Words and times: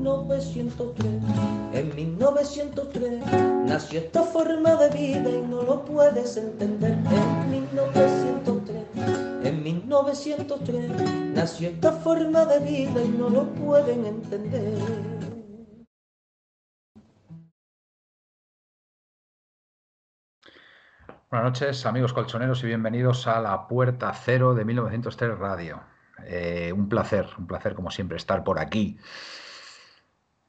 1903. 0.00 1.22
En 1.74 1.94
1903 1.94 3.22
nació 3.66 4.00
esta 4.00 4.22
forma 4.22 4.74
de 4.76 4.88
vida 4.90 5.30
y 5.30 5.42
no 5.42 5.62
lo 5.62 5.84
puedes 5.84 6.36
entender. 6.38 6.92
En 6.92 7.50
1903, 7.50 9.44
en 9.44 9.62
1903 9.62 10.90
nació 11.34 11.68
esta 11.68 11.92
forma 11.92 12.46
de 12.46 12.60
vida 12.60 13.02
y 13.02 13.08
no 13.08 13.28
lo 13.28 13.44
pueden 13.52 14.06
entender. 14.06 14.78
Buenas 21.30 21.44
noches, 21.44 21.86
amigos 21.86 22.12
colchoneros, 22.12 22.64
y 22.64 22.66
bienvenidos 22.66 23.28
a 23.28 23.38
la 23.38 23.68
Puerta 23.68 24.12
Cero 24.14 24.54
de 24.54 24.64
1903 24.64 25.38
Radio. 25.38 25.80
Eh, 26.24 26.72
un 26.74 26.88
placer, 26.88 27.26
un 27.38 27.46
placer 27.46 27.74
como 27.74 27.90
siempre 27.90 28.16
estar 28.16 28.42
por 28.42 28.58
aquí. 28.58 28.98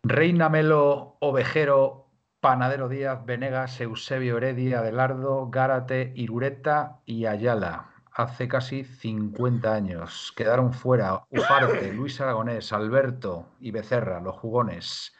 Reina 0.03 0.49
Melo, 0.49 1.17
Ovejero, 1.19 2.07
Panadero 2.39 2.89
Díaz, 2.89 3.23
Venegas, 3.23 3.79
Eusebio 3.81 4.37
Heredia, 4.37 4.79
Adelardo, 4.79 5.47
Gárate, 5.51 6.11
Irureta 6.15 7.01
y 7.05 7.27
Ayala. 7.27 7.91
Hace 8.11 8.47
casi 8.47 8.83
50 8.83 9.71
años 9.71 10.33
quedaron 10.35 10.73
fuera 10.73 11.23
Ufarte, 11.29 11.93
Luis 11.93 12.19
Aragonés, 12.19 12.73
Alberto 12.73 13.45
y 13.59 13.69
Becerra, 13.69 14.19
los 14.19 14.35
jugones. 14.37 15.13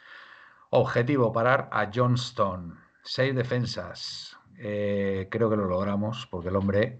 Objetivo, 0.70 1.32
parar 1.32 1.68
a 1.70 1.88
Johnston. 1.94 2.76
Seis 3.04 3.36
defensas, 3.36 4.36
eh, 4.58 5.28
creo 5.30 5.48
que 5.48 5.56
lo 5.56 5.66
logramos 5.66 6.26
porque 6.26 6.48
el 6.48 6.56
hombre, 6.56 6.98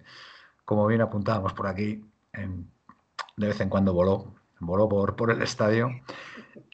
como 0.64 0.86
bien 0.86 1.00
apuntábamos 1.00 1.52
por 1.52 1.66
aquí, 1.66 2.04
de 2.32 3.46
vez 3.46 3.60
en 3.60 3.68
cuando 3.68 3.92
voló, 3.92 4.34
voló 4.60 4.88
por, 4.88 5.16
por 5.16 5.32
el 5.32 5.42
estadio. 5.42 5.90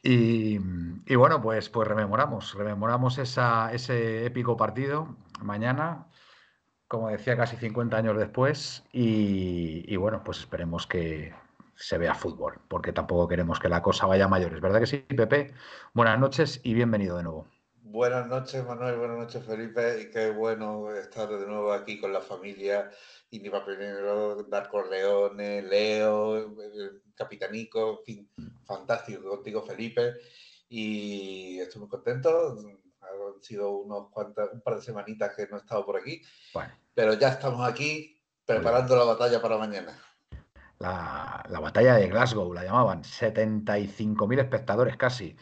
Y, 0.03 0.57
bueno, 1.15 1.41
pues, 1.41 1.69
pues 1.69 1.87
rememoramos, 1.87 2.53
rememoramos 2.55 3.17
esa, 3.17 3.73
ese 3.73 4.25
épico 4.25 4.57
partido 4.57 5.15
mañana, 5.41 6.07
como 6.87 7.09
decía, 7.09 7.37
casi 7.37 7.55
50 7.57 7.97
años 7.97 8.17
después. 8.17 8.83
Y, 8.91 9.85
y, 9.87 9.95
bueno, 9.97 10.23
pues 10.23 10.39
esperemos 10.39 10.87
que 10.87 11.33
se 11.75 11.97
vea 11.97 12.13
fútbol, 12.13 12.59
porque 12.67 12.91
tampoco 12.93 13.27
queremos 13.27 13.59
que 13.59 13.69
la 13.69 13.81
cosa 13.81 14.05
vaya 14.05 14.25
a 14.25 14.27
mayores. 14.27 14.59
¿Verdad 14.61 14.79
que 14.81 14.87
sí, 14.87 14.97
Pepe? 14.97 15.53
Buenas 15.93 16.19
noches 16.19 16.59
y 16.63 16.73
bienvenido 16.73 17.17
de 17.17 17.23
nuevo. 17.23 17.58
Buenas 17.91 18.27
noches, 18.27 18.63
Manuel. 18.67 18.97
Buenas 18.97 19.17
noches, 19.17 19.43
Felipe. 19.43 20.01
Y 20.01 20.11
qué 20.11 20.29
bueno 20.29 20.93
estar 20.93 21.27
de 21.27 21.47
nuevo 21.47 21.73
aquí 21.73 21.99
con 21.99 22.13
la 22.13 22.21
familia. 22.21 22.91
Iniva 23.31 23.65
Pinero, 23.65 24.43
Darko 24.43 24.83
Leone, 24.83 25.63
Leo, 25.63 26.55
Capitanico, 27.15 27.97
en 27.97 28.05
fin, 28.05 28.29
fantástico 28.63 29.27
contigo, 29.27 29.63
Felipe. 29.63 30.13
Y 30.69 31.57
estoy 31.57 31.79
muy 31.79 31.89
contento. 31.89 32.59
Han 32.59 33.41
sido 33.41 33.71
unos 33.71 34.11
cuantas, 34.11 34.49
un 34.53 34.61
par 34.61 34.75
de 34.75 34.83
semanitas 34.83 35.35
que 35.35 35.47
no 35.47 35.57
he 35.57 35.59
estado 35.61 35.83
por 35.83 35.97
aquí. 35.97 36.21
Pero 36.93 37.15
ya 37.15 37.29
estamos 37.29 37.67
aquí 37.67 38.21
preparando 38.45 38.95
la 38.95 39.05
batalla 39.05 39.41
para 39.41 39.57
mañana. 39.57 39.99
La, 40.77 41.43
la 41.49 41.59
batalla 41.59 41.95
de 41.95 42.07
Glasgow, 42.07 42.53
la 42.53 42.65
llamaban. 42.65 43.01
75.000 43.01 44.39
espectadores 44.39 44.95
casi. 44.95 45.35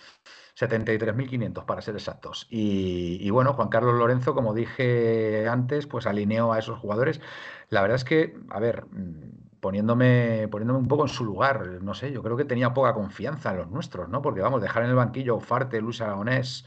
73.500 0.57 1.65
para 1.65 1.81
ser 1.81 1.95
exactos. 1.95 2.47
Y, 2.49 3.29
bueno, 3.29 3.53
Juan 3.53 3.69
Carlos 3.69 3.95
Lorenzo, 3.95 4.33
como 4.33 4.53
dije 4.55 5.47
antes, 5.47 5.85
pues 5.85 6.07
alineó 6.07 6.51
a 6.53 6.59
esos 6.59 6.79
jugadores. 6.79 7.21
La 7.69 7.81
verdad 7.81 7.95
es 7.97 8.03
que, 8.03 8.35
a 8.49 8.59
ver, 8.59 8.85
mm, 8.85 9.59
poniéndome, 9.59 10.47
poniéndome 10.49 10.79
un 10.79 10.87
poco 10.87 11.03
en 11.03 11.09
su 11.09 11.25
lugar, 11.25 11.81
no 11.81 11.93
sé, 11.93 12.11
yo 12.11 12.23
creo 12.23 12.37
que 12.37 12.45
tenía 12.45 12.73
poca 12.73 12.93
confianza 12.93 13.51
en 13.51 13.57
los 13.57 13.69
nuestros, 13.69 14.09
¿no? 14.09 14.21
Porque 14.21 14.41
vamos, 14.41 14.61
dejar 14.61 14.83
en 14.83 14.89
el 14.89 14.95
banquillo 14.95 15.39
Farte, 15.39 15.81
Luis 15.81 16.01
Aragonés, 16.01 16.65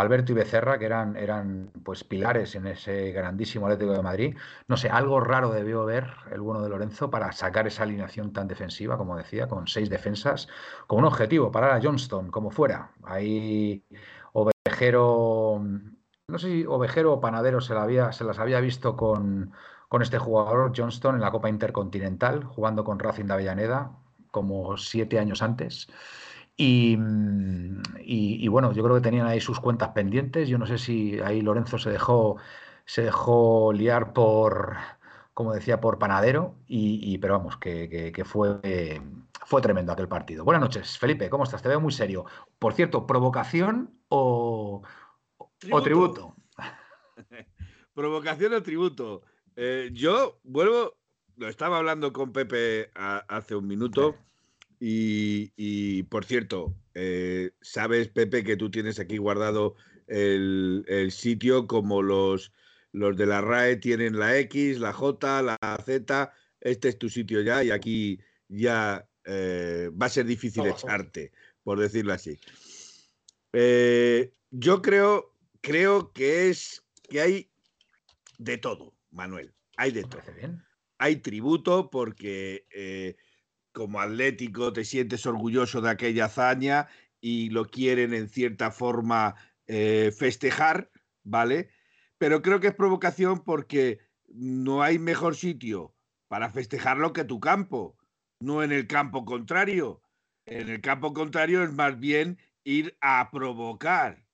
Alberto 0.00 0.32
y 0.32 0.34
Becerra, 0.34 0.78
que 0.78 0.86
eran, 0.86 1.16
eran 1.16 1.70
pues 1.84 2.04
pilares 2.04 2.54
en 2.54 2.66
ese 2.66 3.12
grandísimo 3.12 3.66
Atlético 3.66 3.92
de 3.92 4.02
Madrid. 4.02 4.36
No 4.68 4.76
sé, 4.76 4.88
algo 4.88 5.20
raro 5.20 5.50
debió 5.52 5.84
ver 5.84 6.08
el 6.30 6.40
bueno 6.40 6.62
de 6.62 6.68
Lorenzo 6.68 7.10
para 7.10 7.32
sacar 7.32 7.66
esa 7.66 7.84
alineación 7.84 8.32
tan 8.32 8.48
defensiva, 8.48 8.96
como 8.96 9.16
decía, 9.16 9.48
con 9.48 9.66
seis 9.66 9.90
defensas, 9.90 10.48
con 10.86 11.00
un 11.00 11.04
objetivo, 11.06 11.50
parar 11.50 11.72
a 11.72 11.80
Johnston, 11.82 12.30
como 12.30 12.50
fuera. 12.50 12.92
Ahí 13.04 13.84
Ovejero, 14.32 15.60
no 16.28 16.38
sé 16.38 16.46
si 16.48 16.66
Ovejero 16.66 17.14
o 17.14 17.20
Panadero 17.20 17.60
se, 17.60 17.74
la 17.74 17.82
había, 17.82 18.12
se 18.12 18.24
las 18.24 18.38
había 18.38 18.60
visto 18.60 18.96
con, 18.96 19.52
con 19.88 20.02
este 20.02 20.18
jugador, 20.18 20.72
Johnston, 20.76 21.16
en 21.16 21.20
la 21.20 21.30
Copa 21.30 21.48
Intercontinental, 21.48 22.44
jugando 22.44 22.84
con 22.84 22.98
Racing 22.98 23.24
de 23.26 23.32
Avellaneda, 23.34 23.92
como 24.30 24.76
siete 24.76 25.18
años 25.18 25.42
antes. 25.42 25.88
Mm, 26.60 27.80
y, 28.04 28.48
bueno, 28.48 28.72
yo 28.72 28.82
creo 28.82 28.96
que 28.96 29.02
tenían 29.02 29.26
ahí 29.26 29.40
sus 29.40 29.60
cuentas 29.60 29.90
pendientes. 29.90 30.48
Yo 30.48 30.58
no 30.58 30.66
sé 30.66 30.78
si 30.78 31.18
ahí 31.20 31.40
Lorenzo 31.40 31.78
se 31.78 31.90
dejó, 31.90 32.36
se 32.84 33.02
dejó 33.02 33.72
liar 33.72 34.12
por, 34.12 34.76
como 35.32 35.54
decía, 35.54 35.80
por 35.80 35.98
panadero. 35.98 36.56
Y, 36.66 37.16
pero 37.18 37.38
vamos, 37.38 37.56
que, 37.56 38.22
fue, 38.24 39.00
fue 39.46 39.62
tremendo 39.62 39.92
aquel 39.92 40.08
partido. 40.08 40.44
Buenas 40.44 40.62
noches, 40.62 40.98
Felipe, 40.98 41.30
¿cómo 41.30 41.44
estás? 41.44 41.62
Te 41.62 41.68
veo 41.68 41.80
muy 41.80 41.92
serio. 41.92 42.26
Por 42.58 42.74
cierto, 42.74 43.06
¿provocación 43.06 43.98
o 44.08 44.82
tributo? 45.58 45.76
O 45.76 45.82
tributo? 45.82 46.36
¿Provocación 47.94 48.54
o 48.54 48.62
tributo? 48.62 49.22
Eh, 49.56 49.90
yo 49.92 50.40
vuelvo, 50.42 50.96
lo 51.36 51.48
estaba 51.48 51.78
hablando 51.78 52.12
con 52.12 52.32
Pepe 52.32 52.90
hace 52.94 53.54
un 53.54 53.66
minuto. 53.66 54.16
Y, 54.82 56.04
por 56.04 56.24
cierto, 56.24 56.74
eh, 56.94 57.52
sabes, 57.60 58.08
Pepe, 58.08 58.42
que 58.42 58.56
tú 58.56 58.70
tienes 58.70 58.98
aquí 58.98 59.18
guardado 59.18 59.76
el, 60.06 61.10
sitio 61.12 61.66
como 61.66 62.02
los, 62.02 62.52
los 62.90 63.14
de 63.16 63.26
la 63.26 63.42
RAE 63.42 63.76
tienen 63.76 64.18
la 64.18 64.38
X, 64.38 64.80
la 64.80 64.94
J, 64.94 65.42
la 65.42 65.58
Z. 65.84 66.32
Este 66.60 66.88
es 66.88 66.98
tu 66.98 67.10
sitio 67.10 67.42
ya 67.42 67.62
y 67.62 67.70
aquí 67.70 68.20
ya 68.48 69.06
eh, 69.24 69.90
va 70.00 70.06
a 70.06 70.10
ser 70.10 70.24
difícil 70.24 70.66
echarte, 70.66 71.32
por 71.62 71.78
decirlo 71.78 72.14
así. 72.14 72.38
Eh, 73.52 74.32
yo 74.50 74.80
creo, 74.80 75.36
creo 75.60 76.10
que 76.12 76.48
es 76.48 76.82
que 77.08 77.20
hay 77.20 77.50
de 78.38 78.56
todo, 78.56 78.94
Manuel. 79.10 79.52
Hay 79.76 79.90
de 79.90 80.04
todo. 80.04 80.22
Hay 80.96 81.16
tributo 81.16 81.90
porque 81.90 82.66
como 83.72 84.00
atlético 84.00 84.72
te 84.72 84.84
sientes 84.84 85.26
orgulloso 85.26 85.80
de 85.80 85.90
aquella 85.90 86.26
hazaña 86.26 86.88
y 87.20 87.50
lo 87.50 87.66
quieren 87.66 88.14
en 88.14 88.28
cierta 88.28 88.70
forma 88.70 89.34
eh, 89.66 90.12
festejar, 90.16 90.90
¿vale? 91.22 91.70
Pero 92.18 92.42
creo 92.42 92.60
que 92.60 92.68
es 92.68 92.74
provocación 92.74 93.44
porque 93.44 94.00
no 94.28 94.82
hay 94.82 94.98
mejor 94.98 95.36
sitio 95.36 95.94
para 96.28 96.50
festejarlo 96.50 97.12
que 97.12 97.24
tu 97.24 97.40
campo, 97.40 97.96
no 98.40 98.62
en 98.62 98.72
el 98.72 98.86
campo 98.86 99.24
contrario. 99.24 100.02
En 100.46 100.68
el 100.68 100.80
campo 100.80 101.12
contrario 101.12 101.62
es 101.62 101.72
más 101.72 101.98
bien 101.98 102.38
ir 102.64 102.96
a 103.00 103.30
provocar. 103.30 104.26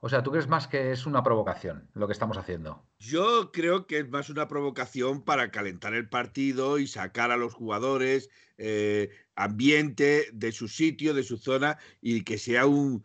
O 0.00 0.08
sea, 0.08 0.22
¿tú 0.22 0.30
crees 0.30 0.48
más 0.48 0.68
que 0.68 0.92
es 0.92 1.06
una 1.06 1.22
provocación 1.22 1.88
lo 1.94 2.06
que 2.06 2.12
estamos 2.12 2.36
haciendo? 2.36 2.86
Yo 3.06 3.52
creo 3.52 3.86
que 3.86 3.98
es 3.98 4.08
más 4.08 4.30
una 4.30 4.48
provocación 4.48 5.22
para 5.22 5.50
calentar 5.50 5.94
el 5.94 6.08
partido 6.08 6.78
y 6.78 6.86
sacar 6.86 7.30
a 7.30 7.36
los 7.36 7.52
jugadores 7.52 8.30
eh, 8.56 9.10
ambiente 9.34 10.28
de 10.32 10.52
su 10.52 10.68
sitio, 10.68 11.12
de 11.12 11.22
su 11.22 11.36
zona 11.36 11.78
y 12.00 12.24
que 12.24 12.38
sea 12.38 12.66
un, 12.66 13.02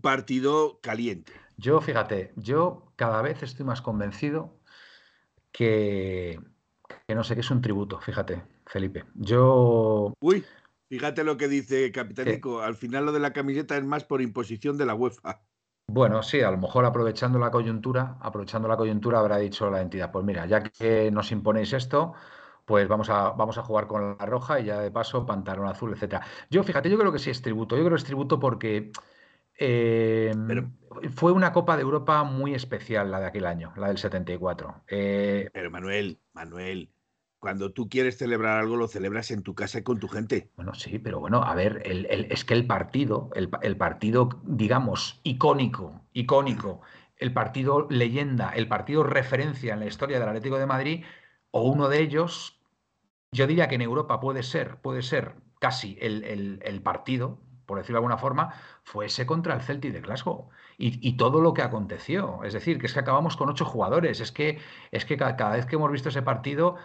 partido 0.00 0.78
caliente. 0.80 1.32
Yo, 1.56 1.80
fíjate, 1.80 2.32
yo 2.36 2.92
cada 2.96 3.22
vez 3.22 3.42
estoy 3.42 3.64
más 3.64 3.82
convencido 3.82 4.60
que, 5.50 6.38
que 7.08 7.14
no 7.14 7.24
sé, 7.24 7.34
que 7.34 7.40
es 7.40 7.50
un 7.50 7.62
tributo, 7.62 8.00
fíjate, 8.00 8.42
Felipe. 8.66 9.04
Yo... 9.14 10.12
Uy, 10.20 10.44
fíjate 10.88 11.24
lo 11.24 11.36
que 11.36 11.48
dice 11.48 11.90
Capitánico, 11.90 12.60
al 12.60 12.76
final 12.76 13.06
lo 13.06 13.12
de 13.12 13.20
la 13.20 13.32
camiseta 13.32 13.76
es 13.76 13.84
más 13.84 14.04
por 14.04 14.22
imposición 14.22 14.76
de 14.76 14.86
la 14.86 14.94
UEFA. 14.94 15.40
Bueno, 15.94 16.22
sí, 16.22 16.40
a 16.40 16.50
lo 16.50 16.56
mejor 16.56 16.86
aprovechando 16.86 17.38
la 17.38 17.50
coyuntura, 17.50 18.16
aprovechando 18.20 18.66
la 18.66 18.76
coyuntura 18.78 19.18
habrá 19.18 19.36
dicho 19.36 19.70
la 19.70 19.82
entidad, 19.82 20.10
pues 20.10 20.24
mira, 20.24 20.46
ya 20.46 20.62
que 20.62 21.10
nos 21.10 21.30
imponéis 21.32 21.72
esto, 21.74 22.14
pues 22.64 22.88
vamos 22.88 23.10
a, 23.10 23.30
vamos 23.32 23.58
a 23.58 23.62
jugar 23.62 23.86
con 23.86 24.16
la 24.18 24.24
roja 24.24 24.58
y 24.60 24.64
ya 24.64 24.80
de 24.80 24.90
paso 24.90 25.26
pantalón 25.26 25.66
azul, 25.68 25.92
etcétera. 25.92 26.24
Yo, 26.48 26.62
fíjate, 26.62 26.88
yo 26.88 26.98
creo 26.98 27.12
que 27.12 27.18
sí 27.18 27.28
es 27.30 27.42
tributo, 27.42 27.76
yo 27.76 27.82
creo 27.82 27.94
que 27.96 27.98
es 28.00 28.04
tributo 28.04 28.40
porque 28.40 28.90
Eh, 29.60 30.32
fue 31.14 31.32
una 31.32 31.52
Copa 31.52 31.76
de 31.76 31.82
Europa 31.82 32.24
muy 32.24 32.54
especial 32.54 33.10
la 33.10 33.20
de 33.20 33.26
aquel 33.26 33.46
año, 33.46 33.72
la 33.76 33.88
del 33.88 33.98
74. 33.98 34.84
Eh, 34.88 35.50
pero 35.52 35.70
Manuel, 35.70 36.20
Manuel, 36.32 36.92
cuando 37.42 37.72
tú 37.72 37.88
quieres 37.88 38.18
celebrar 38.18 38.60
algo, 38.60 38.76
lo 38.76 38.86
celebras 38.86 39.32
en 39.32 39.42
tu 39.42 39.56
casa 39.56 39.80
y 39.80 39.82
con 39.82 39.98
tu 39.98 40.06
gente. 40.06 40.52
Bueno, 40.54 40.74
sí, 40.74 41.00
pero 41.00 41.18
bueno, 41.18 41.42
a 41.42 41.56
ver, 41.56 41.82
es 41.84 42.44
que 42.44 42.54
el 42.54 42.68
partido, 42.68 43.30
el, 43.34 43.50
el, 43.62 43.76
partido, 43.76 44.28
digamos, 44.44 45.18
icónico, 45.24 46.02
icónico, 46.12 46.82
el 47.16 47.32
partido 47.32 47.88
leyenda, 47.90 48.50
el 48.50 48.68
partido 48.68 49.02
referencia 49.02 49.74
en 49.74 49.80
la 49.80 49.86
historia 49.86 50.20
del 50.20 50.28
Atlético 50.28 50.56
de 50.56 50.66
Madrid, 50.66 51.04
o 51.50 51.62
uno 51.62 51.88
de 51.88 52.00
ellos, 52.00 52.60
yo 53.32 53.48
diría 53.48 53.66
que 53.66 53.74
en 53.74 53.82
Europa 53.82 54.20
puede 54.20 54.44
ser, 54.44 54.76
puede 54.76 55.02
ser 55.02 55.34
casi 55.58 55.98
el, 56.00 56.80
partido, 56.84 57.40
por 57.66 57.78
decirlo 57.78 57.96
de 57.96 58.04
alguna 58.04 58.18
forma, 58.18 58.54
fue 58.84 59.06
ese 59.06 59.26
contra 59.26 59.54
el 59.54 59.62
Celtic 59.62 59.92
de 59.92 60.00
Glasgow. 60.00 60.48
Y, 60.78 61.16
todo 61.16 61.40
lo 61.40 61.54
que 61.54 61.62
aconteció. 61.62 62.42
Es 62.42 62.52
decir, 62.54 62.78
que 62.78 62.86
es 62.86 62.92
que 62.92 62.98
acabamos 62.98 63.36
con 63.36 63.48
ocho 63.48 63.64
jugadores. 63.64 64.20
Es 64.20 64.32
que, 64.32 64.58
es 64.90 65.04
que 65.04 65.16
cada, 65.16 65.50
vez 65.50 65.66
que 65.66 65.76
hemos 65.76 65.92
visto 65.92 66.08
ese 66.08 66.22
partido 66.22 66.76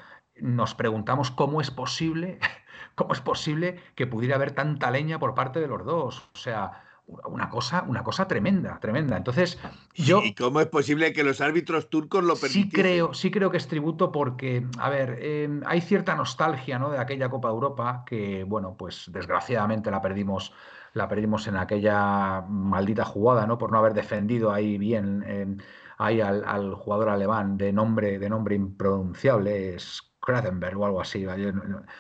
nos 0.42 0.76
preguntamos 0.76 1.32
cómo 1.32 1.62
es 1.62 1.72
posible, 1.72 2.40
cómo 2.96 3.14
es 3.14 3.22
posible 3.22 3.80
que 3.96 4.08
pudiera 4.08 4.36
haber 4.36 4.52
tanta 4.52 4.92
leña 4.92 5.20
por 5.20 5.36
parte 5.36 5.60
de 5.60 5.68
los 5.68 5.86
dos. 5.86 6.30
O 6.34 6.38
sea, 6.38 6.84
una 7.08 7.50
cosa, 7.50 7.86
una 7.88 8.04
cosa 8.04 8.28
tremenda, 8.28 8.80
tremenda. 8.80 9.16
Entonces, 9.16 9.58
yo. 9.96 10.22
¿Y 10.24 10.34
cómo 10.34 10.60
es 10.60 10.68
posible 10.68 11.14
que 11.14 11.24
los 11.24 11.40
árbitros 11.40 11.90
turcos 11.90 12.24
lo 12.24 12.36
permitan? 12.36 12.64
Sí 12.64 12.70
creo, 12.70 13.14
sí 13.14 13.32
creo 13.32 13.50
que 13.50 13.58
es 13.58 13.68
tributo 13.68 14.12
porque, 14.12 14.68
a 14.78 14.90
ver, 14.90 15.18
em, 15.22 15.62
hay 15.66 15.80
cierta 15.80 16.16
nostalgia 16.16 16.78
¿no? 16.80 16.90
de 16.90 17.00
aquella 17.00 17.30
Copa 17.30 17.48
de 17.48 17.54
Europa 17.54 18.04
que, 18.06 18.44
bueno, 18.44 18.76
pues 18.78 19.10
desgraciadamente 19.12 19.90
la 19.90 20.02
perdimos, 20.02 20.52
la 20.94 21.08
perdimos 21.08 21.48
en 21.48 21.56
aquella 21.56 22.42
maldita 22.42 23.06
jugada, 23.06 23.48
¿no? 23.48 23.58
Por 23.58 23.72
no 23.72 23.78
haber 23.78 23.94
defendido 23.94 24.52
ahí 24.52 24.78
bien 24.78 25.24
em, 25.26 25.58
ahí 25.98 26.22
al, 26.22 26.76
jugador 26.76 27.10
alemán 27.10 27.58
de 27.58 27.74
nombre, 27.74 28.20
de 28.20 28.30
nombre 28.30 28.56
impronunciable, 28.56 29.76
es 29.76 30.07
Kratenberg 30.28 30.78
o 30.78 30.86
algo 30.86 31.00
así. 31.00 31.26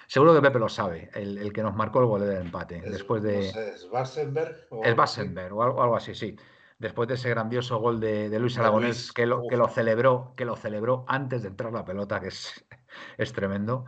seguro 0.05 0.35
que 0.35 0.41
Pepe 0.41 0.59
lo 0.59 0.67
sabe, 0.67 1.09
el, 1.13 1.53
que 1.53 1.63
nos 1.63 1.73
marcó 1.75 2.01
el 2.01 2.07
gol 2.07 2.27
del 2.27 2.41
empate. 2.41 2.81
después 2.81 3.23
de. 3.23 3.47
¿Es 3.47 3.89
Bassenberg? 3.89 4.67
Es 4.83 4.95
Bassenberg 4.97 5.53
o 5.53 5.63
algo, 5.63 5.95
así, 5.95 6.13
sí. 6.13 6.35
Después 6.77 7.07
de 7.07 7.15
ese 7.15 7.29
grandioso 7.29 7.79
gol 7.79 8.01
de, 8.01 8.37
Luis 8.37 8.57
Aragonés, 8.57 9.13
que, 9.13 9.25
lo, 9.25 9.47
que, 9.47 9.55
lo 9.55 9.69
celebró, 9.69 10.33
que 10.35 10.43
lo 10.43 10.57
celebró 10.57 11.05
antes 11.07 11.41
de 11.41 11.47
entrar 11.47 11.71
la 11.71 11.85
pelota, 11.85 12.19
que 12.19 12.27
es, 12.27 12.65
es 13.17 13.31
tremendo. 13.31 13.85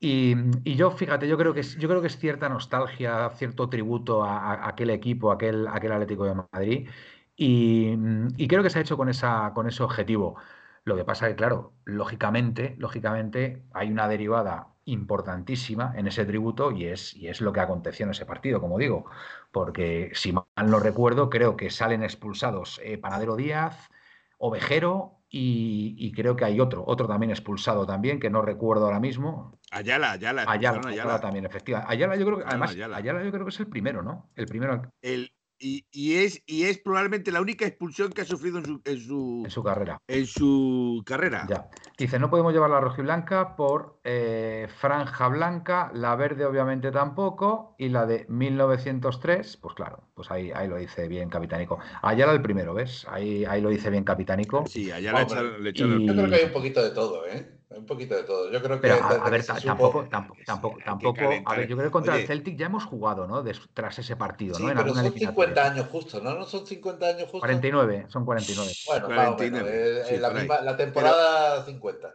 Y, 0.00 0.34
yo, 0.74 0.90
fíjate, 0.90 1.28
yo 1.28 1.36
creo 1.36 1.52
que 1.52 1.60
es, 1.60 1.76
yo 1.76 1.86
creo 1.86 2.00
que 2.00 2.06
es 2.06 2.16
cierta 2.16 2.48
nostalgia, 2.48 3.28
cierto 3.36 3.68
tributo 3.68 4.24
a, 4.24 4.66
aquel 4.66 4.88
equipo, 4.88 5.30
a 5.30 5.34
aquel, 5.34 5.68
aquel 5.68 5.92
Atlético 5.92 6.24
de 6.24 6.34
Madrid. 6.34 6.88
Y, 7.36 7.94
y, 8.38 8.48
creo 8.48 8.62
que 8.62 8.70
se 8.70 8.78
ha 8.78 8.82
hecho 8.82 8.96
con, 8.96 9.10
esa, 9.10 9.52
con 9.54 9.68
ese 9.68 9.82
objetivo. 9.82 10.36
Lo 10.84 10.96
que 10.96 11.04
pasa 11.04 11.26
es 11.26 11.32
que, 11.32 11.36
claro, 11.36 11.74
lógicamente, 11.84 12.74
lógicamente 12.78 13.62
hay 13.72 13.90
una 13.90 14.08
derivada 14.08 14.68
importantísima 14.84 15.92
en 15.96 16.08
ese 16.08 16.24
tributo 16.24 16.72
y 16.72 16.86
es, 16.86 17.14
y 17.14 17.28
es 17.28 17.40
lo 17.40 17.52
que 17.52 17.60
aconteció 17.60 18.04
en 18.04 18.10
ese 18.10 18.26
partido, 18.26 18.60
como 18.60 18.78
digo, 18.78 19.04
porque 19.52 20.10
si 20.14 20.32
mal 20.32 20.44
no 20.66 20.80
recuerdo, 20.80 21.30
creo 21.30 21.56
que 21.56 21.70
salen 21.70 22.02
expulsados 22.02 22.80
eh, 22.82 22.98
Panadero 22.98 23.36
Díaz, 23.36 23.90
Ovejero 24.38 25.22
y, 25.34 26.12
creo 26.12 26.36
que 26.36 26.44
hay 26.44 26.60
otro, 26.60 26.84
otro 26.86 27.06
también 27.06 27.30
expulsado 27.30 27.86
también, 27.86 28.20
que 28.20 28.28
no 28.28 28.42
recuerdo 28.42 28.84
ahora 28.84 29.00
mismo. 29.00 29.58
Ayala, 29.70 30.12
Ayala. 30.12 30.44
Ayala, 30.46 30.88
Ayala. 30.88 31.20
también, 31.20 31.46
efectivamente. 31.46 31.90
Ayala 31.90 32.16
yo 32.16 32.26
creo 32.26 32.38
que, 32.38 32.44
además, 32.46 32.72
Ayala. 32.72 33.00
yo 33.00 33.30
creo 33.30 33.44
que 33.44 33.50
es 33.50 33.60
el 33.60 33.68
primero, 33.68 34.02
¿no? 34.02 34.28
El 34.34 34.46
primero. 34.46 34.82
El, 35.00 35.32
y, 35.62 36.16
es, 36.16 36.42
y 36.46 36.64
es 36.64 36.78
probablemente 36.78 37.30
la 37.30 37.40
única 37.40 37.64
expulsión 37.64 38.12
que 38.12 38.22
ha 38.22 38.24
sufrido 38.24 38.58
en 38.58 38.64
su, 38.64 39.42
en 39.44 39.50
su, 39.50 39.62
carrera. 39.62 40.00
En 40.08 40.26
su 40.26 41.02
carrera. 41.06 41.46
Ya. 41.48 41.70
Dice, 41.96 42.18
no 42.18 42.30
podemos 42.30 42.52
llevar 42.52 42.70
la 42.70 42.80
rojiblanca 42.80 43.54
por 43.54 44.00
eh, 44.02 44.68
franja 44.78 45.28
blanca, 45.28 45.90
la 45.94 46.16
verde 46.16 46.44
obviamente 46.44 46.90
tampoco, 46.90 47.76
y 47.78 47.90
la 47.90 48.06
de 48.06 48.26
1903, 48.28 49.56
pues 49.58 49.74
claro, 49.74 50.08
pues 50.14 50.30
ahí, 50.30 50.50
ahí 50.54 50.68
lo 50.68 50.76
dice 50.76 51.08
bien 51.08 51.30
Capitánico. 51.30 51.78
Ayala 52.02 52.32
el 52.32 52.42
primero, 52.42 52.74
¿ves? 52.74 53.06
Ahí, 53.08 53.44
ahí 53.44 53.60
lo 53.60 53.70
dice 53.70 53.90
bien 53.90 54.04
Capitánico. 54.04 54.64
Sí, 54.66 54.90
allá 54.90 55.12
le 55.12 55.70
echaron, 55.70 56.06
Yo 56.06 56.14
creo 56.14 56.28
que 56.28 56.34
hay 56.36 56.44
un 56.44 56.52
poquito 56.52 56.82
de 56.82 56.90
todo, 56.90 57.26
¿eh? 57.26 57.62
Un 57.76 57.86
poquito 57.86 58.14
de 58.14 58.22
todo. 58.24 58.50
Yo 58.50 58.62
creo 58.62 58.80
que. 58.80 58.90
a, 58.90 59.30
ver, 59.30 59.44
tampoco, 59.44 60.04
tampoco, 60.10 60.78
tampoco, 60.84 61.20
A 61.46 61.56
ver, 61.56 61.66
yo 61.66 61.76
creo 61.76 61.88
que 61.88 61.92
contra 61.92 62.16
el 62.16 62.26
Celtic 62.26 62.56
ya 62.56 62.66
hemos 62.66 62.84
jugado, 62.84 63.26
¿no? 63.26 63.42
tras 63.72 63.98
ese 63.98 64.16
partido, 64.16 64.58
¿no? 64.58 64.68
En 64.68 64.76
pero 64.76 64.94
son 64.94 65.12
50 65.12 65.72
años 65.72 65.86
justo, 65.90 66.20
¿no? 66.20 66.34
No 66.34 66.44
son 66.44 66.66
50 66.66 67.06
años 67.06 67.22
justo. 67.24 67.40
49, 67.40 68.06
son 68.08 68.24
49. 68.24 68.72
Bueno, 68.86 69.06
49, 69.06 70.02
eh, 70.08 70.18
la, 70.18 70.76
temporada 70.76 71.64
50. 71.64 72.14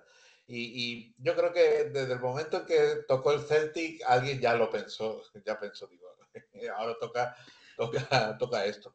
Y, 0.50 1.14
yo 1.18 1.36
creo 1.36 1.52
que 1.52 1.90
desde 1.92 2.14
el 2.14 2.20
momento 2.20 2.60
en 2.60 2.66
que 2.66 2.80
tocó 3.08 3.34
el 3.34 3.42
Celtic, 3.42 4.02
alguien 4.08 4.40
ya 4.40 4.56
lo 4.56 4.70
pensó, 4.70 5.22
ya 5.46 5.60
pensó, 5.60 5.88
digo, 5.88 6.08
ahora 6.78 6.96
toca, 7.00 7.36
toca, 7.78 8.38
toca 8.38 8.66
esto. 8.66 8.94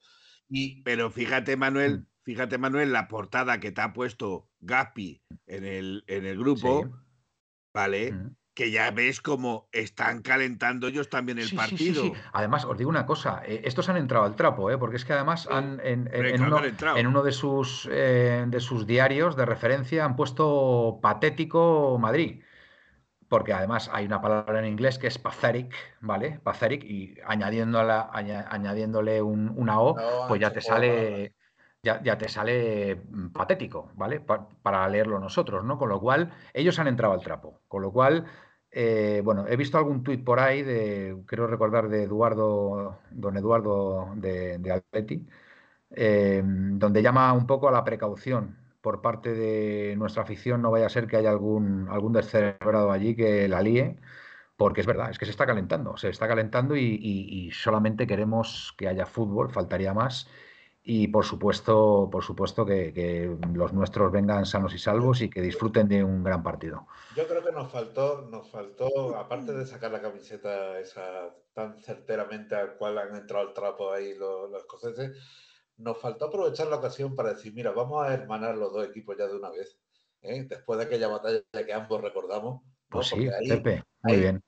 Y, 0.48 0.82
pero 0.82 1.10
fíjate, 1.10 1.56
Manuel, 1.56 2.00
mm. 2.00 2.06
fíjate, 2.24 2.58
Manuel, 2.58 2.92
la 2.92 3.08
portada 3.08 3.60
que 3.60 3.72
te 3.72 3.80
ha 3.80 3.92
puesto 3.94 4.50
Gapi 4.60 5.22
en 5.46 5.64
el, 5.64 6.04
en 6.06 6.26
el 6.26 6.38
grupo, 6.38 6.90
¿vale? 7.72 8.14
Que 8.54 8.70
ya 8.70 8.90
ves 8.90 9.22
cómo 9.22 9.70
están 9.72 10.20
calentando 10.20 10.88
ellos 10.88 11.08
también 11.08 11.38
el 11.38 11.50
partido. 11.54 12.02
Sí, 12.02 12.12
además, 12.34 12.66
os 12.66 12.76
digo 12.76 12.90
una 12.90 13.06
cosa, 13.06 13.42
eh, 13.46 13.62
estos 13.64 13.88
han 13.88 13.96
entrado 13.96 14.26
al 14.26 14.36
trapo, 14.36 14.70
¿eh? 14.70 14.76
porque 14.76 14.96
es 14.96 15.06
que 15.06 15.14
además 15.14 15.48
han, 15.50 15.80
en, 15.82 16.10
uno, 16.42 17.22
de, 17.22 17.32
sus, 17.32 17.88
eh, 17.90 18.44
de 18.46 18.60
sus 18.60 18.86
diarios 18.86 19.36
de 19.36 19.46
referencia 19.46 20.04
han 20.04 20.16
puesto 20.16 20.98
patético 21.00 21.96
Madrid 21.98 22.42
porque 23.32 23.54
además 23.54 23.88
hay 23.90 24.04
una 24.04 24.20
palabra 24.20 24.58
en 24.58 24.66
inglés 24.66 24.98
que 24.98 25.06
es 25.06 25.16
pathetic, 25.16 25.74
¿vale? 26.02 26.38
Pathetic, 26.42 26.84
y 26.84 27.14
añadiéndola, 27.24 28.10
añadiéndole 28.12 29.22
una 29.22 29.80
O, 29.80 29.96
pues 30.28 30.38
ya 30.38 30.52
te 30.52 30.60
sale, 30.60 31.34
ya, 31.82 32.18
te 32.18 32.28
sale 32.28 33.00
patético, 33.32 33.90
¿vale? 33.94 34.20
para 34.20 34.86
leerlo 34.86 35.18
nosotros, 35.18 35.64
¿no? 35.64 35.78
Con 35.78 35.88
lo 35.88 35.98
cual, 35.98 36.30
ellos 36.52 36.78
han 36.78 36.88
entrado 36.88 37.14
al 37.14 37.22
trapo. 37.22 37.62
Con 37.68 37.80
lo 37.80 37.90
cual, 37.90 38.26
eh, 38.70 39.22
bueno, 39.24 39.46
he 39.48 39.56
visto 39.56 39.78
algún 39.78 40.02
tuit 40.02 40.22
por 40.22 40.38
ahí 40.38 40.62
de, 40.62 41.16
quiero 41.26 41.46
recordar, 41.46 41.88
de 41.88 42.02
Eduardo, 42.02 42.98
don 43.10 43.34
Eduardo 43.38 44.12
de, 44.14 44.58
de 44.58 44.72
Atleti, 44.72 45.26
eh, 45.92 46.42
donde 46.44 47.02
llama 47.02 47.32
un 47.32 47.46
poco 47.46 47.66
a 47.66 47.72
la 47.72 47.82
precaución, 47.82 48.61
por 48.82 49.00
parte 49.00 49.32
de 49.32 49.96
nuestra 49.96 50.24
afición 50.24 50.60
no 50.60 50.70
vaya 50.70 50.86
a 50.86 50.90
ser 50.90 51.06
que 51.06 51.16
haya 51.16 51.30
algún, 51.30 51.88
algún 51.88 52.12
descerebrado 52.12 52.90
allí 52.90 53.14
que 53.14 53.48
la 53.48 53.62
líe, 53.62 53.96
porque 54.56 54.80
es 54.80 54.86
verdad, 54.86 55.10
es 55.10 55.18
que 55.18 55.24
se 55.24 55.30
está 55.30 55.46
calentando, 55.46 55.96
se 55.96 56.08
está 56.08 56.28
calentando 56.28 56.76
y, 56.76 57.50
solamente 57.52 58.06
queremos 58.06 58.74
que 58.76 58.88
haya 58.88 59.06
fútbol, 59.06 59.50
faltaría 59.50 59.94
más. 59.94 60.28
Y 60.84 61.06
por 61.08 61.24
supuesto, 61.24 62.08
por 62.10 62.24
supuesto 62.24 62.66
que, 62.66 63.36
los 63.54 63.72
nuestros 63.72 64.10
vengan 64.10 64.46
sanos 64.46 64.74
y 64.74 64.78
salvos 64.78 65.22
y 65.22 65.30
que 65.30 65.40
disfruten 65.40 65.88
de 65.88 66.02
un 66.02 66.24
gran 66.24 66.42
partido. 66.42 66.88
Yo 67.16 67.28
creo 67.28 67.44
que 67.44 67.52
nos 67.52 67.70
faltó, 67.70 68.28
nos 68.30 68.50
faltó, 68.50 69.16
aparte 69.16 69.52
de 69.52 69.64
sacar 69.64 69.92
la 69.92 70.02
camiseta 70.02 70.80
esa 70.80 71.30
tan 71.54 71.78
certeramente 71.78 72.56
al 72.56 72.74
cual 72.74 72.98
han 72.98 73.14
entrado 73.14 73.46
al 73.46 73.54
trapo 73.54 73.92
ahí 73.92 74.14
los, 74.14 74.50
los 74.50 74.62
escoceses, 74.62 75.16
nos 75.76 75.98
faltó 75.98 76.26
aprovechar 76.26 76.68
la 76.68 76.76
ocasión 76.76 77.14
para 77.16 77.34
decir, 77.34 77.52
mira, 77.54 77.72
vamos 77.72 78.04
a 78.04 78.12
hermanar 78.12 78.56
los 78.56 78.72
dos 78.72 78.86
equipos 78.86 79.16
ya 79.18 79.26
de 79.26 79.36
una 79.36 79.50
vez, 79.50 79.78
¿eh? 80.22 80.44
después 80.48 80.78
de 80.78 80.84
aquella 80.86 81.08
batalla 81.08 81.42
que 81.52 81.72
ambos 81.72 82.00
recordamos. 82.00 82.62
Pues 82.88 83.08
sí, 83.08 83.28
Pepe, 83.48 83.82
muy 84.02 84.16
bien. 84.16 84.42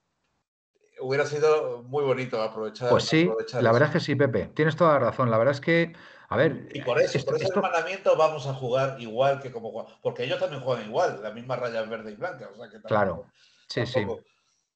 Hubiera 1.01 1.27
sido 1.27 1.83
muy 1.83 2.05
bonito 2.05 2.41
aprovechar. 2.41 2.91
Pues 2.91 3.05
sí, 3.05 3.29
la 3.61 3.73
verdad 3.73 3.89
es 3.89 3.95
que 3.95 4.01
sí, 4.01 4.15
Pepe, 4.15 4.47
tienes 4.55 4.77
toda 4.77 4.93
la 4.93 4.99
razón. 5.01 5.31
La 5.31 5.39
verdad 5.39 5.55
es 5.55 5.61
que, 5.61 5.93
a 6.29 6.37
ver. 6.37 6.69
Y 6.73 6.83
por 6.83 7.01
eso, 7.01 7.19
por 7.25 7.37
ese 7.37 7.49
hermanamiento 7.49 8.17
vamos 8.17 8.47
a 8.47 8.55
jugar 8.55 9.01
igual 9.01 9.41
que 9.41 9.51
como 9.51 9.87
Porque 10.03 10.25
ellos 10.25 10.39
también 10.39 10.63
juegan 10.63 10.87
igual, 10.87 11.21
la 11.23 11.33
misma 11.33 11.57
raya 11.57 11.83
verde 11.83 12.13
y 12.13 12.17
blanca. 12.17 12.49
O 12.53 12.57
sea 12.57 12.71
que 12.71 12.81
claro, 12.83 13.27
sí, 13.69 13.85
sí. 13.87 14.07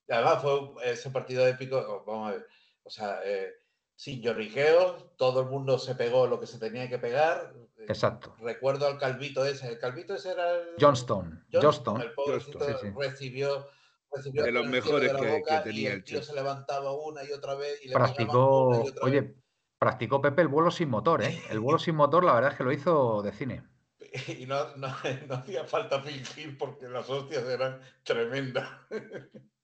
además 0.08 0.42
fue 0.42 0.60
ese 0.84 1.10
partido 1.10 1.46
épico, 1.46 2.04
vamos 2.06 2.28
a 2.28 2.32
ver. 2.32 2.46
O 2.82 2.90
sea, 2.90 3.20
eh, 3.24 3.52
sin 3.98 4.22
lloriqueos, 4.22 5.16
todo 5.16 5.40
el 5.40 5.48
mundo 5.48 5.76
se 5.76 5.96
pegó 5.96 6.28
lo 6.28 6.38
que 6.38 6.46
se 6.46 6.60
tenía 6.60 6.88
que 6.88 7.00
pegar. 7.00 7.52
Exacto. 7.88 8.32
Recuerdo 8.38 8.86
al 8.86 8.96
Calvito 8.96 9.44
ese, 9.44 9.66
el 9.70 9.78
Calvito 9.80 10.14
ese 10.14 10.30
era 10.30 10.52
el... 10.52 10.68
Johnston. 10.80 11.44
Johnston. 11.52 12.02
El 12.02 12.12
pobrecito 12.12 12.60
recibió, 12.60 13.66
recibió... 14.12 14.44
De 14.44 14.52
los 14.52 14.68
mejores 14.68 15.12
que, 15.12 15.60
tenía 15.64 15.94
el 15.94 16.04
tío. 16.04 16.22
se 16.22 16.32
levantaba 16.32 16.92
una 16.92 17.24
y 17.24 17.32
otra 17.32 17.56
vez 17.56 17.84
y 17.84 17.88
le 17.88 17.94
Practicó, 17.94 18.84
oye, 19.02 19.34
practicó 19.80 20.22
Pepe 20.22 20.42
el 20.42 20.48
vuelo 20.48 20.70
sin 20.70 20.90
motor, 20.90 21.24
¿eh? 21.24 21.36
El 21.50 21.58
vuelo 21.58 21.80
sin 21.80 21.96
motor, 21.96 22.22
la 22.22 22.34
verdad 22.34 22.52
es 22.52 22.56
que 22.56 22.64
lo 22.64 22.72
hizo 22.72 23.20
de 23.22 23.32
cine. 23.32 23.64
Y 24.38 24.46
no, 24.46 24.76
no, 24.76 24.94
no 25.26 25.34
hacía 25.34 25.64
falta 25.64 26.00
fingir 26.00 26.56
porque 26.56 26.88
las 26.88 27.10
hostias 27.10 27.42
eran 27.48 27.80
tremendas. 28.04 28.68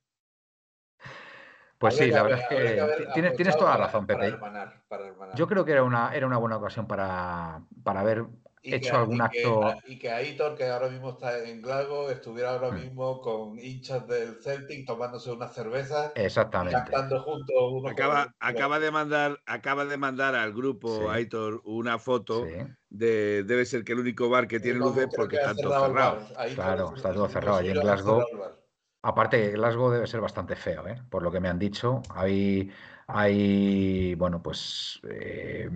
Pues 1.85 1.97
sí, 1.97 2.11
la 2.11 2.23
verdad 2.23 2.41
es 2.41 2.49
que 2.49 3.33
tienes, 3.37 3.57
toda 3.59 3.73
la 3.73 3.87
razón, 3.87 4.07
para 4.07 4.19
Pepe. 4.21 4.33
hermanar, 4.33 4.83
para 4.89 5.07
hermanar. 5.07 5.37
Yo 5.37 5.47
creo 5.47 5.65
que 5.67 5.73
era 5.73 5.83
una, 5.83 6.15
era 6.15 6.27
una 6.27 6.39
buena 6.39 6.57
ocasión 6.57 6.87
para, 6.87 7.61
para 7.83 8.01
haber 8.01 8.25
Y 8.63 8.75
hecho 8.75 8.93
que- 8.93 8.97
algún 8.97 9.17
y 9.17 9.19
que- 9.19 9.25
acto. 9.45 9.75
y 9.87 9.99
que 9.99 10.11
Aitor, 10.11 10.57
que 10.57 10.65
ahora 10.67 10.89
mismo 10.89 11.11
está 11.11 11.39
en 11.45 11.61
Glasgow, 11.61 12.09
estuviera 12.09 12.53
ahora 12.53 12.71
Mm. 12.71 12.75
mismo 12.81 13.21
con 13.21 13.59
hinchas 13.59 14.09
del 14.09 14.37
Celtic 14.43 14.87
tomándose 14.87 15.31
unas 15.31 15.53
cervezas 15.55 16.13
y 16.17 16.21
Exactamente. 16.23 16.79
cantando 16.91 17.21
juntos 17.23 17.55
uno 17.71 17.89
Acaba, 17.91 18.25
con- 18.25 18.35
acaba 18.41 18.79
de 18.81 18.91
mandar, 18.91 19.39
acaba 19.45 19.85
de 19.85 19.97
mandar 19.99 20.35
al 20.35 20.55
grupo 20.55 21.01
Sí. 21.01 21.05
Aitor 21.11 21.61
una 21.67 21.99
foto 21.99 22.47
Sí, 22.47 22.53
de 22.89 23.43
debe 23.45 23.67
ser 23.67 23.85
que 23.85 23.93
el 23.93 23.99
único 23.99 24.31
bar 24.31 24.49
que 24.49 24.59
tiene 24.59 24.79
Como 24.79 24.93
luces 24.93 25.09
porque 25.15 25.37
están 25.37 25.57
todos 25.59 25.87
cerrado 25.89 25.93
bar. 25.93 26.49
Claro, 26.55 26.87
es- 26.93 26.97
está 26.97 27.09
es 27.11 27.15
todo 27.17 27.29
cerrado. 27.29 27.59
Allí 27.59 27.69
en 27.69 27.81
Glasgow-. 27.81 28.25
Aparte 29.07 29.37
que 29.39 29.51
Glasgow 29.51 29.91
debe 29.91 30.07
ser 30.07 30.23
bastante 30.23 30.57
feo, 30.57 30.89
¿eh? 30.89 30.97
por 31.11 31.23
lo 31.23 31.31
que 31.31 31.39
me 31.39 31.51
han 31.51 31.59
dicho. 31.59 32.01
Hay, 32.09 32.73
hay 33.07 34.15
bueno, 34.15 34.43
pues 34.43 34.99
eh, 35.11 35.69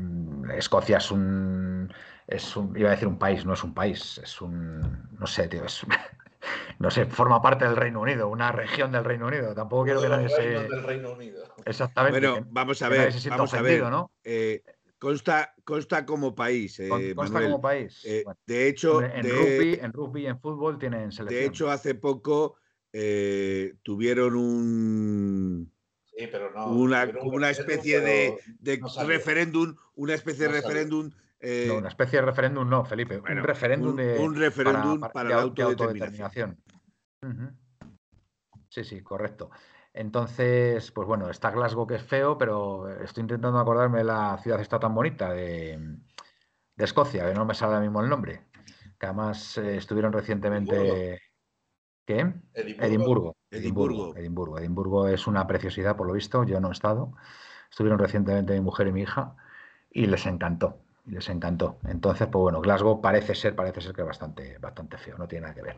Escocia 0.56 0.96
es 0.96 1.10
un, 1.10 1.92
es 2.26 2.56
un, 2.56 2.74
iba 2.74 2.88
a 2.88 2.92
decir 2.92 3.06
un 3.06 3.18
país, 3.18 3.44
no 3.44 3.52
es 3.52 3.62
un 3.62 3.74
país, 3.74 4.16
es 4.24 4.40
un, 4.40 4.80
no 5.18 5.26
sé, 5.26 5.46
tío, 5.46 5.62
es, 5.66 5.84
no 6.78 6.90
sé, 6.90 7.04
forma 7.04 7.42
parte 7.42 7.66
del 7.66 7.76
Reino 7.76 8.00
Unido, 8.00 8.28
una 8.28 8.50
región 8.50 8.92
del 8.92 9.04
Reino 9.04 9.26
Unido. 9.26 9.54
Tampoco 9.54 9.84
quiero 9.84 10.00
que 10.00 10.08
nadie 10.08 10.30
se, 10.30 10.46
del 10.46 10.82
Reino 10.82 11.12
Unido. 11.12 11.44
exactamente, 11.66 12.26
Bueno, 12.26 12.46
vamos 12.50 12.80
a 12.80 12.88
ver, 12.88 13.12
vamos 13.28 13.52
a 13.52 13.60
ver. 13.60 13.82
¿no? 13.90 14.10
Eh, 14.24 14.62
consta, 14.98 15.52
consta 15.64 16.06
como 16.06 16.34
país, 16.34 16.80
eh, 16.80 16.88
Con- 16.88 17.14
consta 17.14 17.34
Manuel. 17.34 17.50
como 17.52 17.60
país. 17.60 18.02
Eh, 18.06 18.22
Bueno, 18.24 18.40
de 18.46 18.68
hecho, 18.68 19.02
en 19.02 19.22
de- 19.22 19.30
rugby, 19.32 19.78
en 19.82 19.92
rugby 19.92 20.22
y 20.22 20.26
en 20.28 20.40
fútbol 20.40 20.78
tienen 20.78 21.12
selección. 21.12 21.40
de 21.40 21.46
hecho, 21.46 21.70
hace 21.70 21.94
poco 21.94 22.56
eh, 22.92 23.74
tuvieron 23.82 24.34
un, 24.36 25.72
Sí, 26.04 26.26
pero 26.32 26.50
no. 26.52 26.66
una, 26.72 27.06
tuvieron 27.06 27.44
especie 27.44 28.00
de, 28.00 28.34
no 28.80 29.06
referéndum, 29.06 29.76
una 29.94 30.14
especie 30.14 30.42
de 30.44 30.48
No 30.48 30.54
referéndum. 30.54 31.10
eh, 31.40 31.66
No, 31.68 31.76
una 31.78 31.88
especie 31.88 32.18
de 32.18 32.26
referéndum, 32.26 32.68
no, 32.68 32.84
Felipe. 32.84 33.18
bueno, 33.18 33.40
un 33.40 33.46
referéndum 33.46 33.90
un- 33.90 33.96
de. 33.96 34.18
un 34.18 34.34
referéndum 34.34 35.00
para 35.00 35.28
de 35.28 35.34
la 35.34 35.42
au- 35.42 35.54
de 35.54 35.62
autodeterminación. 35.62 36.58
Sí, 38.68 38.84
sí, 38.84 39.00
correcto. 39.02 39.50
Entonces, 39.94 40.90
pues 40.92 41.06
bueno, 41.08 41.30
está 41.30 41.50
Glasgow 41.50 41.86
que 41.86 41.96
es 41.96 42.02
feo, 42.02 42.36
pero 42.38 42.88
estoy 43.02 43.22
intentando 43.22 43.58
acordarme 43.58 43.98
de 43.98 44.04
la 44.04 44.38
ciudad 44.42 44.60
está 44.60 44.78
tan 44.78 44.94
bonita 44.94 45.32
de, 45.32 45.78
de 46.76 46.84
Escocia, 46.84 47.26
que 47.26 47.34
no 47.34 47.44
me 47.44 47.54
sale 47.54 47.74
ahora 47.74 47.84
mismo 47.84 48.00
el 48.02 48.08
nombre. 48.08 48.42
Que 48.98 49.06
además 49.06 49.56
eh, 49.58 49.76
estuvieron 49.76 50.12
recientemente. 50.12 51.20
¿Qué? 52.08 52.32
Edimburgo. 52.54 52.86
Edimburgo. 52.86 53.36
Edimburgo. 53.50 54.16
Edimburgo. 54.16 54.58
Edimburgo 54.58 55.08
es 55.08 55.26
una 55.26 55.46
preciosidad, 55.46 55.94
por 55.94 56.06
lo 56.06 56.14
visto. 56.14 56.42
Yo 56.44 56.58
no 56.58 56.70
he 56.70 56.72
estado. 56.72 57.12
Estuvieron 57.70 57.98
recientemente 57.98 58.54
mi 58.54 58.60
mujer 58.62 58.86
y 58.86 58.92
mi 58.92 59.02
hija 59.02 59.34
y 59.90 60.06
les 60.06 60.24
encantó. 60.24 60.78
y 61.06 61.10
Les 61.10 61.28
encantó. 61.28 61.76
Entonces, 61.86 62.26
pues 62.28 62.40
bueno, 62.40 62.62
Glasgow 62.62 63.02
parece 63.02 63.34
ser, 63.34 63.54
parece 63.54 63.82
ser 63.82 63.92
que 63.94 64.00
es 64.00 64.06
bastante, 64.06 64.56
bastante 64.56 64.96
feo, 64.96 65.18
no 65.18 65.28
tiene 65.28 65.42
nada 65.42 65.54
que 65.54 65.60
ver. 65.60 65.76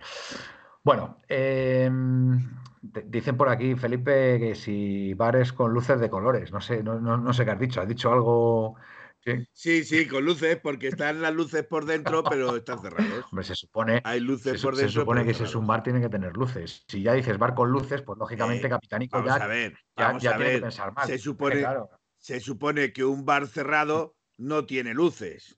Bueno, 0.85 1.17
em, 1.27 2.49
dicen 2.81 3.37
por 3.37 3.49
aquí, 3.49 3.75
Felipe, 3.75 4.39
que 4.39 4.55
si 4.55 5.13
bares 5.15 5.53
con 5.53 5.73
luces 5.73 5.99
de 5.99 6.11
colores. 6.11 6.53
No 6.53 6.61
sé, 6.61 6.85
no, 6.85 7.01
no- 7.01 7.17
no 7.19 7.33
sé 7.33 7.45
qué 7.45 7.51
has 7.51 7.59
dicho. 7.59 7.81
¿Has 7.81 7.89
dicho 7.89 8.13
algo? 8.13 8.77
Sí. 9.23 9.33
Sí, 9.53 9.85
sí, 9.85 10.07
con 10.09 10.25
luces, 10.25 10.59
porque 10.63 10.89
están 10.89 11.21
las 11.21 11.35
luces 11.35 11.65
por 11.67 11.85
dentro, 11.85 12.25
pero 12.25 12.57
están 12.57 12.81
cerrados. 12.81 13.27
Hombre, 13.31 13.45
se 13.45 13.55
supone, 13.55 14.01
Hay 14.05 14.19
se, 14.19 14.25
luces 14.25 14.61
su- 14.61 14.67
por 14.67 14.77
se 14.77 14.83
dentro. 14.85 15.01
supone 15.03 15.21
pero 15.21 15.33
que 15.33 15.35
si 15.39 15.45
es 15.45 15.55
un 15.55 15.67
bar 15.67 15.83
tiene 15.83 16.01
que 16.01 16.09
tener 16.09 16.35
luces. 16.37 16.85
Si 16.89 17.03
ya 17.03 17.13
dices 17.13 17.37
bar 17.37 17.55
con 17.55 17.71
luces, 17.71 18.01
pues 18.03 18.19
lógicamente 18.19 18.67
Eh, 18.67 18.71
Capitanico 18.71 19.19
Vamos 19.19 19.39
ya, 19.39 19.45
a 19.45 19.47
ver, 19.47 19.73
ya- 19.97 20.07
vamos 20.07 20.23
ya 20.23 20.31
a 20.31 20.37
tiene 20.37 20.45
que 20.47 20.55
ver. 20.55 20.63
pensar 20.63 20.93
mal. 20.95 21.07
Se 21.07 21.13
que, 21.13 21.19
supone, 21.19 21.59
claro, 21.59 21.91
se 22.17 22.41
supone 22.41 22.93
que 22.95 23.05
un 23.05 23.27
bar 23.27 23.47
cerrado 23.47 24.17
no 24.39 24.65
tiene 24.65 24.95
luces. 24.95 25.57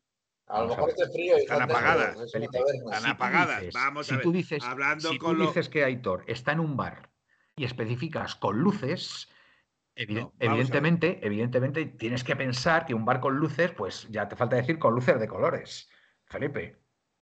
A 0.49 0.63
lo 0.63 0.69
mejor 0.69 0.91
hace 0.91 1.09
frío 1.13 1.39
y 1.39 1.43
Están 1.43 1.63
apagadas, 1.63 2.33
Felipe. 2.33 2.59
Están 2.59 3.01
si 3.01 3.05
tú 3.07 3.11
apagadas. 3.13 3.61
dices- 3.61 3.75
Vamos 3.75 4.07
si 4.09 4.15
a 4.15 4.21
tú 4.21 4.33
ver, 4.33 4.37
dices, 4.43 4.63
hablando 4.65 5.09
si 5.11 5.19
con 5.19 5.37
tú 5.37 5.39
lo- 5.43 5.47
dices 5.47 5.69
que 5.69 5.85
Aitor 5.85 6.25
está 6.27 6.51
en 6.53 6.61
un 6.61 6.77
bar 6.77 7.11
y 7.57 7.65
especificas 7.65 8.35
con 8.35 8.59
luces, 8.59 9.29
No, 10.09 10.33
evidentemente, 10.39 11.21
evidentemente 11.23 11.85
tienes 11.85 12.25
que 12.25 12.35
pensar 12.35 12.87
que 12.87 12.95
un 12.95 13.05
bar 13.05 13.21
con 13.21 13.37
luces, 13.37 13.73
pues 13.73 14.09
ya 14.11 14.27
te 14.29 14.37
falta 14.37 14.57
decir 14.57 14.79
con 14.79 14.95
luces 14.95 15.21
de 15.21 15.29
colores. 15.29 15.91
Felipe. 16.25 16.83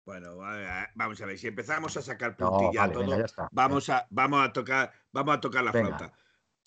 Bueno, 0.05 0.37
vamos 0.95 1.21
a 1.21 1.25
ver, 1.25 1.37
si 1.37 1.47
empezamos 1.47 1.95
a 1.97 2.01
sacar 2.01 2.35
No, 2.37 2.51
puntilla 2.51 2.81
vale, 2.81 2.93
todo, 2.93 3.09
venga, 3.09 3.25
vamos 3.51 3.89
a, 3.89 4.05
vamos 4.09 4.45
a 4.45 4.51
tocar, 4.53 4.91
vamos 5.11 5.35
a 5.35 5.39
tocar 5.39 5.63
la 5.63 5.71
Venga. 5.71 5.97
flauta. 5.97 6.17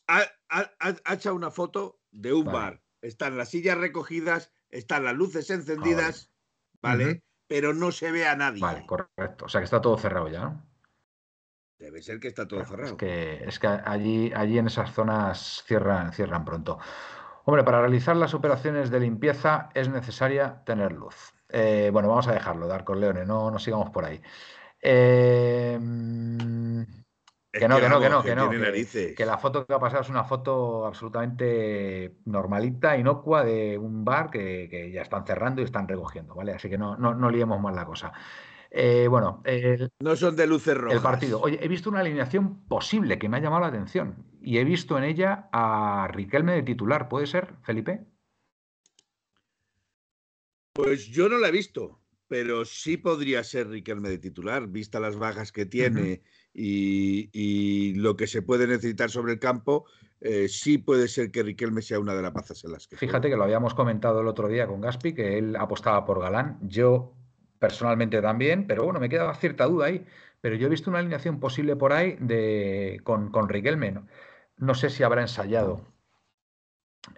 Ha, 0.09 1.33
una 1.33 1.51
foto 1.51 2.01
de 2.11 2.33
un 2.33 2.47
Vale. 2.47 2.59
bar. 2.59 2.83
Están 3.03 3.37
las 3.37 3.51
sillas 3.51 3.79
recogidas, 3.79 4.53
están 4.71 5.05
las 5.05 5.15
luces 5.15 5.51
encendidas, 5.51 6.33
vale. 6.81 7.23
Pero 7.47 7.75
no 7.75 7.93
se 7.93 8.11
ve 8.11 8.27
a 8.27 8.35
nadie. 8.35 8.61
Vale, 8.61 8.85
correcto. 8.87 9.45
O 9.45 9.49
sea 9.49 9.61
que 9.61 9.67
está 9.67 9.81
todo 9.81 9.97
cerrado 9.99 10.29
ya, 10.29 10.41
¿no? 10.41 10.67
Debe 11.79 12.03
ser 12.03 12.19
que 12.19 12.29
está 12.29 12.47
todo 12.49 12.61
Claro, 12.61 12.71
cerrado. 12.71 12.93
Es 12.93 12.99
que, 12.99 13.45
es 13.45 13.59
que 13.59 13.67
allí, 13.67 14.33
allí 14.35 14.59
en 14.59 14.67
esas 14.67 14.93
zonas 14.93 15.63
cierran, 15.67 16.13
cierran 16.13 16.45
pronto. 16.45 16.79
Hombre, 17.45 17.63
para 17.65 17.81
realizar 17.81 18.17
las 18.17 18.35
operaciones 18.35 18.91
de 18.91 19.01
limpieza 19.01 19.69
es 19.75 19.89
necesaria 19.89 20.63
tener 20.65 20.93
luz. 20.93 21.33
Eh, 21.49 21.91
bueno, 21.93 22.09
vamos 22.09 22.27
a 22.29 22.33
dejarlo, 22.33 22.67
Darcos 22.67 22.97
Leones, 22.97 23.27
no, 23.27 23.51
no 23.51 23.59
sigamos 23.59 23.91
por 23.91 24.05
ahí. 24.05 24.21
Eh, 24.81 25.79
que 27.53 27.69
no, 27.69 27.81
que 27.81 27.89
no, 27.89 28.01
que 28.01 28.09
no, 28.09 28.23
que 28.23 28.35
no. 28.35 28.51
Que, 28.51 29.15
que 29.17 29.27
la 29.27 29.39
foto 29.39 29.65
que 29.65 29.73
ha 29.73 29.79
pasado 29.79 30.03
es 30.03 30.11
una 30.11 30.25
foto 30.25 30.85
absolutamente 30.87 32.17
normalita, 32.25 32.97
inocua, 32.97 33.45
de 33.45 33.79
un 33.79 34.05
bar 34.05 34.31
que, 34.31 34.69
que 34.71 34.91
ya 34.91 35.03
están 35.03 35.25
cerrando 35.25 35.63
y 35.63 35.65
están 35.65 35.89
recogiendo, 35.89 36.35
¿vale? 36.35 36.53
Así 36.53 36.69
que 36.69 36.77
no, 36.77 36.97
no, 36.97 37.15
no 37.15 37.31
liemos 37.31 37.61
más 37.61 37.75
la 37.75 37.87
cosa. 37.87 38.13
Eh, 38.71 39.07
bueno, 39.09 39.43
el, 39.45 39.91
No 40.01 40.17
son 40.17 40.37
de 40.37 40.47
luces 40.47 40.77
rojas. 40.77 40.97
el 40.97 41.03
partido. 41.03 41.41
Oye, 41.41 41.59
he 41.63 41.69
visto 41.69 41.89
una 41.91 42.01
alineación 42.01 42.67
posible 42.67 43.19
que 43.19 43.29
me 43.29 43.37
ha 43.39 43.41
llamado 43.41 43.63
la 43.63 43.69
atención 43.69 44.27
y 44.43 44.59
he 44.59 44.65
visto 44.65 44.99
en 44.99 45.05
ella 45.05 45.49
a 45.53 46.09
Riquelme 46.13 46.53
de 46.53 46.63
titular. 46.63 47.09
¿Puede 47.09 47.27
ser, 47.27 47.55
Felipe? 47.63 48.07
Pues 50.73 51.07
yo 51.09 51.29
no 51.29 51.39
la 51.39 51.49
he 51.49 51.53
visto, 51.53 52.01
pero 52.29 52.65
sí 52.65 52.97
podría 52.97 53.43
ser 53.45 53.69
Riquelme 53.69 54.09
de 54.11 54.19
titular, 54.19 54.67
vista 54.69 55.01
las 55.01 55.17
bajas 55.17 55.53
que 55.53 55.65
tiene 55.65 56.23
y, 56.53 57.31
y 57.33 57.95
lo 57.95 58.17
que 58.17 58.27
se 58.27 58.43
puede 58.43 58.67
necesitar 58.67 59.11
sobre 59.11 59.33
el 59.35 59.39
campo. 59.39 59.87
eh, 60.21 60.49
sí 60.49 60.79
puede 60.79 61.09
ser 61.09 61.31
que 61.31 61.43
Riquelme 61.43 61.83
sea 61.83 61.99
una 61.99 62.15
de 62.15 62.23
las 62.23 62.33
bazas 62.33 62.63
en 62.65 62.73
las 62.73 62.87
que 62.89 62.97
Fíjate 62.97 63.31
que 63.31 63.37
lo 63.37 63.45
habíamos 63.45 63.75
comentado 63.75 64.21
el 64.21 64.27
otro 64.29 64.49
día 64.49 64.67
con 64.67 64.81
Gaspi, 64.81 65.15
que 65.15 65.39
él 65.39 65.57
apostaba 65.57 66.05
por 66.05 66.21
Galán. 66.21 66.59
Yo 66.63 67.15
personalmente 67.59 68.21
también, 68.23 68.67
pero 68.67 68.85
bueno, 68.85 69.01
me 69.01 69.09
queda 69.09 69.35
cierta 69.35 69.65
duda 69.67 69.87
ahí. 69.87 70.05
Pero 70.41 70.57
yo 70.57 70.67
he 70.67 70.71
visto 70.71 70.91
una 70.91 71.01
alineación 71.01 71.41
posible 71.41 71.77
por 71.77 71.93
ahí 71.93 72.17
de, 72.21 73.01
con, 73.05 73.31
con 73.31 73.49
Riquelme. 73.49 73.93
No, 73.93 74.07
no 74.59 74.75
sé 74.75 74.91
si 74.91 75.03
habrá 75.03 75.23
ensayado 75.23 75.85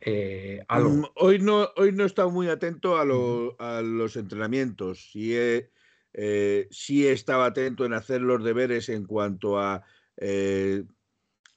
eh, 0.00 0.64
algo. 0.68 0.90
Mm, 0.90 1.04
Hoy 1.16 1.38
no, 1.38 1.68
hoy 1.76 1.92
no 1.92 2.04
he 2.04 2.06
estado 2.06 2.30
muy 2.30 2.48
atento 2.48 2.98
a, 2.98 3.04
lo- 3.04 3.56
a 3.60 3.80
los 3.82 4.16
entrenamientos. 4.16 5.10
Sí, 5.12 5.36
he, 5.36 5.70
eh, 6.12 6.68
sí 6.70 7.06
estaba 7.06 7.46
atento 7.46 7.84
en 7.84 7.92
hacer 7.92 8.20
los 8.20 8.42
deberes 8.42 8.88
en 8.88 9.04
cuanto 9.04 9.58
a 9.58 9.84
eh, 10.16 10.84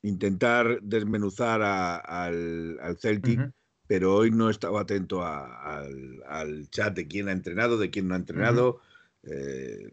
intentar 0.01 0.81
desmenuzar 0.81 1.61
a- 1.61 1.97
al, 1.97 2.79
al 2.81 2.97
Celtic. 2.97 3.39
Pero 3.91 4.15
hoy 4.15 4.31
no 4.31 4.49
estaba 4.49 4.79
atento 4.79 5.21
a- 5.21 5.79
al, 5.79 6.23
al 6.25 6.69
chat 6.69 6.95
de 6.95 7.09
quién 7.09 7.27
ha 7.27 7.33
entrenado, 7.33 7.77
de 7.77 7.89
quién 7.91 8.07
no 8.07 8.13
ha 8.13 8.17
entrenado. 8.17 8.79
eh, 9.23 9.91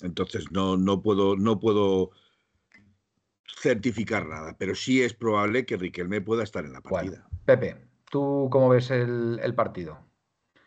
entonces 0.00 0.50
no, 0.50 0.78
no, 0.78 1.02
puedo, 1.02 1.36
no 1.36 1.60
puedo 1.60 2.12
certificar 3.60 4.26
nada, 4.26 4.56
pero 4.58 4.74
sí 4.74 5.02
es 5.02 5.12
probable 5.12 5.66
que 5.66 5.76
Riquelme 5.76 6.22
pueda 6.22 6.42
estar 6.42 6.64
en 6.64 6.72
la 6.72 6.80
Bueno, 6.80 7.12
partida. 7.12 7.28
Pepe, 7.44 7.76
¿tú 8.10 8.48
cómo 8.50 8.70
ves 8.70 8.90
el, 8.90 9.38
el 9.42 9.54
partido? 9.54 9.98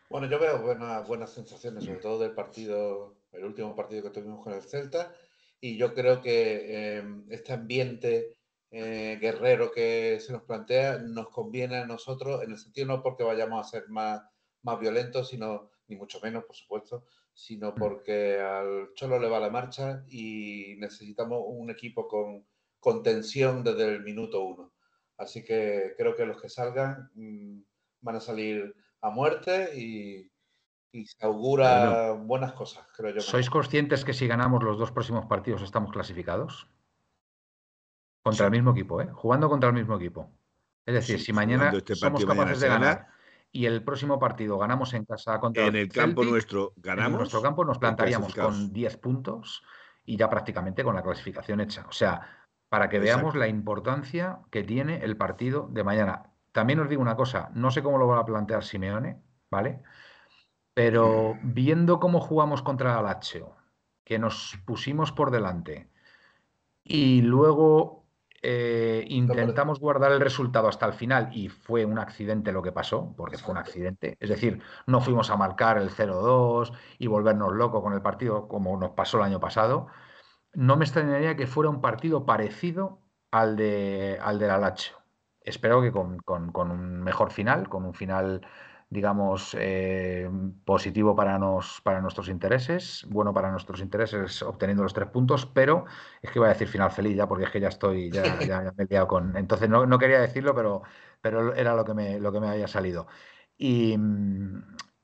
Bueno, 0.08 0.30
yo 0.30 0.38
veo 0.40 0.62
buenas, 0.62 1.08
buenas 1.08 1.32
sensaciones, 1.34 1.84
sobre 1.84 2.00
todo 2.00 2.20
del 2.20 2.36
partido, 2.36 3.18
el 3.32 3.44
último 3.44 3.76
partido 3.76 4.04
que 4.04 4.12
tuvimos 4.12 4.44
con 4.44 4.54
el 4.54 4.62
Celta, 4.62 5.16
y 5.60 5.78
yo 5.78 5.96
creo 5.96 6.22
que 6.22 6.98
eh, 7.00 7.04
este 7.30 7.54
ambiente 7.54 8.37
eh, 8.80 9.18
guerrero 9.20 9.72
que 9.72 10.20
se 10.20 10.32
nos 10.32 10.44
plantea 10.44 11.00
nos 11.00 11.30
conviene 11.30 11.78
a 11.78 11.88
nosotros, 11.88 12.44
en 12.44 12.52
el 12.52 12.60
sentido 12.60 12.86
no 12.86 13.02
porque 13.02 13.24
vayamos 13.24 13.60
a 13.60 13.68
ser 13.68 13.90
más, 13.90 14.22
más 14.62 14.80
violentos, 14.80 15.30
sino, 15.30 15.72
ni 15.88 15.96
mucho 15.96 16.20
menos, 16.22 16.44
por 16.44 16.56
supuesto, 16.56 17.04
sino 17.34 17.74
porque 17.74 18.40
al 18.40 18.94
Cholo 18.94 19.18
le 19.18 19.30
va 19.30 19.40
la 19.40 19.50
marcha 19.50 20.04
y 20.08 20.76
necesitamos 20.78 21.42
un 21.48 21.72
equipo 21.72 22.08
con, 22.08 22.46
con 22.80 23.02
tensión 23.02 23.64
desde 23.64 23.86
el 23.86 24.04
minuto 24.04 24.44
uno. 24.44 24.74
Así 25.18 25.44
que 25.44 25.96
creo 25.98 26.16
que 26.16 26.28
los 26.28 26.40
que 26.40 26.50
salgan 26.50 27.10
mm, 27.16 27.62
van 28.02 28.18
a 28.18 28.20
salir 28.20 28.76
a 29.02 29.10
muerte 29.10 29.76
y, 29.76 30.32
y 30.92 31.06
se 31.08 31.26
augura 31.26 32.12
buenas 32.12 32.54
cosas, 32.54 32.86
creo 32.96 33.16
yo. 33.16 33.22
¿Sois 33.22 33.50
conscientes 33.50 34.06
que 34.06 34.14
si 34.14 34.28
ganamos 34.28 34.62
los 34.62 34.78
dos 34.78 34.92
próximos 34.92 35.26
partidos 35.26 35.64
estamos 35.64 35.92
clasificados? 35.92 36.70
Contra 38.30 38.46
el 38.48 38.52
mismo 38.52 38.72
equipo, 38.72 39.02
¿eh? 39.02 39.10
Jugando 39.14 39.50
contra 39.50 39.70
el 39.70 39.76
mismo 39.76 39.96
equipo. 39.96 40.32
Es 40.86 40.94
decir, 40.94 41.20
Sí, 41.20 41.26
si 41.26 41.34
mañana 41.34 41.70
este 41.72 41.96
somos 41.96 42.26
mañana 42.26 42.44
capaces 42.44 42.60
de 42.62 42.68
gana. 42.68 42.86
ganar 42.88 43.08
y 43.52 43.66
el 43.66 43.84
próximo 43.84 44.20
partido 44.20 44.58
ganamos 44.58 44.94
en 44.94 45.06
casa 45.06 45.40
contra 45.40 45.66
En 45.66 45.76
el 45.76 45.90
campo 45.90 46.22
Celtic, 46.22 46.32
nuestro 46.32 46.74
en 46.76 46.82
ganamos. 46.82 47.20
nuestro 47.20 47.42
campo 47.42 47.66
nos 47.66 47.78
plantaríamos 47.80 48.34
con 48.36 48.72
10 48.74 48.98
puntos 48.98 49.64
y 50.06 50.18
ya 50.18 50.30
prácticamente 50.30 50.84
con 50.84 50.96
la 50.96 51.04
clasificación 51.04 51.60
hecha. 51.62 51.86
O 51.88 51.92
sea, 51.92 52.22
para 52.70 52.90
que 52.90 53.00
veamos 53.00 53.36
la 53.36 53.48
importancia 53.48 54.40
que 54.52 54.64
tiene 54.64 54.98
el 55.04 55.18
partido 55.18 55.68
de 55.72 55.84
mañana. 55.84 56.32
También 56.52 56.80
os 56.80 56.90
digo 56.90 57.02
una 57.02 57.16
cosa, 57.16 57.50
no 57.54 57.72
sé 57.72 57.82
cómo 57.84 57.98
lo 57.98 58.08
va 58.08 58.20
a 58.20 58.26
plantear 58.26 58.64
Simeone, 58.64 59.22
¿vale? 59.50 59.84
Pero 60.74 61.38
viendo 61.42 62.00
cómo 62.00 62.20
jugamos 62.20 62.62
contra 62.62 62.98
el 62.98 63.04
Lazio, 63.06 63.56
que 64.04 64.20
nos 64.20 64.58
pusimos 64.66 65.12
por 65.12 65.32
delante 65.32 65.90
y 66.84 67.22
luego 67.22 67.97
eh, 68.42 69.06
intentamos 69.10 69.80
guardar 69.80 70.12
el 70.12 70.22
resultado 70.22 70.68
hasta 70.68 70.86
el 70.86 70.94
final 70.94 71.30
y 71.34 71.50
fue 71.50 71.86
un 71.86 72.00
accidente 72.00 72.52
lo 72.52 72.62
que 72.64 72.72
pasó, 72.72 73.14
porque 73.18 73.38
fue 73.38 73.52
un 73.54 73.58
accidente. 73.60 74.18
Es 74.20 74.30
decir, 74.30 74.62
no 74.88 75.02
fuimos 75.02 75.30
a 75.30 75.38
marcar 75.38 75.78
el 75.78 75.90
0-2 75.90 76.74
y 77.00 77.08
volvernos 77.08 77.54
locos 77.54 77.82
con 77.82 77.94
el 77.94 78.02
partido 78.02 78.48
como 78.48 78.78
nos 78.78 78.92
pasó 78.92 79.18
el 79.18 79.24
año 79.24 79.40
pasado. 79.40 79.88
No 80.54 80.78
me 80.78 80.86
extrañaría 80.86 81.36
que 81.36 81.48
fuera 81.48 81.70
un 81.70 81.82
partido 81.82 82.26
parecido 82.26 83.02
al 83.32 83.56
de 83.58 84.18
al 84.22 84.40
del 84.40 84.52
Alacho. 84.52 84.98
Espero 85.42 85.82
que 85.82 85.92
con, 85.92 86.18
con- 86.20 86.52
con 86.52 86.72
un 86.72 87.02
mejor 87.04 87.32
final, 87.32 87.70
con 87.70 87.86
un 87.86 87.94
final, 87.94 88.46
digamos, 88.90 89.56
eh, 89.60 90.30
positivo 90.66 91.16
para, 91.16 91.38
nos, 91.40 91.82
para 91.82 92.02
nuestros 92.02 92.30
intereses, 92.30 93.06
bueno 93.10 93.34
para 93.34 93.52
nuestros 93.52 93.82
intereses 93.82 94.42
obteniendo 94.42 94.84
los 94.84 94.94
tres 94.94 95.10
puntos, 95.10 95.46
pero 95.46 95.86
es 96.22 96.32
que 96.32 96.40
iba 96.40 96.48
a 96.48 96.50
decir 96.54 96.68
final 96.68 96.92
feliz 96.92 97.16
ya, 97.18 97.28
porque 97.28 97.46
es 97.46 97.52
que 97.52 97.60
ya 97.60 97.68
estoy, 97.70 98.12
ya, 98.12 98.44
ya- 98.44 98.64
ya 98.64 98.72
me 98.78 98.84
he 98.84 98.88
liado 98.88 99.08
con. 99.08 99.36
Entonces 99.38 99.70
no, 99.70 99.86
no 99.86 100.00
quería 100.00 100.20
decirlo, 100.22 100.56
pero, 100.56 100.84
pero 101.22 101.54
era 101.54 101.76
lo 101.76 101.84
que 101.86 101.94
me, 101.94 102.20
lo 102.20 102.32
que 102.32 102.40
me 102.40 102.48
había 102.50 102.68
salido. 102.68 103.08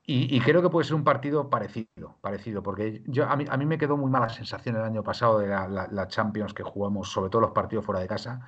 Y, 0.06 0.36
y- 0.36 0.40
creo 0.40 0.60
que 0.62 0.68
puede 0.70 0.84
ser 0.86 0.94
un 0.96 1.04
partido 1.04 1.48
parecido, 1.50 2.18
parecido, 2.20 2.62
porque 2.62 3.02
yo, 3.06 3.24
a 3.26 3.36
mí, 3.36 3.44
a 3.48 3.56
mí 3.56 3.64
me 3.66 3.78
quedó 3.78 3.96
muy 3.96 4.10
mala 4.10 4.28
sensación 4.28 4.76
el 4.76 4.82
año 4.82 5.02
pasado 5.02 5.38
de 5.38 5.48
la- 5.48 5.88
la 5.90 6.08
Champions 6.08 6.52
que 6.54 6.62
jugamos, 6.62 7.10
sobre 7.10 7.30
todo 7.30 7.40
los 7.42 7.52
partidos 7.52 7.84
fuera 7.86 8.00
de 8.00 8.06
casa. 8.08 8.46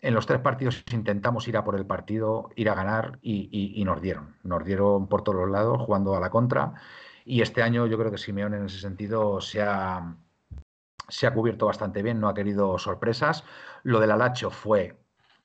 En 0.00 0.14
los 0.14 0.26
tres 0.26 0.40
partidos 0.40 0.84
intentamos 0.92 1.48
ir 1.48 1.56
a 1.56 1.64
por 1.64 1.74
el 1.76 1.84
partido, 1.86 2.50
ir 2.54 2.70
a 2.70 2.74
ganar 2.74 3.18
y, 3.20 3.48
y- 3.50 3.80
y 3.80 3.84
nos 3.84 4.00
dieron. 4.00 4.36
Nos 4.44 4.64
dieron 4.64 5.08
por 5.08 5.22
todos 5.22 5.38
los 5.38 5.50
lados, 5.50 5.80
jugando 5.80 6.14
a 6.16 6.20
la 6.20 6.30
contra. 6.30 6.74
Y 7.24 7.42
este 7.42 7.62
año 7.62 7.86
yo 7.86 7.98
creo 7.98 8.10
que 8.10 8.18
Simeone 8.18 8.56
en 8.58 8.66
ese 8.66 8.78
sentido 8.78 9.40
se 9.40 9.60
ha, 9.62 10.14
se 11.08 11.26
ha 11.26 11.34
cubierto 11.34 11.66
bastante 11.66 12.02
bien, 12.02 12.20
no 12.20 12.28
ha 12.28 12.34
querido 12.34 12.78
sorpresas. 12.78 13.44
Lo 13.82 13.98
del 14.00 14.12
Alacho 14.12 14.50
fue, 14.50 14.96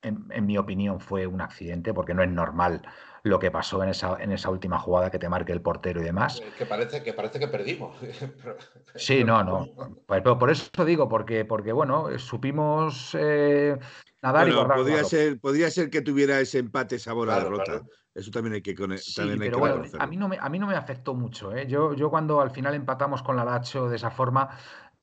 en, 0.04 0.28
en 0.30 0.46
mi 0.46 0.58
opinión, 0.58 1.00
fue 1.00 1.26
un 1.26 1.42
accidente, 1.42 1.94
porque 1.94 2.13
no 2.13 2.22
es 2.24 2.30
normal 2.30 2.84
lo 3.24 3.39
que 3.39 3.50
pasó 3.52 3.82
en 3.84 3.89
esa, 3.89 4.18
en 4.22 4.32
esa 4.32 4.50
última 4.50 4.78
jugada 4.78 5.10
que 5.10 5.18
te 5.20 5.30
marque 5.30 5.52
el 5.54 5.62
portero 5.62 6.02
y 6.02 6.04
demás. 6.04 6.42
Eh, 6.42 6.52
Que 6.58 6.66
parece 6.66 7.02
que, 7.02 7.13
parece 7.13 7.39
que 7.39 7.48
perdimos. 7.48 7.96
Sí, 8.96 9.24
no, 9.24 9.44
no. 9.44 9.68
Pues, 10.06 10.22
pero 10.22 10.38
por 10.38 10.52
eso 10.52 10.86
digo, 10.86 11.10
porque, 11.10 11.46
porque 11.46 11.72
bueno, 11.72 12.10
eh, 12.10 12.20
supimos 12.20 13.16
eh, 13.20 13.78
nadar 14.24 14.48
y 14.48 14.52
Bueno, 14.52 14.66
guardar 14.66 14.78
el 14.78 14.84
podría 14.84 15.04
ser, 15.04 15.40
podría 15.40 15.70
ser 15.70 15.90
que 15.90 16.02
tuviera 16.02 16.40
ese 16.40 16.60
empate 16.60 16.98
sabor 16.98 17.30
a 17.30 17.40
derrota. 17.40 17.64
claro. 17.66 17.88
Eso 18.16 18.32
también 18.32 18.54
hay 18.54 18.62
que, 18.62 18.76
Sí, 18.98 19.16
también 19.16 19.42
hay 19.42 19.50
pero 19.50 19.58
que 19.58 19.60
bueno, 19.60 19.84
a 20.00 20.08
mí 20.08 20.18
no 20.18 20.28
me, 20.28 20.38
a 20.40 20.48
mí 20.50 20.60
no 20.60 20.68
me 20.68 20.76
afectó 20.76 21.14
mucho. 21.16 21.52
¿eh? 21.56 21.66
Yo, 21.68 21.94
yo 21.94 22.10
cuando 22.10 22.42
al 22.42 22.52
final 22.52 22.76
empatamos 22.76 23.24
con 23.24 23.36
la 23.36 23.44
Lacho 23.44 23.90
de 23.90 23.96
esa 23.96 24.12
forma, 24.12 24.50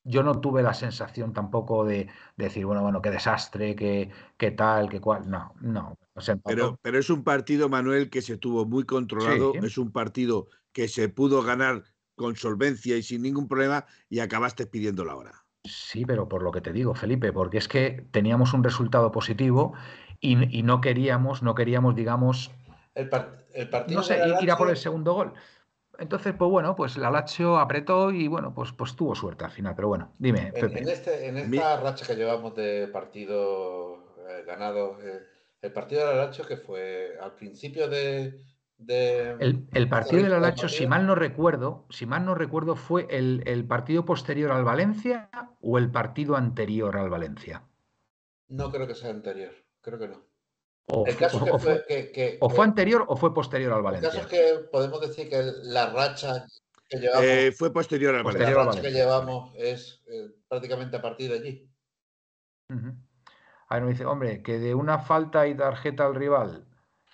yo 0.05 0.23
no 0.23 0.41
tuve 0.41 0.63
la 0.63 0.73
sensación 0.73 1.33
tampoco 1.33 1.85
de, 1.85 2.09
de 2.37 2.45
decir, 2.45 2.65
bueno, 2.65 2.83
bueno, 2.83 3.03
qué 3.03 3.11
desastre, 3.11 3.75
qué, 3.75 4.11
qué 4.37 4.53
tal, 4.53 4.89
qué 4.89 5.01
cual. 5.01 5.29
No, 5.29 5.55
no. 5.61 5.97
Pero, 6.45 6.79
pero 6.83 6.99
es 6.99 7.11
un 7.11 7.25
partido, 7.25 7.69
Manuel, 7.69 8.11
que 8.11 8.23
se 8.23 8.37
tuvo 8.37 8.65
muy 8.65 8.85
controlado. 8.85 9.53
Sí. 9.53 9.59
Es 9.63 9.77
un 9.77 9.91
partido 9.93 10.49
que 10.73 10.89
se 10.89 11.09
pudo 11.09 11.43
ganar 11.43 11.83
con 12.15 12.37
solvencia 12.37 12.97
y 12.97 13.03
sin 13.03 13.23
ningún 13.23 13.49
problema 13.49 13.87
y 14.09 14.21
acabaste 14.21 14.67
pidiendo 14.67 15.05
la 15.05 15.17
hora. 15.17 15.47
Sí, 15.64 16.05
pero 16.07 16.29
por 16.29 16.42
lo 16.42 16.53
que 16.53 16.61
te 16.61 16.73
digo, 16.73 16.94
Felipe, 16.94 17.33
porque 17.33 17.59
es 17.59 17.68
que 17.68 18.07
teníamos 18.11 18.55
un 18.55 18.64
resultado 18.64 19.12
positivo 19.12 19.75
y, 20.20 20.59
y 20.59 20.62
no 20.62 20.81
queríamos, 20.81 21.42
no 21.42 21.55
queríamos, 21.55 21.94
digamos, 21.94 22.51
El, 22.94 23.09
par- 23.09 23.44
el 23.53 23.68
partido 23.68 24.01
no 24.01 24.03
sé, 24.05 24.18
ir- 24.25 24.51
a 24.51 24.57
por 24.57 24.70
el 24.70 24.77
segundo 24.77 25.12
gol. 25.14 25.35
Entonces, 25.99 26.35
pues 26.38 26.51
bueno, 26.51 26.75
pues 26.77 26.96
la 26.96 27.11
Lazio 27.11 27.59
apretó 27.59 28.11
y 28.11 28.27
bueno, 28.27 28.55
pues, 28.55 28.73
pues 28.73 28.96
tuvo 28.96 29.14
suerte 29.14 29.44
al 29.44 29.51
final. 29.51 29.75
Pero 29.77 29.88
bueno, 29.88 30.14
dime, 30.18 30.46
En, 30.46 30.53
Pepe. 30.53 30.79
en 30.79 30.88
este, 30.88 31.27
en 31.29 31.51
Mi- 31.51 31.59
esta 31.59 31.79
racha 31.81 32.07
que 32.07 32.14
llevamos 32.16 32.55
de 32.57 32.88
partidos 32.88 33.99
eh, 34.29 34.44
ganados, 34.46 35.03
eh, 35.05 35.20
el 35.61 35.73
partido 35.75 36.09
de 36.09 36.14
la 36.16 36.25
Lazio 36.27 36.46
que 36.46 36.57
fue 36.57 37.18
al 37.20 37.35
principio 37.35 37.87
de... 37.88 38.40
de- 38.81 39.33
El, 39.38 39.69
el 39.73 39.88
partido 39.88 40.23
del 40.23 40.33
Alacho, 40.33 40.69
si 40.69 40.87
mal 40.87 41.07
no 41.07 41.14
recuerdo, 41.14 41.87
si 41.90 42.07
mal 42.07 42.25
no 42.25 42.35
recuerdo, 42.35 42.77
fue 42.77 43.07
el, 43.11 43.43
el 43.47 43.64
partido 43.66 44.05
posterior 44.05 44.51
al 44.53 44.64
Valencia 44.64 45.31
o 45.61 45.79
el 45.79 45.90
partido 45.90 46.37
anterior 46.37 46.97
al 46.97 47.11
Valencia. 47.11 47.62
No 48.49 48.71
creo 48.71 48.87
que 48.87 48.95
sea 48.95 49.11
anterior, 49.11 49.53
creo 49.81 49.99
que 49.99 50.09
no. 50.09 50.25
O, 50.87 51.07
El 51.07 51.12
fu- 51.12 51.19
caso 51.21 51.37
o- 51.38 51.45
que 51.45 51.51
o 51.53 51.59
fue... 51.59 51.75
fue, 51.77 51.85
que- 51.87 52.11
que- 52.12 52.38
o 52.40 52.49
que- 52.49 52.55
fue 52.57 52.64
anterior 52.64 53.05
o 53.07 53.16
fue 53.16 53.33
posterior 53.35 53.73
al 53.73 53.79
el 53.79 54.01
caso 54.01 54.19
Valencia. 54.19 54.21
es 54.23 54.27
que 54.27 54.59
podemos 54.73 55.01
decir 55.01 55.29
que 55.29 55.43
la 55.64 55.90
racha 55.93 56.47
que 56.88 56.99
llevamos, 56.99 57.25
Eh, 57.25 57.53
fue 57.53 57.73
posterior 57.73 58.14
al 58.16 58.23
Posterior 58.25 58.51
la 58.51 58.57
Valencia. 58.64 58.83
racha 58.83 58.88
que 58.88 59.05
Valencia, 59.05 59.05
llevamos 59.05 59.55
es 59.57 60.03
eh, 60.09 60.31
prácticamente 60.49 60.97
a 60.97 61.03
partir 61.03 61.31
de 61.31 61.38
allí. 61.38 61.71
Ujú. 62.71 62.95
A 63.69 63.75
ver, 63.77 63.85
me 63.85 63.90
dice, 63.90 64.05
hombre, 64.05 64.43
que 64.43 64.59
de 64.59 64.75
una 64.75 64.99
falta 64.99 65.47
y 65.47 65.55
tarjeta 65.57 66.07
al 66.07 66.16
rival. 66.16 66.66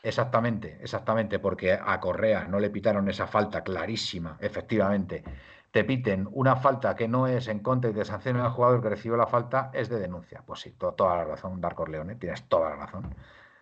Exactamente, 0.07 0.79
exactamente, 0.81 1.40
porque 1.40 1.73
a 1.73 1.99
Correa 1.99 2.47
no 2.47 2.61
le 2.61 2.71
pitaron 2.71 3.09
esa 3.09 3.27
falta 3.27 3.64
clarísima, 3.64 4.37
efectivamente. 4.40 5.25
Te 5.73 5.83
piten 5.83 6.29
una 6.31 6.55
falta 6.55 6.95
que 6.95 7.09
no 7.09 7.27
es 7.27 7.49
en 7.49 7.59
contra 7.59 7.90
y 7.90 7.92
te 7.92 8.05
sancionan 8.05 8.42
al 8.45 8.53
jugador 8.53 8.81
que 8.81 8.88
recibió 8.90 9.16
la 9.16 9.27
falta, 9.27 9.73
es 9.75 9.88
de 9.88 9.99
denuncia. 9.99 10.45
Pues 10.47 10.61
sí, 10.61 10.71
to- 10.79 10.92
toda 10.92 11.16
la 11.16 11.25
razón, 11.25 11.61
Darko 11.61 11.87
Leone, 11.88 12.14
tienes 12.14 12.45
toda 12.49 12.71
la 12.71 12.77
razón. 12.77 13.12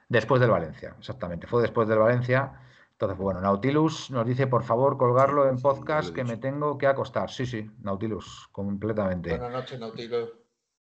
Después 0.06 0.38
del 0.38 0.50
Valencia, 0.50 0.94
exactamente, 0.98 1.46
fue 1.46 1.62
después 1.62 1.88
del 1.88 1.98
Valencia. 1.98 2.60
Entonces, 2.92 3.16
bueno, 3.16 3.40
Nautilus 3.40 4.10
nos 4.10 4.26
dice, 4.26 4.46
por 4.46 4.64
favor, 4.64 4.98
colgarlo 4.98 5.48
en 5.48 5.58
podcast 5.62 6.14
que 6.14 6.24
me 6.24 6.36
tengo 6.36 6.76
que 6.76 6.86
acostar. 6.86 7.30
Sí, 7.30 7.46
sí, 7.46 7.70
Nautilus, 7.80 8.48
completamente. 8.52 9.30
Buenas 9.30 9.50
noches, 9.50 9.80
Nautilus. 9.80 10.28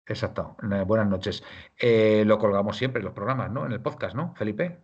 Exacto. 0.08 0.58
Eh, 0.70 0.84
Buenas 0.86 1.08
noches. 1.08 1.44
Eh, 1.78 2.24
lo 2.26 2.40
colgamos 2.40 2.76
siempre 2.76 3.02
en 3.02 3.06
los 3.06 3.14
programas, 3.14 3.52
¿no? 3.52 3.68
En 3.68 3.72
el 3.72 3.82
podcast, 3.82 4.16
¿no, 4.16 4.34
Felipe? 4.36 4.82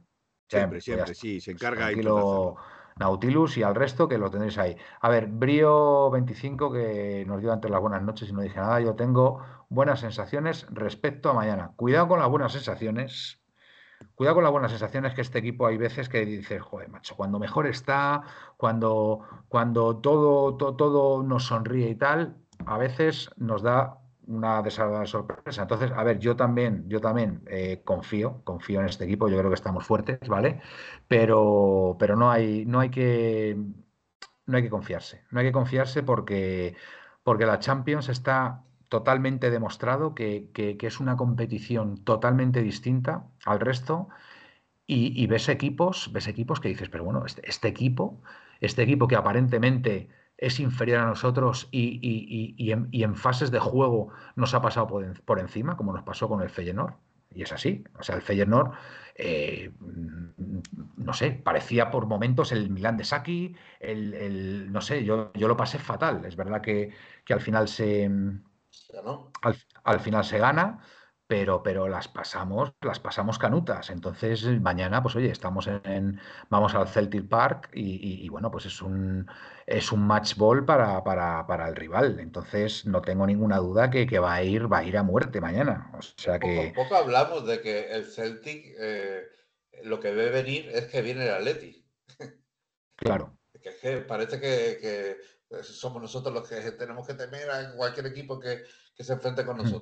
Siempre, 0.49 0.77
pues 0.77 0.83
siempre, 0.83 1.13
sí, 1.15 1.39
se 1.41 1.51
Pues 1.51 1.61
encarga 1.61 1.87
de 1.87 1.93
tranquilo. 1.93 2.55
Nautilus 2.97 3.57
y 3.57 3.63
al 3.63 3.75
resto 3.75 4.09
que 4.09 4.17
lo 4.17 4.29
tendréis 4.29 4.57
ahí. 4.57 4.75
A 4.99 5.07
ver, 5.07 5.29
Brío25 5.29 6.71
que 6.73 7.23
nos 7.25 7.39
dio 7.39 7.53
antes 7.53 7.71
las 7.71 7.79
buenas 7.79 8.01
noches 8.03 8.27
y 8.29 8.33
no 8.33 8.41
dije 8.41 8.59
nada. 8.59 8.81
Yo 8.81 8.95
tengo 8.95 9.41
buenas 9.69 10.01
sensaciones 10.01 10.65
respecto 10.69 11.29
a 11.29 11.33
mañana. 11.33 11.71
Cuidado 11.77 12.09
con 12.09 12.19
las 12.19 12.27
buenas 12.29 12.51
sensaciones. 12.51 13.39
Cuidado 14.15 14.35
con 14.35 14.43
las 14.43 14.51
buenas 14.51 14.71
sensaciones 14.71 15.13
que 15.13 15.21
este 15.21 15.39
equipo 15.39 15.65
hay 15.65 15.77
veces 15.77 16.09
que 16.09 16.25
dices, 16.25 16.61
joder, 16.61 16.89
macho, 16.89 17.15
cuando 17.15 17.39
mejor 17.39 17.67
está, 17.67 18.21
cuando, 18.57 19.21
cuando 19.47 19.97
todo, 19.97 20.57
to- 20.57 20.75
todo 20.75 21.23
nos 21.23 21.45
sonríe 21.45 21.89
y 21.89 21.95
tal, 21.95 22.35
a 22.65 22.77
veces 22.77 23.29
nos 23.37 23.61
da 23.61 23.98
una 24.29 24.61
desagradable 24.61 25.07
sorpresa. 25.07 25.63
Entonces, 25.63 25.91
a 25.91 26.03
ver, 26.03 26.19
yo 26.19 26.35
también, 26.35 26.87
yo 26.89 27.01
también 27.01 27.41
eh, 27.47 27.81
confío, 27.85 28.41
confío 28.45 28.79
en 28.81 28.87
este 28.87 29.05
equipo, 29.05 29.29
yo 29.29 29.37
creo 29.37 29.49
que 29.51 29.55
estamos 29.55 29.85
fuertes, 29.85 30.19
¿vale? 30.29 30.61
Pero, 31.07 31.97
pero 31.99 32.15
no 32.15 32.31
hay, 32.31 32.65
no 32.65 32.79
hay 32.79 32.89
que, 32.91 33.57
no 34.45 34.57
hay 34.57 34.63
que 34.63 34.69
confiarse, 34.69 35.23
no 35.31 35.39
hay 35.39 35.47
que 35.47 35.51
confiarse 35.51 36.03
porque, 36.03 36.75
porque 37.23 37.45
la 37.45 37.59
Champions 37.59 38.09
está 38.09 38.63
totalmente 38.89 39.51
demostrado 39.51 40.15
que, 40.15 40.49
que- 40.53 40.77
que 40.77 40.87
es 40.87 40.99
una 40.99 41.15
competición 41.17 42.03
totalmente 42.03 42.61
distinta 42.63 43.27
al 43.45 43.59
resto 43.59 44.09
y, 44.87 45.27
ves 45.27 45.49
equipos, 45.49 46.11
ves 46.13 46.27
equipos 46.27 46.59
que 46.59 46.69
dices, 46.69 46.89
pero 46.89 47.03
bueno, 47.03 47.25
este, 47.25 47.47
este 47.47 47.67
equipo, 47.67 48.21
este 48.59 48.81
equipo 48.83 49.07
que 49.07 49.15
aparentemente 49.15 50.09
es 50.39 50.59
inferior 50.59 50.99
a 50.99 51.05
nosotros 51.07 51.67
y, 51.71 51.99
y- 52.01 52.55
y- 52.57 52.71
en, 52.71 52.87
y 52.91 53.03
en 53.03 53.15
fases 53.15 53.51
de 53.51 53.59
juego 53.59 54.09
nos 54.35 54.53
ha 54.53 54.61
pasado 54.61 54.87
por, 54.87 55.03
en- 55.03 55.13
por 55.25 55.39
encima, 55.39 55.77
como 55.77 55.93
nos 55.93 56.03
pasó 56.03 56.27
con 56.29 56.41
el 56.41 56.49
Feyenoord. 56.49 56.93
Y 57.31 57.43
es 57.43 57.51
así. 57.51 57.83
O 57.99 58.03
sea, 58.03 58.15
el 58.15 58.21
Feyenoord, 58.23 58.71
eh, 59.15 59.71
mm, 59.79 60.59
no 60.97 61.13
sé, 61.13 61.31
parecía 61.31 61.91
por 61.91 62.07
momentos 62.07 62.51
el 62.51 62.69
Milán 62.69 62.97
de 62.97 63.03
Saki, 63.03 63.55
el, 63.79 64.13
el- 64.13 64.71
no 64.71 64.81
sé, 64.81 65.03
yo, 65.03 65.31
yo 65.35 65.47
lo 65.47 65.57
pasé 65.57 65.77
fatal. 65.79 66.25
Es 66.25 66.35
verdad 66.35 66.61
que, 66.61 66.91
que 67.25 67.33
al 67.33 67.41
final 67.41 67.67
se, 67.67 68.09
al, 69.41 69.55
al 69.83 69.99
final 69.99 70.23
se 70.23 70.37
gana, 70.39 70.79
pero, 71.29 71.61
pero 71.61 71.87
las 71.87 72.07
pasamos, 72.07 72.73
las 72.81 72.99
pasamos 72.99 73.37
canutas. 73.37 73.91
Entonces, 73.91 74.43
mañana, 74.61 75.03
pues 75.03 75.15
oye, 75.15 75.29
estamos 75.29 75.67
en, 75.67 76.19
vamos 76.49 76.73
al 76.73 76.87
Celtic 76.87 77.27
Park 77.29 77.69
y, 77.71 77.83
y- 77.97 78.25
y, 78.25 78.29
bueno, 78.29 78.49
pues 78.49 78.65
es 78.65 78.81
un 78.81 79.29
es 79.67 79.91
un 79.91 80.07
match 80.07 80.35
ball 80.37 80.65
para, 80.65 81.03
para, 81.03 81.45
para 81.45 81.69
el 81.69 81.75
rival. 81.75 82.19
Entonces, 82.19 82.87
no 82.87 83.03
tengo 83.03 83.27
ninguna 83.27 83.57
duda 83.57 83.91
que, 83.91 84.07
que 84.07 84.17
va 84.17 84.33
a 84.33 84.41
ir, 84.43 84.71
va 84.73 84.79
a 84.79 84.83
ir 84.83 84.97
a 84.97 85.03
muerte 85.03 85.39
mañana. 85.39 85.91
O 85.95 86.01
sea 86.01 86.39
que 86.39 86.73
poco 86.75 86.95
hablamos 86.95 87.45
de 87.45 87.61
que 87.61 87.91
el 87.91 88.05
Celtic 88.05 88.65
eh, 88.79 89.27
lo 89.83 89.99
que 89.99 90.11
ve 90.11 90.31
venir 90.31 90.67
es 90.73 90.87
que 90.87 91.03
viene 91.03 91.25
el 91.25 91.33
Atleti. 91.35 91.85
Claro. 92.95 93.37
Que, 93.61 93.69
es 93.69 93.75
que 93.75 93.97
parece 93.97 94.39
que, 94.39 94.79
que, 94.81 95.17
somos 95.61 96.01
nosotros 96.01 96.33
los 96.33 96.49
que 96.49 96.71
tenemos 96.71 97.05
que 97.05 97.13
temer 97.13 97.51
a 97.51 97.75
cualquier 97.75 98.07
equipo 98.07 98.39
que, 98.39 98.63
que 98.95 99.03
se 99.03 99.13
enfrente 99.13 99.45
con 99.45 99.57
Mm. 99.57 99.79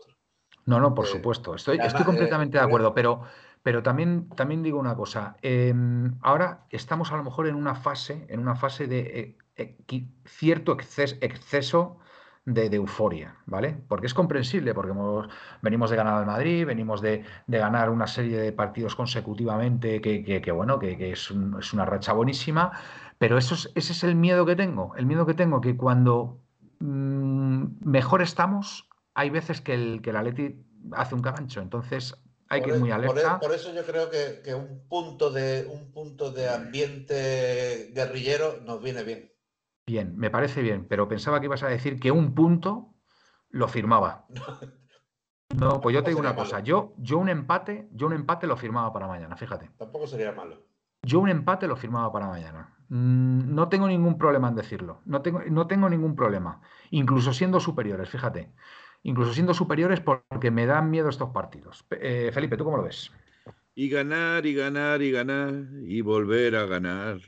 No, 0.67 0.79
no, 0.79 0.93
por 0.93 1.05
Eh, 1.05 1.09
supuesto. 1.09 1.55
Estoy, 1.55 1.77
estoy 1.77 2.01
eh, 2.01 2.05
completamente 2.05 2.57
de 2.57 2.63
acuerdo, 2.63 2.93
pero, 2.93 3.21
pero 3.63 3.81
también, 3.81 4.29
también 4.35 4.61
digo 4.63 4.79
una 4.79 4.95
cosa. 4.95 5.37
em, 5.41 6.15
ahora 6.21 6.65
estamos 6.69 7.11
a 7.11 7.17
lo 7.17 7.23
mejor 7.23 7.47
en 7.47 7.55
una 7.55 7.73
fase, 7.75 8.25
en 8.29 8.39
una 8.39 8.55
fase 8.55 8.87
de 8.87 9.37
eh, 9.55 9.77
cierto 10.25 10.75
exces- 10.77 11.17
exceso 11.21 11.97
de, 12.45 12.69
de 12.69 12.77
euforia, 12.77 13.35
¿vale? 13.45 13.75
Porque 13.87 14.07
es 14.07 14.13
comprensible, 14.13 14.73
porque 14.73 14.91
hemos- 14.91 15.27
venimos 15.61 15.89
de 15.89 15.95
ganar 15.97 16.13
al 16.15 16.25
Madrid, 16.25 16.65
venimos 16.65 17.01
de, 17.01 17.23
de 17.47 17.57
ganar 17.57 17.89
una 17.89 18.07
serie 18.07 18.37
de 18.37 18.51
partidos 18.53 18.95
consecutivamente, 18.95 19.99
que, 20.01 20.23
que- 20.23 20.41
que, 20.41 20.51
bueno, 20.51 20.79
que, 20.79 20.97
que 20.97 21.11
es, 21.11 21.31
un- 21.31 21.57
es 21.59 21.73
una 21.73 21.85
racha 21.85 22.13
buenísima, 22.13 22.71
pero 23.17 23.37
eso 23.37 23.55
es- 23.55 23.71
ese 23.75 23.93
es 23.93 24.03
el 24.03 24.15
miedo 24.15 24.45
que 24.45 24.55
tengo. 24.55 24.93
El 24.95 25.05
miedo 25.05 25.25
que 25.25 25.33
tengo 25.33 25.59
que 25.61 25.75
cuando 25.77 26.39
mm, 26.79 27.65
mejor 27.81 28.21
estamos, 28.21 28.87
hay 29.17 29.31
veces 29.31 29.61
que 29.61 29.73
el, 29.73 30.01
que 30.03 30.11
el 30.11 30.15
Atleti 30.15 30.63
hace 30.93 31.15
un 31.15 31.21
cagancho. 31.21 31.59
Entonces 31.59 32.13
hay 32.49 32.61
que 32.61 32.69
ir 32.69 32.75
e- 32.75 32.79
muy 32.79 32.89
e- 32.91 32.93
alerta. 32.93 33.39
Por, 33.39 33.51
eso 33.51 33.73
yo 33.73 33.83
creo 33.83 34.11
que, 34.11 34.41
que 34.43 34.53
un 34.53 34.87
punto 34.87 35.31
de 35.31 35.67
un 35.69 35.91
punto 35.91 36.31
de 36.31 36.47
ambiente 36.47 37.91
guerrillero 37.95 38.61
nos 38.63 38.81
viene 38.81 39.03
bien. 39.03 39.33
Bien, 39.87 40.15
me 40.15 40.29
parece 40.29 40.61
bien, 40.61 40.85
pero 40.87 41.07
pensaba 41.07 41.39
que 41.39 41.47
ibas 41.47 41.63
a 41.63 41.67
decir 41.67 41.99
que 41.99 42.11
un 42.11 42.35
punto 42.35 42.93
lo 43.49 43.67
firmaba. 43.67 44.27
No, 45.57 45.81
pues 45.81 45.95
yo 45.95 46.03
te 46.03 46.11
digo 46.11 46.19
una 46.19 46.35
cosa, 46.35 46.59
yo, 46.59 46.93
yo 46.97 47.17
un 47.17 47.29
empate, 47.29 47.87
yo 47.93 48.05
un 48.07 48.13
empate 48.13 48.45
lo 48.45 48.57
firmaba 48.57 48.91
para 48.93 49.07
mañana, 49.07 49.35
fíjate. 49.37 49.71
Tampoco 49.77 50.05
sería 50.05 50.31
malo. 50.33 50.67
Yo 51.01 51.19
un 51.19 51.29
empate 51.29 51.67
lo 51.67 51.77
firmaba 51.77 52.11
para 52.11 52.27
mañana. 52.27 52.75
Mm, 52.89 53.55
No 53.55 53.69
tengo 53.69 53.87
ningún 53.87 54.17
problema 54.17 54.49
en 54.49 54.55
decirlo. 54.55 55.01
No 55.05 55.21
tengo, 55.21 55.41
no 55.49 55.65
tengo 55.65 55.89
ningún 55.89 56.15
problema. 56.15 56.61
Incluso 56.91 57.33
siendo 57.33 57.59
superiores, 57.59 58.09
fíjate. 58.09 58.51
Incluso 59.07 59.33
siendo 59.33 59.53
superiores 59.53 60.01
porque 60.01 60.51
me 60.51 60.65
dan 60.65 60.91
miedo 60.91 61.07
estos 61.07 61.29
partidos. 61.29 61.85
Eh, 61.91 62.29
Felipe, 62.33 62.57
¿tú 62.57 62.65
cómo 62.65 62.75
lo 62.75 62.83
ves? 62.83 63.09
Y 63.73 63.87
ganar, 63.87 64.45
y 64.45 64.53
ganar, 64.53 65.01
y 65.01 65.11
ganar, 65.11 65.53
y 65.85 66.01
volver 66.01 66.57
a 66.57 66.65
ganar. 66.65 67.21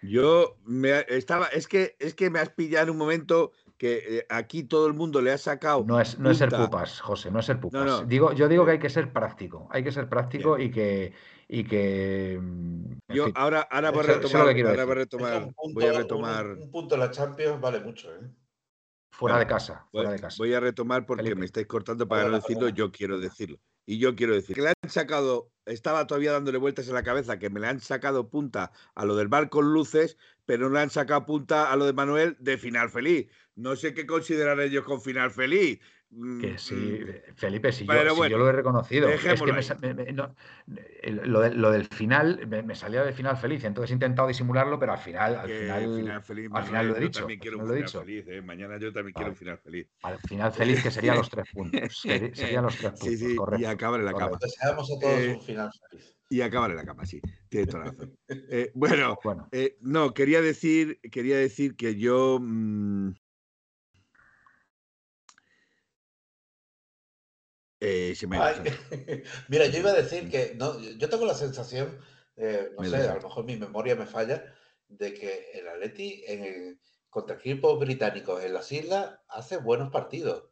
Yo 0.00 0.58
me 0.64 1.04
estaba, 1.08 1.46
es 1.48 1.66
que, 1.66 1.96
es 1.98 2.14
que 2.14 2.30
me 2.30 2.38
has 2.38 2.50
pillado 2.50 2.84
en 2.84 2.90
un 2.90 2.98
momento 2.98 3.50
que 3.76 4.18
eh, 4.18 4.26
aquí 4.28 4.62
todo 4.62 4.86
el 4.86 4.94
mundo 4.94 5.20
le 5.20 5.32
ha 5.32 5.38
sacado. 5.38 5.82
No 5.84 6.00
es, 6.00 6.16
no 6.20 6.30
es 6.30 6.38
ser 6.38 6.50
pupas, 6.50 7.00
José, 7.00 7.32
no 7.32 7.40
es 7.40 7.46
ser 7.46 7.58
pupas. 7.58 7.84
no. 7.84 8.04
Digo, 8.04 8.32
yo 8.32 8.46
digo 8.46 8.64
que 8.64 8.70
hay 8.72 8.78
que 8.78 8.90
ser 8.90 9.12
práctico. 9.12 9.66
Hay 9.72 9.82
que 9.82 9.90
ser 9.90 10.08
práctico 10.08 10.56
y 10.56 10.70
que, 10.70 11.14
y 11.48 11.64
que. 11.64 12.38
mm, 12.40 12.84
Yo 13.08 13.24
fin, 13.24 13.32
ahora, 13.36 13.62
ahora 13.62 13.90
voy 13.90 14.00
a 14.00 14.02
retomar, 14.04 14.40
ahora 14.42 14.84
voy 14.84 14.92
a 14.92 14.94
retomar, 14.94 15.42
un 15.42 15.52
punto, 15.52 15.74
voy 15.74 15.84
a 15.84 15.90
un- 15.90 15.98
retomar, 15.98 16.46
un, 16.46 16.70
punto 16.70 16.94
en 16.94 17.00
la 17.00 17.10
Champions 17.10 17.60
vale 17.60 17.80
mucho. 17.80 18.14
¿eh? 18.14 18.20
Fuera 19.12 19.38
de 19.38 19.46
casa, 19.46 19.86
voy, 19.92 20.02
fuera 20.02 20.10
de 20.10 20.20
casa. 20.20 20.36
voy 20.38 20.52
a 20.54 20.60
retomar 20.60 21.06
porque 21.06 21.22
Felipe. 21.22 21.38
me 21.40 21.46
estáis 21.46 21.66
cortando 21.66 22.08
para 22.08 22.24
no 22.24 22.36
decirlo, 22.36 22.68
yo 22.68 22.90
quiero 22.90 23.20
decirlo. 23.20 23.60
Y 23.84 23.98
yo 23.98 24.14
quiero 24.14 24.34
decir 24.34 24.54
que 24.54 24.62
le 24.62 24.68
han 24.68 24.90
sacado, 24.90 25.50
estaba 25.66 26.06
todavía 26.06 26.32
dándole 26.32 26.58
vueltas 26.58 26.88
en 26.88 26.94
la 26.94 27.02
cabeza, 27.02 27.38
que 27.38 27.50
me 27.50 27.60
le 27.60 27.66
han 27.66 27.80
sacado 27.80 28.30
punta 28.30 28.72
a 28.94 29.04
lo 29.04 29.16
del 29.16 29.28
bar 29.28 29.48
con 29.48 29.72
luces, 29.72 30.16
pero 30.44 30.68
no 30.68 30.74
le 30.74 30.80
han 30.80 30.90
sacado 30.90 31.26
punta 31.26 31.70
a 31.70 31.76
lo 31.76 31.84
de 31.84 31.92
Manuel 31.92 32.36
de 32.38 32.58
final 32.58 32.90
feliz. 32.90 33.28
No 33.54 33.76
sé 33.76 33.92
qué 33.92 34.06
consideran 34.06 34.60
ellos 34.60 34.84
con 34.84 35.00
final 35.00 35.30
feliz. 35.30 35.80
Mm, 36.14 36.40
Que 36.40 36.58
sí, 36.58 36.74
mm, 36.74 37.34
Felipe, 37.36 37.72
si, 37.72 37.86
yo, 37.86 38.14
si 38.14 38.28
lo 38.28 38.48
he 38.48 38.52
reconocido. 38.52 39.08
Es 39.08 39.22
que 39.22 39.34
me 39.82 39.94
me- 39.94 40.12
no, 40.12 40.34
lo, 41.24 41.40
de- 41.40 41.54
lo 41.54 41.70
del 41.70 41.86
final 41.86 42.46
me, 42.46 42.62
me 42.62 42.74
salía 42.74 43.02
del 43.02 43.14
final 43.14 43.36
feliz, 43.38 43.64
entonces 43.64 43.90
he 43.92 43.94
intentado 43.94 44.28
disimularlo, 44.28 44.78
pero 44.78 44.92
al 44.92 44.98
final, 44.98 45.36
al 45.36 45.48
final, 45.48 46.22
feliz, 46.22 46.50
al 46.52 46.64
final 46.64 46.88
lo 46.88 46.96
he 46.96 47.00
dicho. 47.00 47.20
también 47.20 47.40
al 47.40 47.42
quiero 47.42 47.58
un 47.58 47.66
final 47.66 47.68
lo 47.68 47.72
he 47.72 47.76
final 47.76 47.86
dicho. 47.86 48.00
feliz. 48.00 48.28
¿eh? 48.28 48.42
Mañana 48.42 48.78
yo 48.78 48.92
también 48.92 49.14
quiero 49.14 49.30
un 49.30 49.36
final 49.36 49.58
feliz. 49.58 49.88
Al 50.02 50.18
final 50.18 50.52
feliz 50.52 50.82
que 50.82 50.90
serían 50.90 51.16
los 51.16 51.30
tres 51.30 51.46
puntos. 51.52 52.02
serían 52.34 52.64
los 52.64 52.76
tres 52.76 52.90
puntos, 52.92 53.08
Sí, 53.08 53.16
sí, 53.16 53.32
y 53.32 53.36
correcto. 53.36 53.68
acabar 53.68 54.00
en 54.00 54.06
la 54.06 54.14
cama. 54.14 54.38
Deseamos 54.40 54.90
a 54.90 55.00
todos 55.00 55.18
Eh, 55.18 55.34
un 55.38 55.42
final 55.42 55.70
feliz. 55.88 56.16
Y 56.28 56.40
acabar 56.42 56.70
en 56.70 56.76
la 56.76 56.84
cama, 56.84 57.06
sí. 57.06 57.20
Tienes 57.48 57.68
toda 57.68 57.84
la 57.84 57.90
razón. 57.90 58.14
Eh, 58.28 58.70
bueno, 58.74 59.18
Bueno, 59.24 59.48
Eh, 59.52 59.76
no, 59.80 60.12
quería 60.14 60.40
decir, 60.42 60.98
quería 61.10 61.36
decir 61.38 61.74
que 61.76 61.96
yo. 61.96 62.38
mm, 62.40 63.12
eh, 67.84 68.14
me 68.28 68.38
Ay. 68.38 68.54
Mira, 69.48 69.66
yo 69.66 69.78
iba 69.80 69.90
a 69.90 69.94
decir 69.94 70.30
que 70.30 70.54
no, 70.56 70.78
yo 70.78 71.08
tengo 71.08 71.26
la 71.26 71.34
sensación, 71.34 71.98
eh, 72.36 72.70
no 72.76 72.82
Me 72.82 72.88
sé, 72.88 72.96
a 73.08 73.14
lo 73.16 73.22
mejor 73.22 73.44
mi 73.44 73.56
memoria 73.56 73.96
me 73.96 74.06
falla, 74.06 74.44
de 74.88 75.12
que 75.14 75.50
el 75.54 75.68
Atleti 75.68 76.22
en 76.26 76.44
el- 76.44 76.78
contra 77.10 77.36
equipos 77.36 77.78
británicos 77.78 78.42
en 78.42 78.54
las 78.54 78.70
islas 78.72 79.18
hace 79.28 79.56
buenos 79.58 79.90
partidos. 79.90 80.44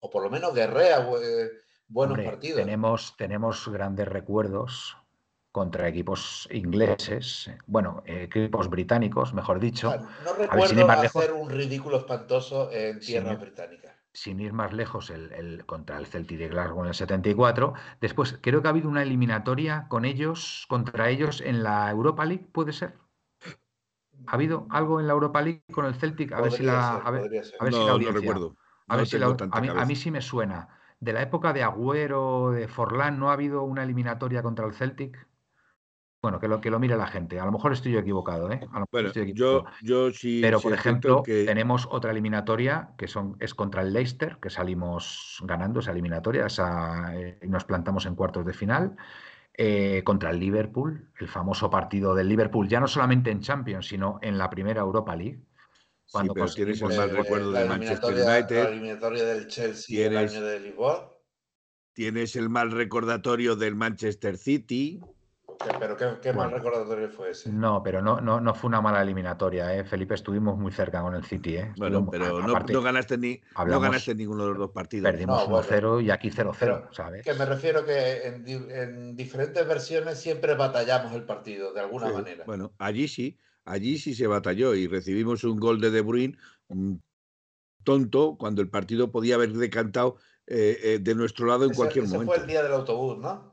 O 0.00 0.08
por 0.10 0.22
lo 0.24 0.30
menos 0.30 0.54
guerrea 0.54 0.98
eh, 1.22 1.50
buenos 1.86 2.14
hombre, 2.14 2.24
partidos. 2.30 2.58
tenemos, 2.58 3.14
tenemos 3.16 3.68
grandes 3.68 4.08
recuerdos 4.08 4.96
contra 5.52 5.88
equipos 5.88 6.48
ingleses, 6.52 7.50
bueno, 7.66 8.02
equipos 8.06 8.70
británicos, 8.70 9.34
mejor 9.34 9.56
O 9.56 9.60
dicho. 9.60 9.90
sea, 9.90 9.98
no 10.24 10.34
ver, 10.34 10.48
recuerdo 10.48 10.86
más 10.86 11.02
lejos- 11.02 11.22
hacer 11.24 11.34
un 11.34 11.50
ridículo 11.50 11.98
espantoso 11.98 12.70
en 12.72 12.98
tierras 13.00 13.38
británicas. 13.40 13.89
Sin 14.12 14.40
ir 14.40 14.52
más 14.52 14.72
lejos, 14.72 15.10
el, 15.10 15.32
el- 15.32 15.66
contra 15.66 15.98
el 15.98 16.06
Celtic 16.06 16.38
de 16.38 16.48
Glasgow 16.48 16.82
en 16.82 16.88
el 16.88 16.94
74. 16.94 17.74
Después, 18.00 18.38
creo 18.42 18.62
que 18.62 18.68
ha 18.68 18.70
habido 18.70 18.88
una 18.88 19.02
eliminatoria 19.02 19.86
con 19.88 20.04
ellos, 20.04 20.66
contra 20.68 21.08
ellos 21.10 21.40
en 21.40 21.62
la 21.62 21.90
Europa 21.90 22.24
League, 22.26 22.46
¿puede 22.52 22.72
ser? 22.72 22.98
¿Ha 24.26 24.34
habido 24.34 24.66
algo 24.70 25.00
en 25.00 25.06
la 25.06 25.12
Europa 25.12 25.42
League 25.42 25.64
con 25.72 25.84
el 25.86 25.94
Celtic? 25.94 26.32
A 26.32 26.40
ver 26.40 26.52
si 26.52 26.62
la. 26.62 26.82
ser, 26.82 27.02
a 27.06 27.10
ver, 27.10 27.22
a 27.58 27.64
ver 27.64 27.72
si 27.74 27.84
la 27.84 27.92
No, 27.92 27.98
no 27.98 28.12
recuerdo. 28.12 28.56
a 28.88 28.96
No 28.96 28.96
ver 28.96 29.06
si 29.06 29.18
la- 29.18 29.26
a 29.50 29.60
mí, 29.60 29.68
a 29.74 29.84
mí 29.84 29.96
sí 29.96 30.10
me 30.10 30.20
suena. 30.22 30.68
De 31.00 31.12
la 31.12 31.22
época 31.22 31.52
de 31.52 31.62
Agüero, 31.62 32.50
de 32.50 32.68
Forlán, 32.68 33.18
¿no 33.18 33.30
ha 33.30 33.34
habido 33.34 33.62
una 33.62 33.82
eliminatoria 33.84 34.42
contra 34.42 34.66
el 34.66 34.74
Celtic? 34.74 35.26
Bueno, 36.22 36.38
que 36.38 36.48
lo, 36.48 36.60
que 36.60 36.70
lo 36.70 36.78
mire 36.78 36.96
la 36.96 37.06
gente. 37.06 37.40
A 37.40 37.46
lo 37.46 37.52
mejor 37.52 37.72
estoy 37.72 37.92
yo 37.92 37.98
equivocado, 38.00 38.50
¿eh? 38.50 38.56
A 38.56 38.64
lo 38.64 38.68
mejor 38.70 38.88
Bueno, 38.92 39.08
estoy 39.08 39.30
equivocado. 39.30 39.74
yo 39.82 40.10
sí. 40.10 40.40
Pero, 40.42 40.58
sí 40.58 40.64
por 40.64 40.72
ejemplo, 40.74 41.22
que 41.22 41.44
tenemos 41.46 41.88
otra 41.90 42.10
eliminatoria 42.10 42.90
que 42.98 43.08
son, 43.08 43.36
es 43.40 43.54
contra 43.54 43.80
el 43.82 43.92
Leicester, 43.94 44.36
que 44.40 44.50
salimos 44.50 45.38
ganando 45.44 45.80
esa 45.80 45.92
eliminatoria 45.92 46.46
esa, 46.46 47.16
eh, 47.16 47.38
y 47.42 47.48
nos 47.48 47.64
plantamos 47.64 48.04
en 48.06 48.14
cuartos 48.14 48.44
de 48.44 48.52
final. 48.52 48.96
eh, 49.62 50.02
contra 50.04 50.30
el 50.30 50.38
Liverpool, 50.38 51.10
el 51.18 51.28
famoso 51.28 51.68
partido 51.68 52.14
del 52.14 52.28
Liverpool, 52.28 52.68
ya 52.68 52.80
no 52.80 52.86
solamente 52.86 53.30
en 53.30 53.40
Champions, 53.40 53.88
sino 53.88 54.18
en 54.22 54.38
la 54.38 54.48
primera 54.48 54.80
Europa 54.80 55.14
League. 55.16 55.40
sí, 56.06 56.12
cuando 56.12 56.34
pero 56.34 56.46
tienes 56.46 56.80
el 56.80 56.96
mal 56.96 57.10
recuerdo 57.10 57.52
del 57.52 57.68
Manchester 57.68 58.10
eliminatoria- 58.10 58.24
La 58.24 58.38
United, 58.38 58.68
eliminatoria 58.72 59.24
del 59.24 59.48
Chelsea 59.48 60.06
el 60.06 60.16
año 60.16 60.40
de 60.40 60.60
Lisboa. 60.60 61.12
tienes 61.92 62.36
el 62.36 62.48
mal 62.48 62.70
recordatorio 62.70 63.56
del 63.56 63.74
Manchester 63.74 64.38
City. 64.38 65.00
Pero 65.78 65.96
qué, 65.96 66.06
qué 66.22 66.32
mal 66.32 66.50
recordatorio 66.50 67.08
fue 67.10 67.30
ese. 67.30 67.50
No, 67.50 67.82
pero 67.82 68.00
no, 68.00 68.20
no, 68.20 68.40
no 68.40 68.54
fue 68.54 68.68
una 68.68 68.80
mala 68.80 69.02
eliminatoria, 69.02 69.74
¿eh? 69.76 69.84
Felipe, 69.84 70.14
estuvimos 70.14 70.58
muy 70.58 70.72
cerca 70.72 71.02
con 71.02 71.14
el 71.14 71.24
City, 71.24 71.56
¿eh? 71.56 71.72
Bueno, 71.76 71.98
Estuvimos- 72.00 72.10
pero 72.10 72.38
a- 72.38 72.42
no, 72.46 72.52
aparte, 72.52 72.72
no 72.72 72.82
ganaste 72.82 73.18
ni, 73.18 73.40
no 73.66 73.80
ganaste 73.80 74.14
ninguno 74.14 74.44
de 74.44 74.48
los 74.50 74.58
dos 74.58 74.70
partidos. 74.70 75.10
perdimos 75.10 75.38
No, 75.46 75.52
bueno. 75.52 75.66
1-0 75.66 76.00
y 76.00 76.10
aquí 76.10 76.30
0-0, 76.30 76.80
Pero 76.82 76.94
¿sabes? 76.94 77.24
Que 77.24 77.34
me 77.34 77.44
refiero 77.44 77.84
que 77.84 78.26
en, 78.26 78.44
di- 78.44 78.52
en 78.70 79.16
diferentes 79.16 79.66
versiones 79.66 80.18
siempre 80.18 80.54
batallamos 80.54 81.12
el 81.12 81.24
partido, 81.24 81.72
de 81.72 81.80
alguna 81.80 82.06
Sí, 82.08 82.12
manera. 82.14 82.44
Bueno, 82.46 82.72
allí 82.78 83.08
sí, 83.08 83.38
allí 83.64 83.98
sí 83.98 84.14
se 84.14 84.26
batalló 84.26 84.74
y 84.74 84.86
recibimos 84.86 85.44
un 85.44 85.58
gol 85.58 85.80
de 85.80 85.90
De 85.90 86.00
Bruyne 86.00 86.36
mm, 86.68 86.94
tonto 87.84 88.36
cuando 88.38 88.62
el 88.62 88.70
partido 88.70 89.10
podía 89.10 89.36
haber 89.36 89.52
decantado 89.52 90.16
eh, 90.46 90.78
eh, 90.82 90.98
de 91.00 91.14
nuestro 91.14 91.46
lado 91.46 91.64
en 91.64 91.70
ese 91.70 91.78
cualquier 91.78 92.04
ese 92.04 92.14
momento. 92.14 92.32
fue 92.34 92.42
el 92.42 92.48
día 92.48 92.62
del 92.62 92.72
autobús, 92.72 93.18
¿no? 93.18 93.49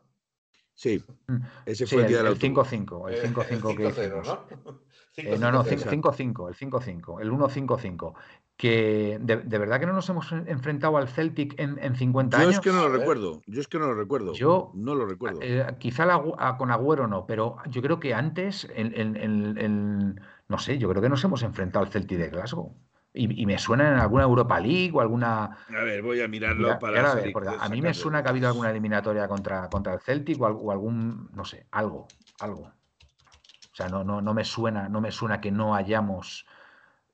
Sí, 0.79 1.03
Mm, 1.27 1.37
ese 1.65 1.87
Sí, 1.87 1.95
fue 1.95 2.03
el 2.03 2.05
el, 2.05 2.09
día 2.09 2.17
del 2.19 2.27
el 2.27 2.33
autobús. 2.33 2.67
5-5, 2.71 3.09
el 3.09 3.15
Eh, 3.15 3.21
5-5 3.23 3.75
que 3.75 3.83
5-0, 3.89 4.19
hicimos. 4.21 4.27
¿no? 4.27 4.83
Eh, 5.17 5.37
no, 5.41 5.51
no, 5.51 5.63
5-0. 5.63 5.71
Exacto. 5.73 6.11
5-5, 6.13 6.49
el 6.49 6.55
5-5, 6.55 7.19
el 7.21 7.31
1-5-5. 7.31 8.13
Que 8.55 9.17
de, 9.21 9.37
de 9.37 9.57
verdad 9.57 9.79
que 9.79 9.87
no 9.87 9.93
nos 9.93 10.07
hemos 10.09 10.31
en- 10.31 10.47
enfrentado 10.47 10.97
al 10.97 11.07
Celtic 11.07 11.59
en, 11.59 11.77
en 11.79 11.95
50 11.95 12.37
Yo 12.37 12.43
años. 12.43 12.55
es 12.55 12.59
que 12.61 12.71
no 12.71 12.81
lo 12.87 12.89
recuerdo, 12.89 13.41
yo 13.47 13.59
es 13.61 13.67
que 13.67 13.79
no 13.79 13.87
lo 13.87 13.95
recuerdo. 13.95 14.33
Yo, 14.33 14.71
no 14.75 14.93
lo 14.95 15.05
recuerdo. 15.07 15.39
Eh, 15.41 15.65
quizá 15.79 16.05
la 16.05 16.23
a- 16.37 16.57
con 16.57 16.69
Agüero 16.71 17.07
no, 17.07 17.25
pero 17.25 17.57
yo 17.69 17.81
creo 17.81 17.99
que 17.99 18.13
antes, 18.13 18.67
en, 18.75 18.93
en- 18.99 19.15
en- 19.15 19.57
en- 19.57 20.21
no 20.47 20.57
sé, 20.59 20.77
yo 20.77 20.87
creo 20.89 21.01
que 21.01 21.09
nos 21.09 21.23
hemos 21.23 21.41
enfrentado 21.43 21.85
al 21.85 21.91
Celtic 21.91 22.17
de 22.19 22.29
Glasgow. 22.29 22.75
Y, 23.17 23.41
y 23.41 23.45
me 23.45 23.57
suena 23.57 23.87
en 23.91 23.99
alguna 23.99 24.23
Europa 24.23 24.59
League 24.59 24.91
o 24.93 25.01
alguna. 25.01 25.57
A 25.75 25.83
ver, 25.83 26.01
voy 26.01 26.21
a 26.21 26.27
mirarlo 26.27 26.67
Mira, 26.67 26.79
para 26.79 27.11
a 27.11 27.15
ver, 27.15 27.33
a 27.59 27.69
mí 27.69 27.81
me 27.81 27.93
suena 27.93 28.21
que 28.21 28.27
ha 28.29 28.31
habido 28.31 28.47
alguna 28.47 28.69
eliminatoria 28.69 29.27
contra, 29.27 29.69
contra 29.69 29.93
el 29.93 29.99
Celtic 29.99 30.39
o, 30.41 30.45
al- 30.45 30.57
o 30.59 30.71
algún, 30.71 31.29
no 31.33 31.43
sé, 31.45 31.67
algo, 31.71 32.07
algo. 32.39 32.61
O 32.63 33.75
sea, 33.77 33.89
no, 33.89 34.03
no, 34.03 34.21
no 34.21 34.33
me 34.33 34.43
suena, 34.43 34.89
no 34.89 35.01
me 35.01 35.11
suena 35.11 35.39
que 35.39 35.51
no 35.51 35.75
hayamos, 35.75 36.45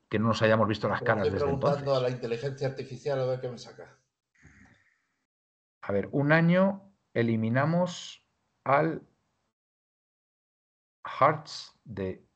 que 0.10 0.20
no 0.20 0.28
nos 0.30 0.42
hayamos 0.42 0.68
visto 0.68 0.88
las 0.88 1.02
caras 1.02 1.26
estoy 1.26 1.32
desde 1.32 1.46
preguntando 1.46 1.92
entonces. 1.92 1.98
a 1.98 2.02
la 2.02 2.10
inteligencia 2.10 2.68
artificial 2.68 3.20
a 3.20 3.26
ver 3.26 3.40
qué 3.42 3.50
me 3.50 3.58
saca. 3.58 4.00
A 5.82 5.92
ver, 5.92 6.10
un 6.12 6.32
año 6.32 6.94
eliminamos 7.14 8.26
al 8.64 9.08
Hearts 11.06 11.80
de. 11.86 12.28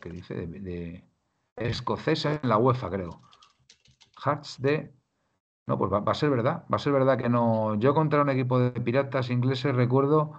¿Qué 0.00 0.10
dice? 0.10 0.34
De, 0.34 0.60
de 0.60 1.08
escocesa 1.56 2.40
en 2.42 2.48
la 2.48 2.58
UEFA, 2.58 2.90
creo. 2.90 3.22
Hearts 4.24 4.60
de. 4.60 4.94
No, 5.66 5.78
pues 5.78 5.92
va, 5.92 6.00
va, 6.00 6.12
a 6.12 6.14
ser 6.14 6.30
verdad. 6.30 6.64
Va 6.72 6.76
a 6.76 6.78
ser 6.78 6.92
verdad 6.92 7.18
que 7.18 7.28
no. 7.28 7.74
Yo 7.76 7.94
contra 7.94 8.22
un 8.22 8.30
equipo 8.30 8.58
de 8.58 8.72
piratas 8.80 9.30
ingleses 9.30 9.74
recuerdo 9.74 10.32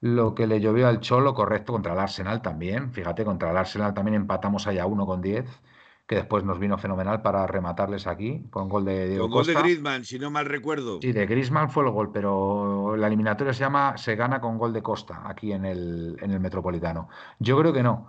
lo 0.00 0.34
que 0.34 0.46
le 0.46 0.60
llovió 0.60 0.88
al 0.88 1.00
Cholo, 1.00 1.34
correcto, 1.34 1.72
contra 1.72 1.94
el 1.94 1.98
Arsenal 1.98 2.42
también. 2.42 2.92
Fíjate, 2.92 3.24
contra 3.24 3.50
el 3.50 3.56
Arsenal 3.56 3.94
también 3.94 4.14
empatamos 4.14 4.66
allá 4.66 4.86
uno 4.86 5.06
con 5.06 5.22
10 5.22 5.46
que 6.06 6.14
después 6.14 6.44
nos 6.44 6.58
vino 6.58 6.78
fenomenal 6.78 7.20
para 7.20 7.46
rematarles 7.46 8.06
aquí 8.06 8.44
con 8.50 8.68
gol 8.68 8.84
de 8.84 9.08
Diego 9.08 9.24
Con 9.24 9.32
gol 9.32 9.46
de 9.46 9.54
Costa. 9.54 9.66
Griezmann, 9.66 10.04
si 10.04 10.18
no 10.18 10.30
mal 10.30 10.46
recuerdo. 10.46 11.00
Sí, 11.02 11.12
de 11.12 11.26
Griezmann 11.26 11.68
fue 11.68 11.84
el 11.84 11.90
gol, 11.90 12.12
pero 12.12 12.96
la 12.96 13.08
eliminatoria 13.08 13.52
se 13.52 13.60
llama 13.60 13.98
se 13.98 14.14
gana 14.14 14.40
con 14.40 14.56
gol 14.56 14.72
de 14.72 14.82
Costa 14.82 15.22
aquí 15.24 15.52
en 15.52 15.64
el, 15.64 16.16
en 16.20 16.30
el 16.30 16.38
Metropolitano. 16.38 17.08
Yo 17.40 17.58
creo 17.58 17.72
que 17.72 17.82
no. 17.82 18.08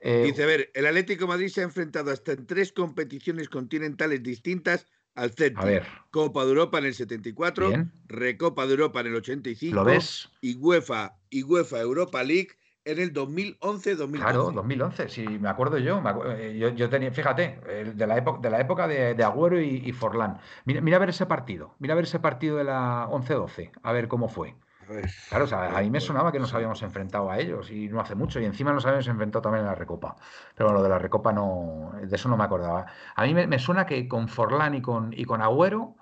Eh, 0.00 0.22
Dice, 0.24 0.44
a 0.44 0.46
ver, 0.46 0.70
el 0.74 0.86
Atlético 0.86 1.24
de 1.24 1.28
Madrid 1.28 1.48
se 1.48 1.60
ha 1.60 1.64
enfrentado 1.64 2.10
hasta 2.10 2.32
en 2.32 2.46
tres 2.46 2.72
competiciones 2.72 3.48
continentales 3.48 4.22
distintas 4.22 4.86
al 5.14 5.30
Celtic. 5.32 5.58
a 5.58 5.64
ver, 5.64 5.86
Copa 6.10 6.44
de 6.44 6.50
Europa 6.50 6.78
en 6.78 6.86
el 6.86 6.94
74, 6.94 7.68
bien, 7.68 7.92
Recopa 8.06 8.66
de 8.66 8.72
Europa 8.72 9.00
en 9.00 9.08
el 9.08 9.16
85 9.16 9.74
¿lo 9.74 9.84
ves? 9.84 10.30
y 10.40 10.56
UEFA 10.56 11.16
y 11.30 11.42
UEFA 11.42 11.80
Europa 11.80 12.22
League 12.22 12.50
en 12.84 12.98
el 13.00 13.12
2011-2012. 13.12 14.12
Claro, 14.12 14.50
2011, 14.52 15.08
si 15.08 15.22
me 15.26 15.48
acuerdo 15.48 15.78
yo, 15.78 16.00
me 16.00 16.10
acu- 16.10 16.24
eh, 16.38 16.56
yo, 16.58 16.70
yo 16.70 16.88
tenía, 16.88 17.10
fíjate, 17.12 17.58
el 17.68 17.96
de 17.96 18.06
la 18.06 18.16
época 18.16 18.40
de 18.40 18.50
la 18.50 18.60
época 18.60 18.88
de, 18.88 19.14
de 19.14 19.24
Agüero 19.24 19.60
y, 19.60 19.82
y 19.84 19.92
Forlán. 19.92 20.38
Mira, 20.64 20.80
mira 20.80 20.96
a 20.96 21.00
ver 21.00 21.10
ese 21.10 21.26
partido, 21.26 21.74
mira 21.80 21.92
a 21.92 21.96
ver 21.96 22.04
ese 22.04 22.18
partido 22.20 22.56
de 22.56 22.64
la 22.64 23.06
11-12, 23.10 23.72
a 23.82 23.92
ver 23.92 24.08
cómo 24.08 24.28
fue. 24.28 24.54
A 24.88 24.92
ver, 24.92 25.10
Claro, 25.28 25.44
o 25.44 25.46
sea, 25.48 25.76
a 25.76 25.80
mí 25.80 25.86
me 25.90 25.98
pues, 25.98 26.04
sonaba 26.04 26.32
que 26.32 26.38
nos 26.38 26.54
habíamos 26.54 26.80
enfrentado 26.82 27.30
a 27.30 27.38
ellos 27.38 27.70
y 27.70 27.88
no 27.88 28.00
hace 28.00 28.14
mucho, 28.14 28.40
y 28.40 28.46
encima 28.46 28.72
nos 28.72 28.86
habíamos 28.86 29.06
enfrentado 29.08 29.42
también 29.42 29.64
en 29.64 29.68
la 29.70 29.74
Recopa. 29.74 30.16
Pero 30.54 30.68
bueno, 30.68 30.78
lo 30.78 30.82
de 30.82 30.88
la 30.88 30.98
Recopa 30.98 31.32
no, 31.32 31.92
de 32.02 32.14
eso 32.16 32.28
no 32.28 32.36
me 32.36 32.44
acordaba. 32.44 32.86
A 33.14 33.24
mí 33.24 33.34
me, 33.34 33.46
me 33.46 33.58
suena 33.58 33.84
que 33.84 34.08
con 34.08 34.28
Forlán 34.28 34.74
y 34.74 34.82
con, 34.82 35.12
y 35.12 35.24
con 35.24 35.42
Agüero, 35.42 35.96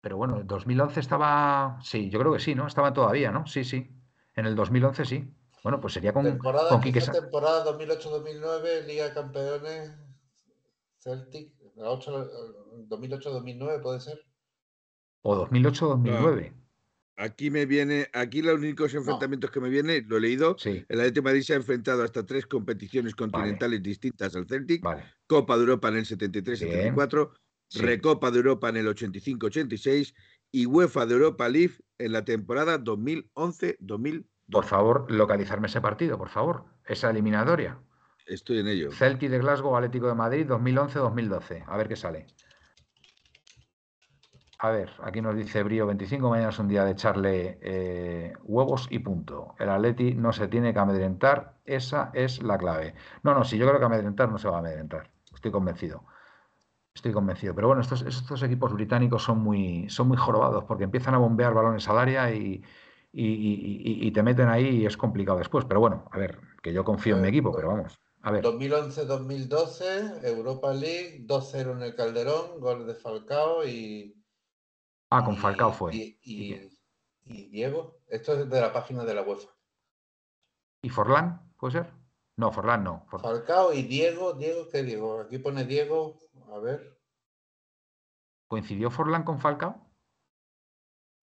pero 0.00 0.16
bueno, 0.16 0.38
en 0.40 0.46
2011 0.46 1.00
estaba, 1.00 1.78
sí, 1.82 2.10
yo 2.10 2.18
creo 2.18 2.32
que 2.32 2.40
sí, 2.40 2.54
¿no? 2.54 2.66
Estaba 2.66 2.92
todavía, 2.92 3.30
¿no? 3.32 3.46
Sí, 3.46 3.64
sí, 3.64 3.90
en 4.34 4.46
el 4.46 4.54
2011 4.54 5.04
sí. 5.04 5.32
Bueno, 5.62 5.80
pues 5.80 5.94
sería 5.94 6.12
con, 6.12 6.24
Temporada, 6.24 6.68
con 6.68 6.80
Quique 6.80 7.00
Sa- 7.00 7.12
temporada 7.12 7.64
2008-2009, 7.64 8.86
Liga 8.86 9.04
de 9.08 9.14
Campeones, 9.14 9.92
Celtic, 10.98 11.52
la 11.76 11.90
ocho- 11.90 12.28
2008-2009 12.88 13.80
puede 13.80 14.00
ser. 14.00 14.20
o 15.22 15.36
2008-2009. 15.36 16.52
Aquí 17.16 17.50
me 17.50 17.66
viene, 17.66 18.08
aquí 18.14 18.40
los 18.40 18.58
únicos 18.58 18.94
enfrentamientos 18.94 19.50
que 19.50 19.60
me 19.60 19.68
vienen, 19.68 20.06
lo 20.08 20.16
he 20.16 20.20
leído, 20.20 20.56
Sí, 20.58 20.84
el 20.88 20.98
Atlético 21.00 21.22
de 21.22 21.30
Madrid 21.30 21.42
se 21.42 21.52
ha 21.52 21.56
enfrentado 21.56 22.02
hasta 22.02 22.24
tres 22.24 22.46
competiciones 22.46 23.14
continentales 23.14 23.82
distintas 23.82 24.34
al 24.34 24.46
Celtic, 24.46 24.82
vale. 24.82 25.04
Copa 25.26 25.56
de 25.56 25.60
Europa 25.60 25.88
en 25.88 25.96
el 25.96 26.04
Bien. 26.04 26.94
73-74, 26.96 27.30
Sí. 27.68 27.80
Recopa 27.80 28.30
de 28.30 28.38
Europa 28.38 28.68
en 28.68 28.76
el 28.76 28.86
85-86 28.86 30.14
y 30.50 30.66
UEFA 30.66 31.06
de 31.06 31.14
Europa 31.14 31.48
League 31.48 31.74
en 31.98 32.12
la 32.12 32.24
temporada 32.24 32.78
2011-2012. 32.78 34.24
Por 34.50 34.64
favor, 34.64 35.10
localizarme 35.10 35.68
ese 35.68 35.80
partido, 35.80 36.18
por 36.18 36.28
favor. 36.28 36.64
Esa 36.86 37.08
eliminatoria. 37.08 37.78
Estoy 38.26 38.58
en 38.58 38.68
ello. 38.68 38.92
Celtic 38.92 39.30
de 39.30 39.38
Glasgow, 39.38 39.74
Atlético 39.74 40.08
de 40.08 40.14
Madrid, 40.14 40.46
2011-2012. 40.46 41.64
A 41.66 41.76
ver 41.78 41.88
qué 41.88 41.96
sale. 41.96 42.26
A 44.64 44.70
ver, 44.70 44.90
aquí 45.02 45.20
nos 45.20 45.34
dice 45.34 45.64
Brío 45.64 45.86
25, 45.88 46.30
mañana 46.30 46.50
es 46.50 46.58
un 46.60 46.68
día 46.68 46.84
de 46.84 46.92
echarle 46.92 47.58
eh, 47.62 48.32
huevos 48.44 48.86
y 48.90 49.00
punto. 49.00 49.56
El 49.58 49.68
Atleti 49.68 50.14
no 50.14 50.32
se 50.32 50.46
tiene 50.46 50.72
que 50.72 50.78
amedrentar, 50.78 51.54
esa 51.64 52.12
es 52.14 52.40
la 52.44 52.58
clave. 52.58 52.94
No, 53.24 53.34
no, 53.34 53.44
si 53.44 53.58
yo 53.58 53.66
creo 53.66 53.80
que 53.80 53.86
amedrentar 53.86 54.28
no 54.30 54.38
se 54.38 54.48
va 54.48 54.56
a 54.56 54.60
amedrentar. 54.60 55.10
Estoy 55.34 55.50
convencido. 55.50 56.04
Estoy 56.94 57.12
convencido. 57.12 57.56
Pero 57.56 57.66
bueno, 57.66 57.82
estos, 57.82 58.02
estos 58.02 58.40
equipos 58.44 58.72
británicos 58.72 59.24
son 59.24 59.40
muy, 59.40 59.88
son 59.90 60.06
muy 60.06 60.16
jorobados 60.16 60.62
porque 60.62 60.84
empiezan 60.84 61.14
a 61.14 61.18
bombear 61.18 61.54
balones 61.54 61.88
al 61.88 61.98
área 61.98 62.32
y, 62.32 62.62
y- 63.12 64.06
y- 64.06 64.12
te 64.12 64.22
meten 64.22 64.48
ahí 64.48 64.68
y 64.68 64.86
es 64.86 64.96
complicado 64.96 65.38
después. 65.38 65.64
Pero 65.64 65.80
bueno, 65.80 66.04
a 66.12 66.18
ver, 66.18 66.38
que 66.62 66.72
yo 66.72 66.84
confío 66.84 67.16
en 67.16 67.22
mi 67.22 67.28
equipo, 67.28 67.52
pero 67.52 67.66
vamos. 67.66 67.98
A 68.22 68.30
ver. 68.30 68.44
2011-2012, 68.44 70.24
Europa 70.24 70.72
League, 70.72 71.24
2-0 71.26 71.72
en 71.72 71.82
el 71.82 71.96
Calderón, 71.96 72.60
gol 72.60 72.86
de 72.86 72.94
Falcao 72.94 73.66
y. 73.66 74.21
Ah, 75.14 75.24
con 75.24 75.34
y- 75.34 75.38
Falcao 75.38 75.72
fue. 75.72 75.94
Y, 75.94 76.18
¿Y 76.22 76.44
y- 76.44 76.48
quién? 76.48 76.70
y 77.24 77.48
Diego, 77.50 78.00
esto 78.08 78.32
es 78.32 78.48
de 78.48 78.60
la 78.60 78.72
página 78.72 79.04
de 79.04 79.14
la 79.14 79.22
UEFA. 79.22 79.50
¿Y 80.82 80.88
Forlán? 80.88 81.52
¿Puede 81.58 81.72
ser? 81.72 81.92
No, 82.36 82.50
Forlán 82.50 82.82
no. 82.82 83.04
For- 83.08 83.20
Falcao 83.20 83.72
y 83.72 83.82
Diego, 83.82 84.32
Diego, 84.32 84.68
¿qué 84.70 84.82
Diego? 84.82 85.20
Aquí 85.20 85.38
pone 85.38 85.64
Diego, 85.64 86.18
a 86.52 86.58
ver, 86.58 86.98
¿Coincidió 88.48 88.90
Forlán 88.90 89.22
con 89.24 89.40
Falcao? 89.40 89.90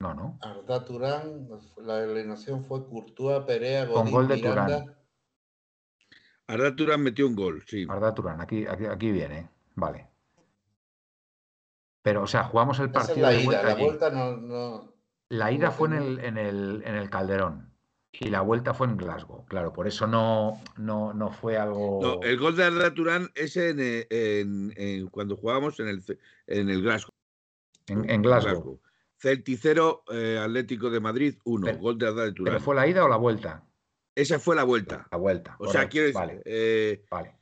No, 0.01 0.13
no. 0.15 0.39
Arda 0.41 0.83
Turán, 0.83 1.47
la 1.77 1.97
alineación 2.03 2.63
fue 2.65 2.87
Courtois, 2.87 3.43
Perea, 3.45 3.85
Con 3.85 3.95
Godín, 3.95 4.11
gol 4.13 4.27
de 4.29 4.35
Miranda. 4.37 4.79
Turán. 4.81 4.97
Arda 6.47 6.75
Turán 6.75 7.01
metió 7.03 7.27
un 7.27 7.35
gol, 7.35 7.63
sí. 7.67 7.85
Arda 7.87 8.15
Turán, 8.15 8.41
aquí, 8.41 8.65
aquí, 8.65 8.85
aquí 8.87 9.11
viene. 9.11 9.49
Vale. 9.75 10.07
Pero, 12.01 12.23
o 12.23 12.27
sea, 12.27 12.43
jugamos 12.43 12.79
el 12.79 12.89
Esa 12.89 12.99
es 13.01 13.07
partido 13.07 13.27
la 13.27 13.33
de 13.33 13.43
ida, 13.43 13.63
la 13.63 13.75
vuelta 13.75 14.09
no, 14.09 14.37
no, 14.37 14.93
La 15.29 15.51
ida 15.51 15.65
no 15.67 15.71
fue 15.73 15.87
en 15.89 15.93
el, 15.95 16.19
en 16.19 16.37
el, 16.37 16.83
en 16.85 16.95
el 16.95 17.09
Calderón 17.09 17.73
y 18.11 18.29
la 18.29 18.41
vuelta 18.41 18.73
fue 18.73 18.87
en 18.87 18.97
Glasgow. 18.97 19.45
Claro, 19.45 19.71
por 19.73 19.87
eso 19.87 20.07
no, 20.07 20.59
no, 20.77 21.13
no 21.13 21.31
fue 21.31 21.57
algo. 21.57 21.99
No, 22.01 22.21
el 22.23 22.39
gol 22.39 22.55
de 22.55 22.63
Arda 22.63 22.93
Turán 22.93 23.29
es 23.35 23.55
en, 23.57 23.77
eh, 23.79 24.07
en- 24.09 24.73
en- 24.77 25.07
cuando 25.09 25.35
jugábamos 25.35 25.79
en 25.79 25.89
el, 25.89 26.03
en 26.47 26.69
el 26.69 26.81
Glasgow. 26.81 27.13
En, 27.87 28.09
en 28.09 28.21
Glasgow. 28.21 28.79
Celtic 29.17 29.59
0, 29.61 30.03
eh, 30.11 30.39
Atlético 30.41 30.89
de 30.89 30.99
Madrid 31.01 31.35
1, 31.43 31.65
Pero- 31.65 31.77
gol 31.79 31.97
de 31.97 32.07
Arda 32.07 32.33
Turán. 32.33 32.53
¿Pero 32.53 32.63
fue 32.63 32.75
la 32.75 32.87
ida 32.87 33.03
o 33.03 33.09
la 33.09 33.17
vuelta? 33.17 33.63
Esa 34.15 34.39
fue 34.39 34.55
la 34.55 34.63
vuelta. 34.63 35.07
La 35.11 35.17
vuelta. 35.17 35.55
O 35.59 35.67
sea, 35.67 35.87
quiero 35.89 36.07
decir, 36.07 36.19
Vale, 36.19 36.41
eh, 36.45 37.05
vale. 37.11 37.35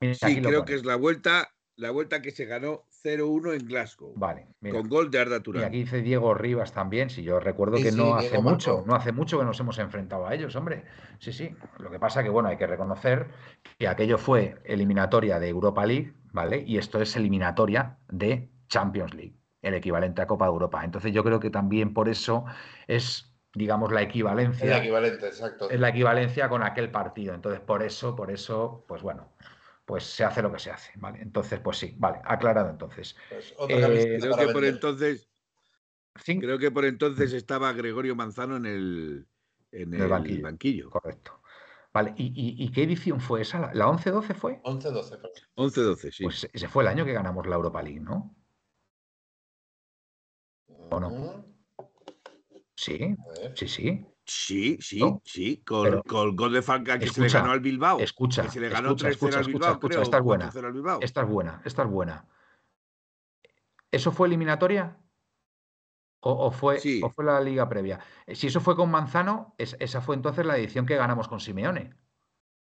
Mira, 0.00 0.14
sí, 0.14 0.40
creo 0.40 0.60
pone. 0.60 0.64
que 0.64 0.74
es 0.74 0.84
la 0.84 0.96
vuelta, 0.96 1.48
la 1.76 1.90
vuelta 1.90 2.22
que 2.22 2.30
se 2.30 2.44
ganó 2.44 2.84
0-1 3.04 3.52
en 3.52 3.66
Glasgow, 3.66 4.14
Vale, 4.16 4.48
mira. 4.60 4.78
con 4.78 4.88
gol 4.88 5.10
de 5.10 5.18
Arda 5.18 5.36
Y 5.36 5.40
Turán. 5.40 5.64
aquí 5.64 5.80
dice 5.80 6.00
Diego 6.00 6.32
Rivas 6.34 6.72
también, 6.72 7.10
si 7.10 7.22
yo 7.22 7.38
recuerdo 7.38 7.76
Sí, 7.76 7.82
que 7.84 7.90
sí, 7.92 7.98
no 7.98 8.04
Diego 8.04 8.16
hace 8.16 8.38
mucho, 8.38 8.82
no 8.86 8.94
hace 8.94 9.12
mucho 9.12 9.38
que 9.38 9.44
nos 9.44 9.60
hemos 9.60 9.78
enfrentado 9.78 10.26
a 10.26 10.34
ellos, 10.34 10.56
hombre. 10.56 10.84
Sí, 11.18 11.32
sí. 11.32 11.54
Lo 11.78 11.90
que 11.90 11.98
pasa 11.98 12.22
que, 12.22 12.30
bueno, 12.30 12.48
hay 12.48 12.56
que 12.56 12.66
reconocer 12.66 13.28
que 13.78 13.88
aquello 13.88 14.16
fue 14.18 14.56
eliminatoria 14.64 15.38
de 15.38 15.48
Europa 15.48 15.84
League, 15.84 16.14
¿vale? 16.32 16.64
Y 16.66 16.78
esto 16.78 17.00
es 17.00 17.14
eliminatoria 17.16 17.98
de 18.08 18.50
Champions 18.68 19.12
League, 19.14 19.36
el 19.62 19.74
equivalente 19.74 20.22
a 20.22 20.26
Copa 20.26 20.46
de 20.46 20.52
Europa. 20.52 20.82
Entonces 20.84 21.12
yo 21.12 21.22
creo 21.22 21.40
que 21.40 21.50
también 21.50 21.92
por 21.92 22.08
eso 22.08 22.46
es, 22.86 23.36
digamos, 23.54 23.92
la 23.92 24.00
Es 24.00 24.04
el 24.06 24.10
equivalencia, 24.10 24.78
equivalente, 24.78 25.26
exacto. 25.26 25.68
es 25.70 25.78
la 25.78 25.90
equivalencia 25.90 26.48
con 26.48 26.62
aquel 26.62 26.90
partido. 26.90 27.34
Entonces, 27.34 27.60
por 27.60 27.82
eso, 27.82 28.16
por 28.16 28.30
eso, 28.30 28.84
pues 28.88 29.02
bueno, 29.02 29.28
pues 29.84 30.04
se 30.04 30.24
hace 30.24 30.42
lo 30.42 30.52
que 30.52 30.58
se 30.58 30.70
hace, 30.70 30.92
¿vale? 30.96 31.20
Entonces, 31.20 31.60
pues 31.60 31.78
sí, 31.78 31.94
vale, 31.98 32.20
aclarado 32.24 32.70
entonces. 32.70 33.16
Pues 33.28 33.54
otra 33.58 33.76
Eh, 33.76 34.18
Creo 34.20 34.36
que 34.36 34.44
por 34.46 34.54
vender. 34.54 34.74
entonces, 34.74 35.30
Cin- 36.16 36.40
creo 36.40 36.58
que 36.58 36.70
por 36.70 36.84
entonces 36.84 37.32
estaba 37.32 37.72
Gregorio 37.72 38.14
Manzano 38.14 38.56
en 38.56 38.66
el, 38.66 39.28
en 39.72 39.94
el 39.94 40.02
el 40.02 40.08
banquillo. 40.08 40.42
banquillo. 40.42 40.90
Correcto. 40.90 41.40
Vale, 41.92 42.14
¿y, 42.16 42.26
y- 42.26 42.64
y 42.64 42.72
qué 42.72 42.84
edición 42.84 43.20
fue 43.20 43.42
esa? 43.42 43.60
¿La, 43.60 43.74
la 43.74 43.88
11-12 43.88 44.34
fue? 44.34 44.60
11-12, 44.64 45.16
perdón. 45.16 45.30
11-12, 45.56 46.10
sí. 46.12 46.24
Pues 46.24 46.48
ese 46.52 46.68
fue 46.68 46.82
el 46.82 46.88
año 46.88 47.04
que 47.04 47.12
ganamos 47.12 47.46
la 47.46 47.56
Europa 47.56 47.82
League, 47.82 48.00
¿no? 48.00 48.36
¿O 50.90 51.00
no? 51.00 51.44
Sí, 52.76 53.16
sí, 53.54 53.68
sí. 53.68 54.06
Sí, 54.26 54.78
sí, 54.80 55.00
¿No? 55.00 55.20
sí, 55.24 55.58
con, 55.66 55.82
Pero- 55.82 56.02
con 56.02 56.28
el 56.28 56.34
gol 56.34 56.52
de 56.52 56.62
Falca 56.62 56.98
que 56.98 57.06
se 57.08 57.20
le 57.20 57.26
Escucha, 57.26 57.40
ganó 57.42 57.52
al 57.52 57.60
Bilbao. 57.60 57.98
escucha, 58.00 58.42
que 58.42 58.48
se 58.50 58.60
le 58.60 58.68
ganó 58.70 58.88
escucha, 58.88 59.08
3-0 59.08 59.10
escucha, 59.12 59.36
al 59.36 59.40
escucha, 59.42 59.52
Bilbao, 59.58 59.72
escucha, 59.72 59.88
creo, 59.94 60.02
esta 60.02 60.16
es 60.16 60.22
buena. 60.22 60.44
4-0 60.50 60.66
al 60.66 60.72
Bilbao. 60.72 60.98
Esta 61.02 61.20
es 61.22 61.28
buena, 61.28 61.62
esta 61.64 61.82
es 61.82 61.88
buena. 61.90 62.24
¿Eso 63.90 64.12
fue 64.12 64.26
eliminatoria? 64.28 64.96
¿O, 66.20 66.46
o 66.46 66.50
fue, 66.50 66.78
Sí. 66.80 67.00
o 67.04 67.10
fue 67.10 67.24
la 67.24 67.40
liga 67.40 67.68
previa? 67.68 68.00
Eh, 68.26 68.34
Si 68.34 68.46
eso 68.46 68.60
fue 68.60 68.74
con 68.76 68.90
Manzano, 68.90 69.54
es- 69.58 69.76
esa 69.78 70.00
fue 70.00 70.16
entonces 70.16 70.46
la 70.46 70.56
edición 70.56 70.86
que 70.86 70.96
ganamos 70.96 71.28
con 71.28 71.38
Simeone. 71.40 71.94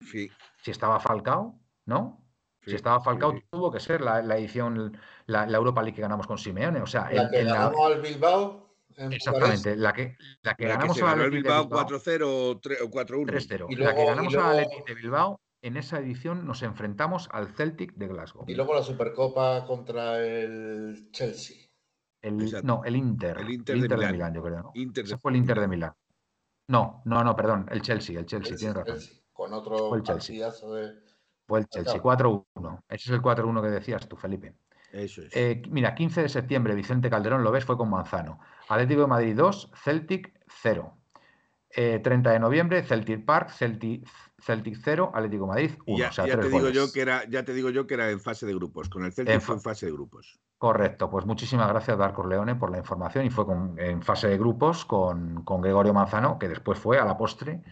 Sí, 0.02 0.30
Si 0.62 0.72
estaba 0.72 1.00
Falcao, 1.00 1.60
¿no? 1.86 2.20
Si 2.66 2.76
estaba 2.76 3.00
Falcao, 3.02 3.34
sí. 3.34 3.44
tuvo 3.50 3.72
que 3.72 3.80
ser 3.80 4.02
la, 4.02 4.22
la 4.22 4.38
edición, 4.38 4.98
la, 5.26 5.46
la 5.46 5.58
Europa 5.58 5.82
League 5.82 5.96
que 5.96 6.02
ganamos 6.02 6.28
con 6.28 6.38
Simeone. 6.38 6.82
O 6.82 6.88
sea, 6.88 7.10
La 7.12 7.24
en- 7.24 7.30
que 7.30 7.40
en 7.40 7.48
la- 7.48 7.54
ganamos 7.54 7.86
al 7.92 8.02
Bilbao 8.02 8.63
en 8.98 9.14
exactamente, 9.14 9.76
la 9.76 9.94
que, 9.94 10.16
la 10.42 10.56
que 10.56 10.64
La 10.66 10.68
que 10.68 10.68
ganamos 10.68 10.98
el 10.98 11.04
Athletic 11.06 11.24
de 11.32 11.38
Bilbao 11.38 11.64
Bilbao, 11.64 11.88
4-0 11.88 12.22
o 12.26 12.60
3 12.60 12.82
o 12.82 12.90
4-1. 12.90 13.26
3-0. 13.28 13.66
Y 13.70 13.76
la 13.76 13.92
que 13.92 13.94
luego- 13.96 14.06
ganamos 14.10 14.34
y 14.34 14.36
luego- 14.36 14.50
Athletic 14.50 14.88
de 14.88 14.94
Bilbao, 14.96 15.40
en 15.62 15.78
esa 15.78 16.00
edición 16.00 16.46
nos 16.46 16.62
enfrentamos 16.64 17.30
al 17.32 17.48
Celtic 17.56 17.94
de 17.96 18.08
Glasgow. 18.08 18.44
Y 18.48 18.56
luego 18.56 18.74
la 18.74 18.84
Supercopa 18.84 19.66
contra 19.66 20.20
el 20.26 21.10
Chelsea. 21.12 21.58
El, 22.22 22.38
no, 22.64 22.84
el 22.86 22.96
Inter. 22.96 23.38
El 23.40 23.50
Inter 23.52 23.78
de 23.78 24.12
Milán. 24.12 24.34
yo 24.34 24.42
creo, 24.44 24.62
¿no? 24.62 24.72
Inter 24.76 25.04
Ese 25.06 25.16
de 25.16 25.20
fue 25.20 25.32
el 25.32 25.38
Inter 25.38 25.60
de 25.60 25.68
Milán. 25.68 25.94
No, 26.70 27.02
no, 27.06 27.24
no, 27.24 27.36
perdón, 27.36 27.68
el 27.72 27.82
Chelsea, 27.82 28.18
el 28.20 28.26
Chelsea, 28.26 28.56
tienes 28.56 28.76
razón. 28.78 28.96
Chelsea, 28.96 29.20
con 29.34 29.52
otro 29.54 29.90
Fue 29.90 29.98
el 29.98 30.04
Chelsea. 30.04 30.50
de. 30.50 30.94
Fue 31.46 31.60
el 31.60 31.68
Chelsea, 31.68 32.02
4-1. 32.02 32.46
Ese 32.88 33.10
es 33.10 33.10
el 33.10 33.22
4-1 33.22 33.62
que 33.62 33.68
decías 33.70 34.08
tú, 34.08 34.16
Felipe. 34.16 34.56
Eso 34.94 35.22
es. 35.24 35.36
Eh, 35.36 35.62
mira, 35.70 35.94
15 35.94 36.22
de 36.22 36.30
septiembre, 36.30 36.74
Vicente 36.76 37.10
Calderón, 37.10 37.44
lo 37.44 37.52
ves, 37.52 37.66
fue 37.66 37.76
con 37.78 37.90
Manzano. 37.90 38.40
Atlético 38.70 39.02
de 39.02 39.08
Madrid 39.08 39.36
2, 39.36 39.72
Celtic 39.76 40.34
0. 40.62 40.94
Eh, 41.76 42.00
30 42.04 42.32
de 42.32 42.40
noviembre, 42.40 42.84
Celtic 42.84 43.26
Park, 43.26 43.50
Celtic, 43.50 44.08
Celtic 44.40 44.78
0, 44.84 45.12
Atlético 45.14 45.46
de 45.46 45.48
Madrid 45.50 45.72
Y 45.88 45.94
1. 45.94 45.98
ya, 46.00 46.10
o 46.10 46.12
sea, 46.12 46.28
ya 46.28 46.40
te 46.40 46.48
digo 46.50 46.70
yo 46.70 46.92
que 46.94 47.02
era, 47.02 47.28
ya 47.30 47.44
te 47.44 47.54
digo 47.54 47.70
yo 47.72 47.88
que 47.88 47.96
era 47.96 48.12
en 48.12 48.20
fase 48.20 48.46
de 48.46 48.54
grupos. 48.54 48.90
Con 48.90 49.04
el 49.06 49.12
Celtic 49.12 49.34
En 49.34 49.42
fue 49.42 49.56
en 49.56 49.62
fase 49.62 49.88
de 49.88 49.92
grupos. 49.92 50.40
Correcto, 50.60 51.10
pues 51.10 51.26
muchísimas 51.26 51.68
gracias, 51.68 51.98
Darko 51.98 52.26
Leone, 52.28 52.56
por 52.56 52.70
la 52.72 52.78
información. 52.78 53.26
Y 53.26 53.30
fue 53.32 53.46
con- 53.46 53.76
en 53.80 54.02
fase 54.04 54.28
de 54.28 54.38
grupos 54.38 54.86
con, 54.86 55.44
con 55.44 55.62
Gregorio 55.62 55.94
Manzano, 55.94 56.38
que 56.38 56.48
después 56.48 56.78
fue 56.80 57.00
a 57.00 57.06
la 57.06 57.18
postre. 57.18 57.64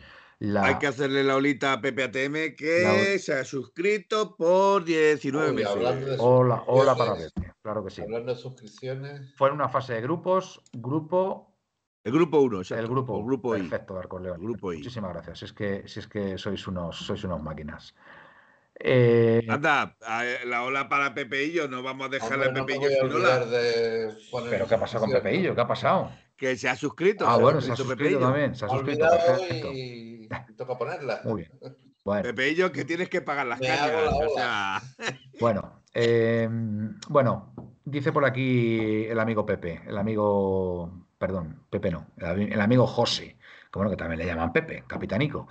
La, 0.43 0.63
Hay 0.65 0.79
que 0.79 0.87
hacerle 0.87 1.23
la 1.23 1.35
olita 1.35 1.71
a 1.73 1.81
PPATM 1.81 2.55
que 2.55 2.81
La- 3.13 3.19
se 3.19 3.31
ha 3.33 3.43
suscrito 3.45 4.35
por 4.35 4.83
19 4.83 5.51
Oye, 5.51 5.65
hablando 5.65 5.99
de 5.99 6.05
meses. 6.07 6.17
Hola, 6.19 6.63
hola 6.65 6.95
para 6.95 7.13
Pepe, 7.15 7.53
claro 7.61 7.83
que 7.85 7.91
sí. 7.91 8.01
Hablando 8.01 8.33
de 8.33 8.39
suscripciones, 8.41 9.35
Fue 9.35 9.49
en 9.49 9.53
una 9.53 9.69
fase 9.69 9.93
de 9.93 10.01
grupos, 10.01 10.63
grupo, 10.73 11.53
El 12.03 12.13
grupo 12.13 12.39
1, 12.39 12.61
el 12.75 12.87
grupo, 12.87 13.13
O 13.13 13.23
grupo 13.23 13.51
perfecto, 13.51 13.93
Darko 13.93 14.17
Leone. 14.17 14.39
El 14.41 14.47
grupo 14.49 14.73
I. 14.73 14.77
Muchísimas 14.77 15.13
gracias. 15.13 15.37
Si 15.37 15.45
es 15.45 15.53
que, 15.53 15.87
si 15.87 15.99
es 15.99 16.07
que 16.07 16.35
sois 16.39 16.67
unos, 16.67 16.97
sois 16.97 17.23
unos 17.23 17.39
máquinas. 17.43 17.93
Eh, 18.79 19.45
Anda, 19.47 19.95
a- 20.01 20.23
la 20.47 20.63
ola 20.63 20.89
para 20.89 21.13
Pepeillo, 21.13 21.67
no 21.67 21.83
vamos 21.83 22.07
a 22.07 22.09
dejarle 22.09 22.47
hombre, 22.47 22.63
a 22.63 22.65
Pepeillo 22.65 22.89
sin 22.99 23.11
ola. 23.13 23.45
de 23.45 24.09
¿Pero 24.49 24.67
qué 24.67 24.73
ha 24.73 24.79
pasado 24.79 25.03
con. 25.05 25.13
Pepeillo? 25.13 25.53
¿Qué 25.53 25.61
ha 25.61 25.67
pasado? 25.67 26.11
Que 26.35 26.55
se 26.57 26.67
ha 26.67 26.75
suscrito. 26.75 27.27
Ah, 27.27 27.33
se 27.35 27.39
ha 27.39 27.43
bueno, 27.43 27.61
se 27.61 27.71
ha 27.71 27.75
suscrito 27.75 27.97
Pepeillo. 27.99 28.19
también. 28.19 28.55
Se 28.55 28.65
ha 28.65 28.69
suscrito, 28.69 29.05
olvidado 29.05 29.37
perfecto. 29.37 29.71
y, 29.71 30.10
y 30.49 30.53
toca 30.53 30.77
ponerla. 30.77 31.21
Muy 31.23 31.41
bien. 31.41 31.77
Bueno, 32.03 32.23
Pepeillo, 32.23 32.71
que 32.71 32.83
tienes 32.83 33.09
que 33.09 33.21
pagar 33.21 33.45
las 33.45 33.59
Me 33.59 33.67
cañas. 33.67 33.91
la 33.91 34.09
O 34.09 34.17
ola. 34.17 34.29
sea, 34.35 34.81
bueno, 35.39 35.83
eh, 35.93 36.49
bueno, 37.09 37.53
dice 37.85 38.11
por 38.11 38.25
aquí 38.25 39.05
el 39.05 39.19
amigo 39.19 39.45
Pepe, 39.45 39.81
el 39.85 39.97
amigo, 39.97 41.07
perdón, 41.19 41.63
Pepe 41.69 41.91
no, 41.91 42.07
el, 42.17 42.25
ami- 42.25 42.51
el 42.53 42.59
amigo 42.61 42.87
José, 42.87 43.37
que 43.71 43.77
bueno, 43.79 43.91
que 43.91 43.97
también 43.97 44.17
le 44.19 44.25
llaman 44.25 44.51
Pepe, 44.51 44.83
capitanico, 44.87 45.47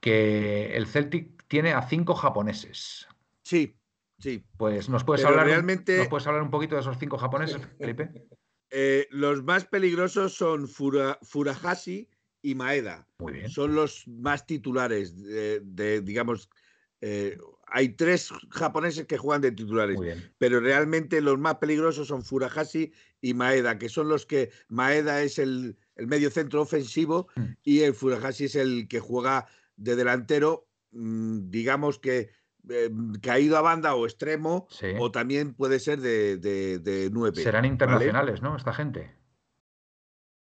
que 0.00 0.74
el 0.74 0.86
Celtic 0.86 1.46
tiene 1.48 1.72
a 1.74 1.82
cinco 1.82 2.14
japoneses. 2.14 3.06
sí, 3.42 3.76
sí. 4.18 4.42
Pues 4.56 4.88
nos 4.88 5.04
puedes, 5.04 5.20
Pero 5.20 5.30
hablar, 5.32 5.46
un- 5.46 5.52
realmente- 5.52 5.98
¿nos 5.98 6.08
puedes 6.08 6.26
hablar 6.26 6.42
un 6.42 6.50
poquito 6.50 6.76
de 6.76 6.80
esos 6.80 6.96
cinco 6.98 7.18
japoneses, 7.18 7.60
Felipe? 7.78 8.10
Eh, 8.70 9.06
los 9.10 9.42
más 9.42 9.66
peligrosos 9.66 10.34
son 10.34 10.66
Fura- 10.68 11.18
Furuhashi 11.22 12.08
y 12.42 12.54
Maeda. 12.54 13.06
Muy 13.18 13.32
bien. 13.34 13.50
Son 13.50 13.74
los 13.74 14.06
más 14.08 14.46
titulares 14.46 15.16
de, 15.16 15.60
de, 15.64 16.00
digamos, 16.00 16.48
eh, 17.00 17.36
hay 17.66 17.90
tres 17.90 18.30
japoneses 18.50 19.06
que 19.06 19.16
juegan 19.18 19.40
de 19.42 19.52
titulares. 19.52 19.98
Pero 20.38 20.60
realmente 20.60 21.20
los 21.20 21.38
más 21.38 21.56
peligrosos 21.56 22.08
son 22.08 22.22
Furuhashi 22.22 22.92
y 23.20 23.34
Maeda, 23.34 23.78
que 23.78 23.88
son 23.88 24.08
los 24.08 24.26
que 24.26 24.50
Maeda 24.68 25.22
es 25.22 25.38
el, 25.38 25.76
el 25.96 26.06
medio 26.06 26.30
centro 26.30 26.62
ofensivo 26.62 27.28
Mm. 27.36 27.42
y 27.62 27.80
el 27.80 27.94
Furuhashi 27.94 28.44
es 28.46 28.56
el 28.56 28.88
que 28.88 29.00
juega 29.00 29.46
de 29.76 29.96
delantero, 29.96 30.66
mm, 30.92 31.50
digamos 31.50 31.98
que 31.98 32.30
eh, 32.68 32.90
caído 33.22 33.56
a 33.56 33.62
banda 33.62 33.94
o 33.94 34.04
extremo, 34.04 34.66
Sí. 34.70 34.88
o 34.98 35.10
también 35.10 35.54
puede 35.54 35.78
ser 35.80 36.00
de, 36.00 36.36
de, 36.36 36.78
de 36.78 37.08
9. 37.10 37.42
Serán 37.42 37.64
internacionales, 37.64 38.42
¿no? 38.42 38.54
Esta 38.56 38.74
gente. 38.74 39.10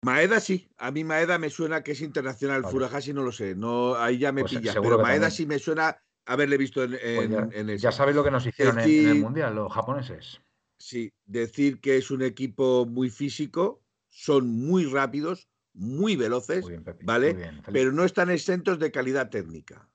Maeda 0.05 0.41
sí, 0.41 0.69
a 0.79 0.91
mí 0.91 1.05
Maeda 1.05 1.39
me 1.39 1.49
suena 1.49 1.83
que 1.85 1.93
es 1.93 2.01
internacional, 2.01 2.63
Vale. 2.63 2.73
Furuhashi 2.73 3.13
no 3.13 3.23
lo 3.23 3.31
sé, 3.31 3.55
no, 3.55 3.95
ahí 3.95 4.19
ya 4.19 4.33
me 4.33 4.41
Pues, 4.43 4.51
seguro 4.53 4.97
pero 4.97 4.99
Maeda 4.99 5.21
también. 5.21 5.31
sí 5.31 5.47
me 5.47 5.59
suena 5.61 5.97
haberle 6.27 6.57
visto 6.59 6.83
en, 6.83 6.91
Pues 6.91 7.03
en, 7.03 7.31
ya, 7.31 7.49
en 7.53 7.71
ese. 7.71 7.83
ya 7.83 7.93
sabéis 7.93 8.17
lo 8.17 8.25
que 8.25 8.33
nos 8.33 8.45
hicieron 8.45 8.81
en- 8.81 8.91
en, 8.91 9.09
el 9.09 9.21
Mundial, 9.21 9.55
los 9.55 9.73
japoneses. 9.73 10.41
Sí, 10.79 11.13
decir 11.25 11.81
que 11.81 11.97
es 11.97 12.11
un 12.11 12.23
equipo 12.23 12.85
muy 12.85 13.11
físico, 13.11 13.85
son 14.09 14.49
muy 14.49 14.87
rápidos, 14.87 15.49
muy 15.73 16.17
veloces, 16.17 16.63
Muy 16.63 16.71
bien, 16.73 16.85
Pepe. 16.85 17.05
¿vale? 17.05 17.35
Muy 17.35 17.43
bien, 17.43 17.63
pero 17.73 17.93
no 17.93 18.05
están 18.05 18.29
exentos 18.31 18.81
de 18.81 18.91
calidad 18.91 19.31
técnica. 19.31 19.89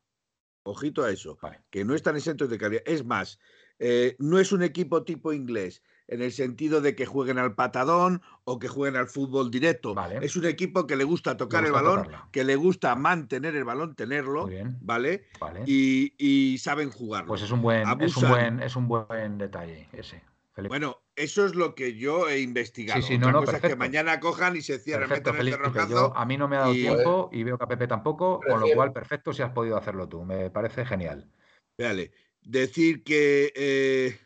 Ojito 0.64 1.04
a 1.04 1.12
eso, 1.12 1.38
Vale. 1.42 1.64
que 1.70 1.84
no 1.84 1.96
están 1.96 2.16
exentos 2.16 2.50
de 2.50 2.58
calidad. 2.58 2.84
Es 2.86 3.06
más, 3.06 3.40
eh, 3.80 4.16
no 4.20 4.40
es 4.40 4.54
un 4.54 4.64
equipo 4.64 5.04
tipo 5.04 5.34
inglés, 5.34 5.84
en 6.08 6.22
el 6.22 6.32
sentido 6.32 6.82
de 6.82 6.96
que 6.96 7.06
jueguen 7.06 7.38
al 7.38 7.54
patadón 7.56 8.22
o 8.46 8.60
que 8.60 8.68
jueguen 8.68 8.96
al 8.96 9.08
fútbol 9.08 9.52
directo. 9.52 9.94
Vale. 9.94 10.20
Es 10.26 10.36
un 10.36 10.46
equipo 10.46 10.88
que 10.88 10.96
le 10.96 11.04
gusta 11.04 11.36
tocar 11.38 11.64
gusta 11.64 11.68
el 11.80 11.84
balón, 11.84 12.04
tocarla. 12.04 12.30
que 12.32 12.44
le 12.44 12.56
gusta 12.56 12.96
mantener 12.96 13.56
el 13.56 13.64
balón, 13.66 13.96
tenerlo. 13.96 14.50
¿vale? 14.82 15.26
Vale. 15.40 15.64
Y, 15.66 16.14
y 16.18 16.58
saben 16.60 16.90
jugarlo. 16.90 17.28
Pues 17.28 17.42
es 17.42 17.52
un 17.52 17.62
buen, 17.62 18.02
es 18.02 18.18
un 18.18 18.30
buen, 18.30 18.62
es 18.62 18.76
un 18.76 18.88
buen 18.88 19.38
detalle 19.38 19.90
ese. 19.94 20.24
Felipe. 20.54 20.70
Bueno, 20.70 20.98
eso 21.16 21.46
es 21.46 21.54
lo 21.54 21.76
que 21.76 21.96
yo 21.96 22.28
he 22.30 22.40
investigado. 22.40 23.00
Sí, 23.00 23.10
sí, 23.10 23.18
no, 23.20 23.28
Otra 23.28 23.40
no, 23.40 23.46
cosa 23.46 23.58
es 23.58 23.62
que 23.64 23.76
mañana 23.76 24.20
cojan 24.20 24.56
y 24.56 24.62
se 24.62 24.80
cierren, 24.80 25.08
perfecto, 25.08 25.32
metan 25.34 25.46
el 25.48 25.54
Felipe. 25.54 25.70
cerrojazo. 25.72 26.08
Yo, 26.10 26.18
a 26.18 26.26
mí 26.26 26.36
no 26.36 26.48
me 26.48 26.56
ha 26.56 26.62
dado 26.62 26.74
y- 26.74 26.82
tiempo 26.82 27.30
y 27.32 27.44
veo 27.44 27.60
que 27.60 27.64
a 27.64 27.68
Pepe 27.68 27.86
tampoco, 27.86 28.40
con 28.40 28.60
lo 28.62 28.68
cual, 28.74 28.92
perfecto 28.92 29.34
si 29.34 29.44
has 29.44 29.52
podido 29.52 29.78
hacerlo 29.78 30.08
tú. 30.10 30.24
Me 30.24 30.50
parece 30.50 30.84
genial. 30.84 31.30
Véale, 31.78 32.12
decir 32.42 33.04
que 33.04 33.54
eh, 33.56 34.18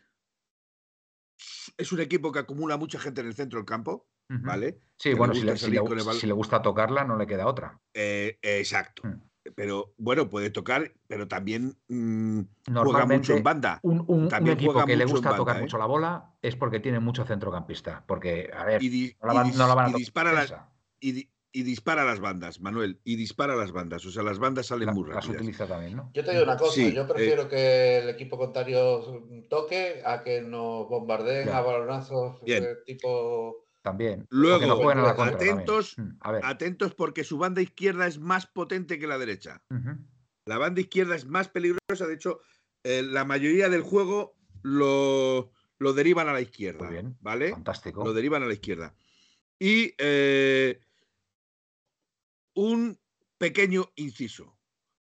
es 1.76 1.92
un 1.92 2.00
equipo 2.00 2.32
que 2.32 2.38
acumula 2.40 2.76
mucha 2.76 2.98
gente 2.98 3.20
en 3.20 3.28
el 3.28 3.34
centro 3.34 3.58
del 3.58 3.66
campo. 3.66 4.06
¿vale? 4.28 4.80
Sí, 4.96 5.10
Que 5.10 5.14
bueno, 5.16 5.34
si 5.34 5.42
le, 5.42 5.56
si, 5.58 5.64
salir 5.66 5.80
le, 5.82 5.86
con 5.86 5.98
el 5.98 6.04
balón. 6.04 6.20
si 6.20 6.26
le 6.26 6.32
gusta 6.32 6.62
tocarla, 6.62 7.04
no 7.04 7.16
le 7.16 7.26
queda 7.26 7.46
otra. 7.46 7.78
Eh, 7.92 8.38
exacto. 8.40 9.06
Mm. 9.06 9.20
Pero 9.56 9.92
bueno, 9.98 10.30
puede 10.30 10.48
tocar, 10.50 10.94
pero 11.08 11.26
también 11.28 11.76
mm, 11.88 12.40
juega 12.72 13.04
mucho 13.06 13.34
en 13.36 13.42
banda. 13.42 13.80
un, 13.82 14.00
un- 14.06 14.22
un 14.22 14.28
También 14.28 14.54
equipo 14.56 14.72
juega 14.72 14.86
que 14.86 14.96
le 14.96 15.04
gusta 15.04 15.30
banda, 15.30 15.36
tocar 15.36 15.56
¿eh? 15.56 15.60
mucho 15.60 15.76
la 15.78 15.86
bola 15.86 16.30
es 16.40 16.54
porque 16.56 16.78
tiene 16.80 17.00
mucho 17.00 17.24
centrocampista. 17.24 18.04
Porque, 18.06 18.50
a 18.56 18.64
ver, 18.64 18.82
Y, 18.82 19.14
no 19.20 19.26
la 19.28 19.32
van, 19.34 19.50
no 19.56 19.66
la 19.66 19.74
van 19.74 19.84
a 19.86 19.88
y 19.88 19.92
tocar 19.92 19.98
dispara 19.98 20.72
y, 21.00 21.12
di- 21.12 21.31
y 21.52 21.62
dispara 21.64 22.04
las 22.04 22.18
bandas, 22.20 22.60
Manuel. 22.60 22.98
Y 23.04 23.16
dispara 23.16 23.54
las 23.54 23.72
bandas. 23.72 24.04
O 24.06 24.10
sea, 24.10 24.22
las 24.22 24.38
bandas 24.38 24.66
salen 24.66 24.86
La- 24.86 24.92
muy 24.94 25.04
las 25.08 25.16
rápidas. 25.16 25.36
utiliza 25.36 25.66
también, 25.66 25.96
¿no? 25.96 26.10
Yo 26.14 26.24
te 26.24 26.30
digo 26.32 26.42
una 26.44 26.56
cosa, 26.56 26.74
Sí, 26.74 26.92
yo 26.92 27.02
eh, 27.02 27.06
prefiero 27.06 27.48
que 27.48 27.98
el 27.98 28.08
equipo 28.08 28.38
contrario 28.38 29.26
toque 29.50 30.02
a 30.04 30.22
que 30.22 30.40
nos 30.40 30.88
bombardeen 30.88 31.48
a 31.50 31.60
balonazos 31.60 32.40
Bien. 32.42 32.62
de 32.64 32.76
tipo... 32.86 33.66
También. 33.82 34.26
Luego, 34.30 34.64
no 34.66 34.88
a 34.90 34.94
la 34.94 35.14
contra 35.16 35.34
atentos, 35.36 35.98
Mm, 35.98 36.10
A 36.20 36.32
ver. 36.32 36.44
Atentos 36.44 36.94
porque 36.94 37.24
su 37.24 37.36
banda 37.36 37.60
izquierda 37.60 38.06
es 38.06 38.18
más 38.20 38.46
potente 38.46 38.98
que 38.98 39.06
la 39.08 39.18
derecha. 39.18 39.62
La 40.46 40.56
banda 40.58 40.80
izquierda 40.80 41.16
es 41.16 41.26
más 41.26 41.48
peligrosa. 41.48 42.06
De 42.06 42.14
hecho, 42.14 42.40
eh, 42.84 43.02
la 43.02 43.24
mayoría 43.24 43.68
del 43.68 43.82
juego 43.82 44.36
lo, 44.62 45.50
lo 45.78 45.92
derivan 45.92 46.28
a 46.28 46.32
la 46.32 46.40
izquierda. 46.40 46.84
Muy 46.84 46.92
bien. 46.94 47.16
¿Vale? 47.20 47.50
Fantástico. 47.50 48.04
Lo 48.04 48.12
derivan 48.12 48.42
a 48.42 48.46
la 48.46 48.52
izquierda. 48.54 48.94
Y 49.58 49.94
eh, 49.98 50.80
un 52.54 52.98
pequeño 53.38 53.86
inciso. 53.96 54.56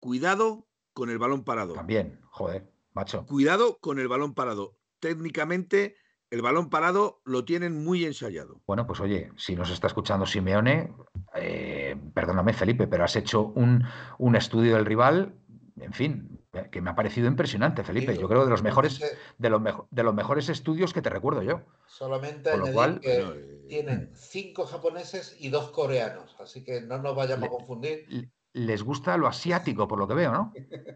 Cuidado 0.01 0.67
con 0.93 1.11
el 1.11 1.19
balón 1.19 1.45
parado. 1.45 1.75
También, 1.75 2.21
joder, 2.31 2.71
macho. 2.93 3.27
Cuidado 3.27 3.79
con 3.81 3.99
el 3.99 4.09
balón 4.09 4.35
parado. 4.35 4.77
Técnicamente, 5.01 5.97
el 6.31 6.43
balón 6.43 6.71
parado 6.71 7.21
lo 7.25 7.45
tienen 7.45 7.85
muy 7.85 8.05
ensayado. 8.05 8.61
Bueno, 8.67 8.87
pues 8.87 9.01
oye, 9.01 9.31
si 9.37 9.55
nos 9.57 9.71
está 9.71 9.87
escuchando 9.87 10.27
Simeone, 10.27 10.93
eh, 11.35 11.97
perdóname 12.15 12.53
Felipe, 12.53 12.87
pero 12.87 13.05
has 13.05 13.17
hecho 13.17 13.43
un, 13.43 13.85
un 14.19 14.37
estudio 14.37 14.75
del 14.77 14.87
rival, 14.87 15.35
en 15.77 15.93
fin, 15.93 16.41
que 16.73 16.81
me 16.81 16.91
ha 16.91 16.95
parecido 16.95 17.29
impresionante, 17.29 17.85
Felipe. 17.85 18.17
Yo 18.17 18.29
creo 18.29 18.45
de 18.45 18.51
los 18.51 18.63
mejores, 18.63 19.01
de 19.39 19.51
los, 19.51 19.61
mejo- 19.61 19.87
de 19.91 20.03
los 20.03 20.15
mejores 20.15 20.49
estudios 20.49 20.93
que 20.95 21.03
te 21.03 21.11
recuerdo 21.11 21.43
yo. 21.43 21.61
Solamente 21.87 22.51
Con 22.51 22.61
lo 22.61 22.67
añadir 22.67 22.75
cual- 22.75 23.01
que 23.01 23.19
eh, 23.21 23.56
tienen 23.69 24.11
cinco 24.15 24.67
japoneses 24.67 25.37
y 25.39 25.49
dos 25.49 25.71
coreanos, 25.71 26.37
así 26.39 26.65
que 26.65 26.81
no 26.81 26.99
nos 26.99 27.15
vayamos 27.17 27.43
Le- 27.43 27.47
a 27.47 27.51
confundir. 27.59 28.31
Les 28.53 28.83
gusta 28.83 29.19
lo 29.19 29.27
asiático, 29.27 29.87
por 29.87 29.99
lo 29.99 30.09
que 30.09 30.15
veo, 30.15 30.33
¿no? 30.33 30.53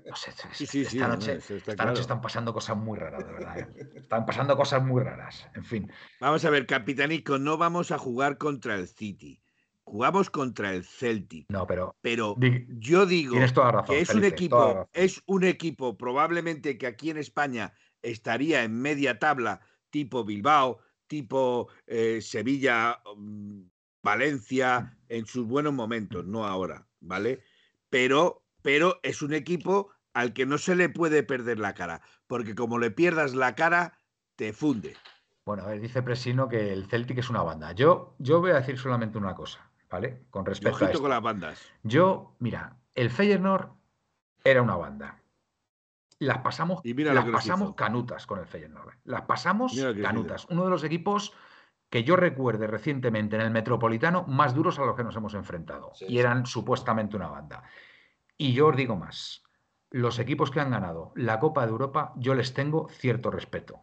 No 0.09 0.17
sé, 0.17 0.33
Sí, 0.55 0.67
sí, 0.67 0.81
esta 0.81 1.09
no, 1.09 1.15
noche, 1.15 1.37
eso 1.37 1.57
está 1.57 1.73
esta 1.73 1.85
noche 1.85 1.93
claro. 1.93 2.01
están 2.01 2.21
pasando 2.23 2.55
cosas 2.55 2.77
muy 2.79 2.99
raras, 2.99 3.27
de 3.27 3.33
verdad. 3.35 3.59
¿eh? 3.59 3.91
Están 3.97 4.25
pasando 4.25 4.57
cosas 4.57 4.83
muy 4.83 5.03
raras. 5.03 5.47
En 5.55 5.65
fin, 5.65 5.91
Vamos 6.21 6.45
a 6.47 6.51
ver, 6.51 6.67
Capitanico, 6.67 7.39
no 7.39 7.59
vamos 7.59 7.91
a 7.91 7.99
jugar 7.99 8.39
contra 8.39 8.77
el 8.77 8.89
City. 8.89 9.43
Jugamos 9.85 10.31
contra 10.31 10.73
el 10.73 10.85
Celtic. 10.85 11.47
no, 11.51 11.67
pero 11.67 11.97
Pero 12.01 12.37
di- 12.39 12.67
yo 12.79 13.05
digo 13.05 13.33
tienes 13.33 13.53
toda 13.53 13.67
la 13.67 13.73
razón. 13.73 13.97
que 13.97 14.01
es 14.03 14.09
un 14.09 14.21
Felipe, 14.21 14.37
equipo, 14.37 14.89
es 14.95 15.23
un 15.27 15.45
equipo 15.45 15.97
probablemente 15.99 16.79
que 16.79 16.87
aquí 16.87 17.11
en 17.11 17.19
España 17.19 17.75
estaría 18.01 18.63
en 18.65 18.81
media 18.81 19.19
tabla, 19.19 19.61
tipo 19.91 20.25
Bilbao, 20.25 20.79
tipo 21.11 21.69
eh, 21.87 22.21
Sevilla, 22.23 23.03
mm, 23.17 23.63
Valencia, 24.03 24.97
en 25.09 25.27
sus 25.27 25.47
buenos 25.47 25.75
momentos, 25.75 26.25
no 26.25 26.47
ahora, 26.47 26.87
¿vale? 27.01 27.43
Pero, 27.91 28.45
pero 28.63 29.01
es 29.03 29.21
un 29.21 29.35
equipo 29.35 29.91
al 30.15 30.33
que 30.33 30.47
no 30.47 30.57
se 30.57 30.77
le 30.77 30.89
puede 30.89 31.25
perder 31.25 31.59
la 31.59 31.75
cara, 31.75 32.01
porque 32.29 32.55
como 32.55 32.79
le 32.79 32.93
pierdas 32.93 33.35
la 33.35 33.55
cara, 33.55 33.99
te 34.37 34.53
funde. 34.53 34.97
Bueno, 35.45 35.65
a 35.65 35.67
ver, 35.67 35.81
dice 35.81 36.03
Presino 36.03 36.49
que 36.49 36.73
el 36.73 36.87
Celtic 36.87 37.19
es 37.19 37.29
una 37.29 37.43
banda. 37.43 37.73
Yo, 37.73 38.15
yo 38.19 38.41
voy 38.41 38.53
a 38.53 38.61
decir 38.61 38.79
solamente 38.79 39.19
una 39.19 39.35
cosa. 39.35 39.71
¿vale? 39.91 40.23
Con 40.31 40.47
respecto 40.47 40.85
a 40.85 40.89
esto. 40.89 41.01
con 41.01 41.11
las 41.11 41.23
bandas. 41.23 41.61
Yo, 41.83 42.37
mira, 42.39 42.77
el 42.95 43.11
Feyenoord 43.11 43.71
era 44.45 44.63
una 44.63 44.77
banda. 44.77 45.20
Las 46.21 46.39
pasamos, 46.39 46.83
Y 46.85 46.93
mira 46.93 47.15
las 47.15 47.25
pasamos 47.25 47.75
canutas 47.75 48.27
con 48.27 48.39
el 48.39 48.47
Feyenoord. 48.47 48.95
Las 49.05 49.23
pasamos 49.23 49.75
canutas. 50.03 50.47
Uno 50.51 50.65
de 50.65 50.71
los 50.71 50.85
equipos 50.85 51.33
que 51.89 52.05
yo 52.05 52.15
recuerde 52.15 52.67
recientemente 52.67 53.37
en 53.37 53.43
el 53.43 53.51
Metropolitano 53.51 54.25
más 54.29 54.55
duros 54.55 54.79
a 54.79 54.85
los 54.85 54.95
que 54.95 55.03
nos 55.03 55.17
hemos 55.17 55.33
enfrentado. 55.33 55.93
Sí, 55.95 56.05
y 56.05 56.09
sí. 56.09 56.19
eran 56.19 56.45
supuestamente 56.45 57.17
una 57.17 57.29
banda. 57.29 57.63
Y 58.37 58.53
yo 58.53 58.67
os 58.67 58.77
digo 58.77 58.97
más. 58.97 59.43
Los 59.91 60.19
equipos 60.19 60.51
que 60.51 60.61
han 60.61 60.71
ganado 60.71 61.13
la 61.17 61.41
Copa 61.41 61.65
de 61.65 61.73
Europa, 61.73 62.13
yo 62.17 62.35
les 62.35 62.53
tengo 62.53 62.89
cierto 62.91 63.31
respeto. 63.31 63.83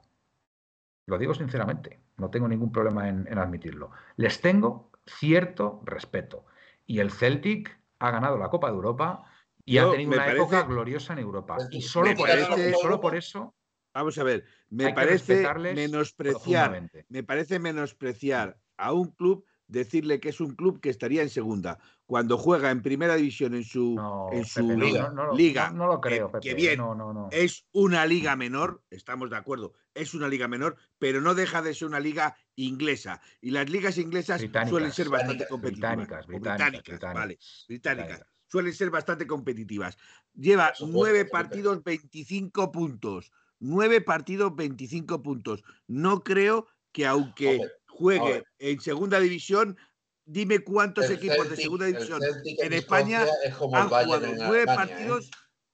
Lo 1.08 1.18
digo 1.18 1.34
sinceramente, 1.34 2.02
no 2.18 2.30
tengo 2.30 2.48
ningún 2.48 2.72
problema 2.72 3.10
en, 3.10 3.28
en 3.28 3.40
admitirlo. 3.40 3.90
Les 4.16 4.42
tengo 4.42 4.92
cierto 5.08 5.82
respeto. 5.86 6.46
Y 6.86 7.00
el 7.00 7.10
Celtic 7.10 7.80
ha 7.98 8.12
ganado 8.12 8.38
la 8.38 8.50
Copa 8.50 8.68
de 8.68 8.76
Europa 8.76 9.24
y 9.68 9.78
ha 9.78 9.92
tenido 9.92 10.10
una 10.12 10.18
parece- 10.26 10.38
época 10.38 10.64
gloriosa 10.64 11.14
en 11.14 11.20
Europa. 11.20 11.58
Y 11.72 11.78
Me 11.78 11.82
solo, 11.84 12.16
por, 12.16 12.28
parece- 12.28 12.70
eso, 12.70 12.80
solo 12.82 13.00
por 13.00 13.16
eso 13.16 13.54
Vamos 13.94 14.16
a 14.20 14.24
ver, 14.24 14.46
me 14.70 14.94
parece 14.94 15.44
menospreciar, 15.74 16.90
me 17.10 17.24
parece 17.24 17.58
menospreciar 17.58 18.60
a 18.78 18.94
un 18.94 19.10
club 19.12 19.44
decirle 19.66 20.20
que 20.20 20.30
es 20.30 20.40
un 20.40 20.56
club 20.56 20.80
que 20.80 20.90
estaría 20.92 21.24
en 21.24 21.30
segunda 21.30 21.80
cuando 22.06 22.38
juega 22.38 22.70
en 22.70 22.84
primera 22.84 23.16
división 23.16 23.56
en 23.56 23.64
su 23.64 23.96
No, 23.96 24.30
en 24.32 24.46
su 24.46 24.68
Pepe, 24.68 24.80
liga, 24.86 25.10
no, 25.10 25.14
no 25.14 25.26
lo- 25.26 25.36
liga, 25.36 25.72
no- 25.72 25.78
no 25.78 25.88
lo 25.88 26.00
creo, 26.02 26.28
que- 26.28 26.34
Pepe. 26.34 26.48
que 26.50 26.54
bien, 26.54 26.78
No, 26.78 26.94
no, 26.94 27.12
no. 27.12 27.28
es 27.32 27.66
una 27.72 28.06
liga 28.06 28.36
menor, 28.36 28.84
estamos 28.92 29.32
de 29.32 29.38
acuerdo, 29.38 29.74
es 29.96 30.14
una 30.14 30.28
liga 30.28 30.48
menor, 30.48 30.76
pero 31.00 31.20
no 31.20 31.34
deja 31.34 31.64
de 31.64 31.74
ser 31.74 31.88
una 31.88 32.00
liga 32.00 32.38
inglesa. 32.56 33.20
Y 33.42 33.50
las 33.50 33.68
ligas 33.68 33.98
inglesas 33.98 34.40
Británicas, 34.42 34.70
suelen 34.70 34.92
ser 34.92 35.10
bastante 35.10 35.46
británicas, 35.50 35.50
competitivas. 35.50 35.96
Británicas, 35.98 36.28
británicas, 36.28 37.14
vale, 37.14 37.36
británicas, 37.36 37.68
británicas. 37.68 37.68
británicas. 37.68 38.37
Suelen 38.48 38.74
ser 38.74 38.90
bastante 38.90 39.28
competitivas. 39.28 39.98
Lleva 40.34 40.74
nueve 40.80 41.26
partidos, 41.26 41.84
25 41.84 42.72
puntos. 42.72 43.32
Nueve 43.60 44.02
partidos, 44.02 44.56
25 44.56 45.22
puntos. 45.22 45.64
No 45.88 46.24
creo 46.24 46.68
que 46.92 47.06
aunque 47.06 47.60
juegue 47.88 48.44
en 48.60 48.80
segunda 48.80 49.20
división, 49.20 49.78
dime 50.26 50.60
cuántos 50.60 51.06
El 51.06 51.14
equipos 51.14 51.50
de 51.50 51.56
segunda 51.56 51.86
división 51.86 52.22
en 52.44 52.74
España 52.74 53.26
es 53.44 53.56
como 53.56 53.76
han 53.76 53.88
jugado 53.88 54.26
en 54.26 54.38
nueve 54.38 54.64
Alemania, 54.64 54.74
¿eh? 54.74 54.76
partidos. 54.76 55.32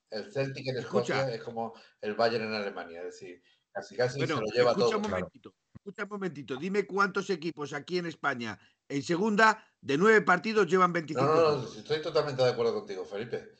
El 0.10 0.32
Celtic 0.32 0.68
en 0.68 0.78
Escucha. 0.78 1.16
Escocia 1.20 1.36
es 1.36 1.44
como 1.44 1.74
el 2.02 2.14
Bayern 2.14 2.46
en 2.46 2.54
Alemania, 2.54 3.00
es 3.00 3.06
decir, 3.06 3.42
casi 3.72 3.96
casi 3.96 4.20
Bueno, 4.20 4.38
se 4.38 4.42
lo 4.42 4.48
lleva 4.48 4.72
escucha 4.72 4.88
todo. 4.88 4.98
un 4.98 5.04
claro. 5.04 5.18
momentito. 5.18 5.56
Escucha 5.74 6.04
un 6.04 6.10
momentito. 6.10 6.56
Dime 6.56 6.86
cuántos 6.86 7.30
equipos 7.30 7.74
aquí 7.74 7.98
en 7.98 8.06
España 8.06 8.60
en 8.88 9.02
segunda 9.02 9.66
de 9.84 9.98
nueve 9.98 10.22
partidos 10.22 10.68
llevan 10.68 10.94
25 10.94 11.22
No, 11.22 11.36
no, 11.36 11.58
no, 11.58 11.64
estoy 11.64 12.02
totalmente 12.02 12.42
de 12.42 12.50
acuerdo 12.50 12.74
contigo, 12.74 13.04
Felipe. 13.06 13.52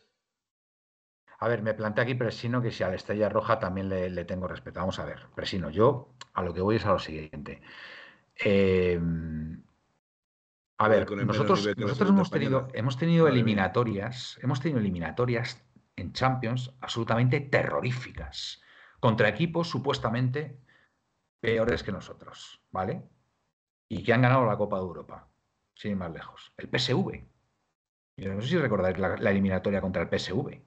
A 1.40 1.48
ver, 1.50 1.62
me 1.62 1.74
plantea 1.74 2.06
aquí 2.06 2.16
Presino 2.16 2.62
que 2.62 2.72
si 2.72 2.84
a 2.84 2.90
la 2.90 2.96
Estrella 2.96 3.28
Roja 3.28 3.60
también 3.60 3.90
le, 3.90 4.10
le 4.10 4.24
tengo 4.24 4.48
respeto. 4.48 4.80
Vamos 4.80 5.00
a 5.00 5.06
ver, 5.06 5.28
Presino, 5.36 5.70
yo 5.70 6.16
a 6.34 6.42
lo 6.42 6.54
que 6.54 6.62
voy 6.62 6.78
es 6.78 6.86
a 6.86 6.94
lo 6.94 7.00
siguiente. 7.00 7.62
Eh, 8.36 9.00
a 10.78 10.88
ver, 10.88 11.10
nosotros, 11.26 11.68
nosotros 11.78 12.10
hemos 12.10 12.32
tenido, 12.32 12.68
hemos 12.74 12.98
tenido 12.98 13.28
eliminatorias, 13.28 14.40
hemos 14.42 14.60
tenido 14.60 14.80
eliminatorias 14.80 15.64
en 15.96 16.14
Champions 16.14 16.74
absolutamente 16.82 17.42
terroríficas 17.42 18.62
contra 19.00 19.30
equipos 19.30 19.70
supuestamente 19.70 20.60
peores 21.40 21.84
que 21.84 21.92
nosotros, 21.92 22.62
¿vale? 22.72 23.04
Y 23.90 24.04
que 24.04 24.14
han 24.14 24.22
ganado 24.22 24.46
la 24.46 24.58
Copa 24.58 24.78
de 24.78 24.84
Europa, 24.84 25.33
sin 25.84 25.98
más 25.98 26.12
lejos. 26.12 26.54
El 26.58 26.70
PSV. 26.70 27.26
Yo 28.18 28.34
no 28.34 28.42
sé 28.42 28.48
si 28.48 28.58
recordáis 28.58 28.98
la, 28.98 29.16
eliminatoria 29.16 29.82
contra 29.82 30.04
el 30.04 30.08
PSV, 30.08 30.62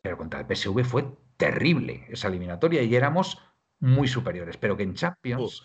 pero 0.00 0.16
contra 0.16 0.40
el 0.40 0.46
PSV 0.46 0.82
fue 0.84 1.04
terrible 1.36 2.06
esa 2.08 2.28
eliminatoria 2.28 2.82
y 2.82 2.94
éramos 2.94 3.38
muy 3.80 4.08
superiores, 4.08 4.56
pero 4.56 4.76
que 4.76 4.82
en 4.82 4.94
Champions... 4.94 5.62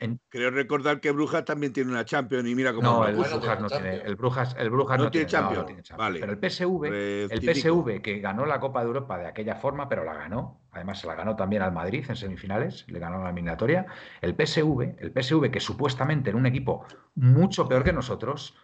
en- 0.00 0.20
Creo 0.28 0.50
recordar 0.50 1.00
que 1.00 1.10
Brujas 1.10 1.44
también 1.44 1.72
tiene 1.72 1.90
una 1.90 2.04
Champions 2.04 2.48
y 2.48 2.54
mira 2.54 2.72
cómo 2.72 2.82
no, 2.82 3.06
el. 3.06 3.14
Brujas 3.16 3.60
no 3.60 3.68
tiene, 3.68 3.68
Champions. 3.68 4.02
el 4.04 4.16
Brujas, 4.16 4.56
el 4.58 4.70
Brujas 4.70 4.98
No 4.98 5.04
no, 5.04 5.10
tiene 5.10 5.26
tiene, 5.26 5.42
no, 5.42 5.48
no 5.50 5.54
Champions. 5.56 5.66
tiene 5.66 5.82
Champions. 5.82 5.98
Vale. 6.08 6.20
Pero 6.20 6.32
el 6.32 6.38
PSV, 6.38 6.84
el. 7.30 7.40
PSV 7.54 8.02
que 8.02 8.20
ganó 8.20 8.46
la 8.46 8.60
Copa 8.60 8.80
de 8.80 8.86
Europa 8.86 9.18
de 9.18 9.26
aquella 9.26 9.56
forma, 9.56 9.88
pero 9.88 10.04
la 10.04 10.14
ganó, 10.14 10.60
además 10.70 11.00
se 11.00 11.06
la 11.06 11.14
ganó 11.14 11.36
también 11.36 11.62
al 11.62 11.72
Madrid 11.72 12.04
en 12.08 12.16
semifinales, 12.16 12.86
le 12.88 12.98
ganó 12.98 13.18
la 13.22 13.30
eliminatoria. 13.30 13.86
El 14.20 14.34
PSV, 14.36 14.96
el 14.98 15.12
PSV 15.12 15.50
que 15.50 15.60
supuestamente 15.60 16.30
era 16.30 16.38
un 16.38 16.46
equipo 16.46 16.84
mucho 17.14 17.68
peor 17.68 17.82
que 17.84 17.92
nosotros, 17.92 18.56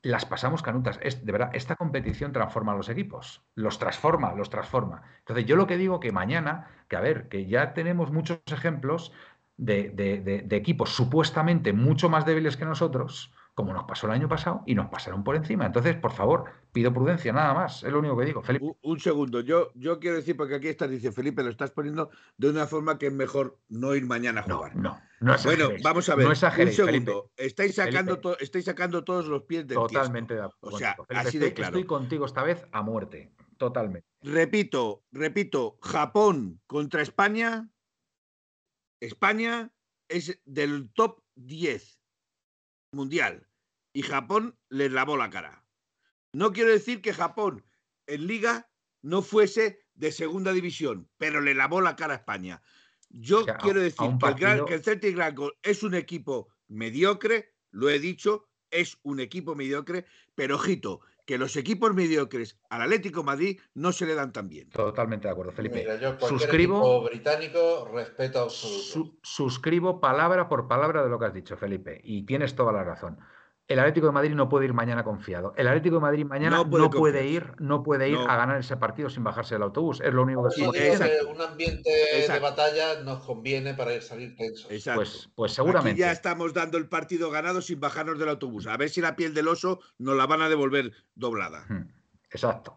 las 0.00 0.24
pasamos 0.26 0.62
canutas. 0.62 1.00
Es, 1.02 1.24
de 1.26 1.32
verdad, 1.32 1.50
esta 1.54 1.74
competición 1.74 2.30
transforma 2.32 2.72
a 2.72 2.76
los 2.76 2.88
equipos, 2.88 3.42
los 3.56 3.80
transforma, 3.80 4.32
los 4.34 4.48
transforma. 4.48 5.02
Entonces, 5.18 5.44
yo 5.44 5.56
lo 5.56 5.66
que 5.66 5.76
digo 5.76 5.98
que 5.98 6.12
mañana, 6.12 6.70
que 6.88 6.94
a 6.96 7.00
ver, 7.00 7.28
que 7.28 7.46
ya 7.46 7.74
tenemos 7.74 8.12
muchos 8.12 8.40
ejemplos 8.46 9.12
de, 9.58 9.90
de- 9.90 10.20
de- 10.20 10.42
de 10.42 10.56
equipos 10.56 10.90
supuestamente 10.94 11.72
mucho 11.74 12.08
más 12.08 12.24
débiles 12.24 12.56
que 12.56 12.64
nosotros, 12.64 13.32
como 13.54 13.72
nos 13.72 13.84
pasó 13.84 14.06
el 14.06 14.12
año 14.12 14.28
pasado, 14.28 14.62
y 14.66 14.74
nos 14.76 14.86
pasaron 14.88 15.24
por 15.24 15.34
encima. 15.34 15.66
Entonces, 15.66 15.96
por 15.96 16.12
favor, 16.12 16.44
pido 16.72 16.92
prudencia, 16.94 17.32
nada 17.32 17.52
más. 17.54 17.82
Es 17.82 17.90
lo 17.92 17.98
único 17.98 18.16
que 18.16 18.24
digo. 18.24 18.40
Felipe. 18.42 18.64
Un, 18.64 18.76
un 18.82 19.00
segundo, 19.00 19.40
yo, 19.40 19.70
yo 19.74 19.98
quiero 19.98 20.16
decir, 20.16 20.36
porque 20.36 20.54
aquí 20.54 20.68
estás, 20.68 20.88
dice 20.88 21.10
Felipe, 21.10 21.42
lo 21.42 21.50
estás 21.50 21.72
poniendo 21.72 22.08
de 22.36 22.50
una 22.50 22.66
forma 22.68 22.98
que 22.98 23.08
es 23.08 23.12
mejor 23.12 23.58
no 23.68 23.96
ir 23.96 24.06
mañana 24.06 24.42
a 24.42 24.46
No, 24.46 24.58
jugar. 24.58 24.76
no, 24.76 24.82
no 24.82 25.00
bueno, 25.20 25.34
exageréis. 25.34 25.82
vamos 25.82 26.08
a 26.08 26.14
ver, 26.14 26.22
No 26.22 26.28
un 26.28 26.32
exageréis, 26.34 26.76
segundo. 26.76 27.12
Felipe. 27.34 27.46
Estáis 27.46 27.74
sacando, 27.74 28.16
Felipe. 28.20 28.44
estáis 28.44 28.64
sacando 28.64 29.02
todos 29.02 29.26
los 29.26 29.42
pies 29.42 29.66
del. 29.66 29.76
Totalmente 29.76 30.34
de 30.34 30.40
acuerdo. 30.42 30.76
O 30.76 30.78
sea. 30.78 30.94
Felipe, 30.94 31.16
así 31.16 31.38
de 31.38 31.52
claro. 31.52 31.70
estoy 31.76 31.84
contigo 31.84 32.26
esta 32.26 32.44
vez 32.44 32.64
a 32.70 32.82
muerte. 32.82 33.32
Totalmente. 33.56 34.06
Repito, 34.22 35.02
repito, 35.10 35.78
Japón 35.82 36.60
contra 36.68 37.02
España. 37.02 37.68
España 39.00 39.72
es 40.08 40.40
del 40.44 40.90
top 40.92 41.22
10 41.36 42.00
mundial 42.92 43.48
y 43.92 44.02
Japón 44.02 44.58
les 44.68 44.90
lavó 44.92 45.16
la 45.16 45.30
cara. 45.30 45.64
No 46.32 46.52
quiero 46.52 46.70
decir 46.70 47.00
que 47.00 47.12
Japón 47.12 47.64
en 48.06 48.26
liga 48.26 48.70
no 49.02 49.22
fuese 49.22 49.80
de 49.94 50.12
segunda 50.12 50.52
división, 50.52 51.08
pero 51.18 51.40
le 51.40 51.54
lavó 51.54 51.80
la 51.80 51.96
cara 51.96 52.14
a 52.14 52.16
España. 52.18 52.62
Yo 53.10 53.40
O 53.40 53.44
sea, 53.44 53.54
a- 53.54 53.58
quiero 53.58 53.80
decir 53.80 54.08
que, 54.20 54.26
el 54.26 54.34
Gran- 54.34 54.64
que 54.66 54.74
el 54.74 54.84
Celtic 54.84 55.14
Glasgow 55.14 55.52
es 55.62 55.82
un 55.82 55.94
equipo 55.94 56.48
mediocre, 56.68 57.54
lo 57.70 57.88
he 57.88 57.98
dicho, 57.98 58.48
es 58.70 58.98
un 59.02 59.20
equipo 59.20 59.54
mediocre, 59.54 60.04
pero 60.34 60.56
ojito, 60.56 61.00
que 61.28 61.36
los 61.36 61.56
equipos 61.56 61.92
mediocres 61.92 62.58
al 62.70 62.80
Atlético 62.80 63.20
de 63.20 63.26
Madrid 63.26 63.60
no 63.74 63.92
se 63.92 64.06
le 64.06 64.14
dan 64.14 64.32
tan 64.32 64.48
bien. 64.48 64.70
Totalmente 64.70 65.28
de 65.28 65.32
acuerdo, 65.32 65.52
Felipe. 65.52 65.80
Mira, 65.80 65.96
yo 66.00 66.18
suscribo, 66.26 66.78
equipo 66.78 67.02
británico, 67.04 67.86
respeto 67.92 68.40
absoluto. 68.44 68.82
su- 68.82 69.18
suscribo 69.22 70.00
palabra 70.00 70.48
por 70.48 70.66
palabra 70.68 71.02
de 71.04 71.10
lo 71.10 71.18
que 71.18 71.26
has 71.26 71.34
dicho, 71.34 71.58
Felipe. 71.58 72.00
Y 72.02 72.22
tienes 72.24 72.54
toda 72.54 72.72
la 72.72 72.82
razón. 72.82 73.18
El 73.68 73.78
Atlético 73.80 74.06
de 74.06 74.12
Madrid 74.12 74.34
no 74.34 74.48
puede 74.48 74.64
ir 74.64 74.72
mañana 74.72 75.04
confiado. 75.04 75.52
El 75.54 75.68
Atlético 75.68 75.96
de 75.96 76.00
Madrid 76.00 76.24
mañana 76.24 76.56
No 76.56 76.64
no 76.64 76.88
puede 76.90 77.26
ir, 77.26 77.52
no 77.58 77.82
puede 77.82 78.08
ir 78.08 78.14
No. 78.16 78.26
a 78.26 78.34
ganar 78.34 78.58
ese 78.58 78.78
partido 78.78 79.10
sin 79.10 79.22
bajarse 79.24 79.56
del 79.56 79.62
autobús. 79.62 80.00
Es 80.00 80.14
lo 80.14 80.22
único 80.22 80.48
que 80.48 80.54
diciendo. 80.64 81.04
que 81.04 81.26
un 81.30 81.40
ambiente 81.42 81.90
de 81.90 82.38
batalla 82.40 83.02
nos 83.02 83.22
conviene 83.24 83.74
para 83.74 83.92
ir 83.92 84.00
salir 84.02 84.34
tensos. 84.36 84.70
Exacto. 84.70 85.00
Pues, 85.00 85.28
pues 85.34 85.52
Aquí 85.52 85.56
seguramente. 85.56 86.00
ya 86.00 86.10
estamos 86.12 86.54
dando 86.54 86.78
el 86.78 86.88
partido 86.88 87.30
ganado 87.30 87.60
sin 87.60 87.78
bajarnos 87.78 88.18
del 88.18 88.30
autobús. 88.30 88.66
A 88.66 88.78
ver 88.78 88.88
si 88.88 89.02
la 89.02 89.14
piel 89.16 89.34
del 89.34 89.48
oso 89.48 89.80
nos 89.98 90.16
la 90.16 90.26
van 90.26 90.40
a 90.40 90.48
devolver 90.48 90.92
doblada. 91.14 91.66
Hmm, 91.68 91.88
Exacto. 92.30 92.74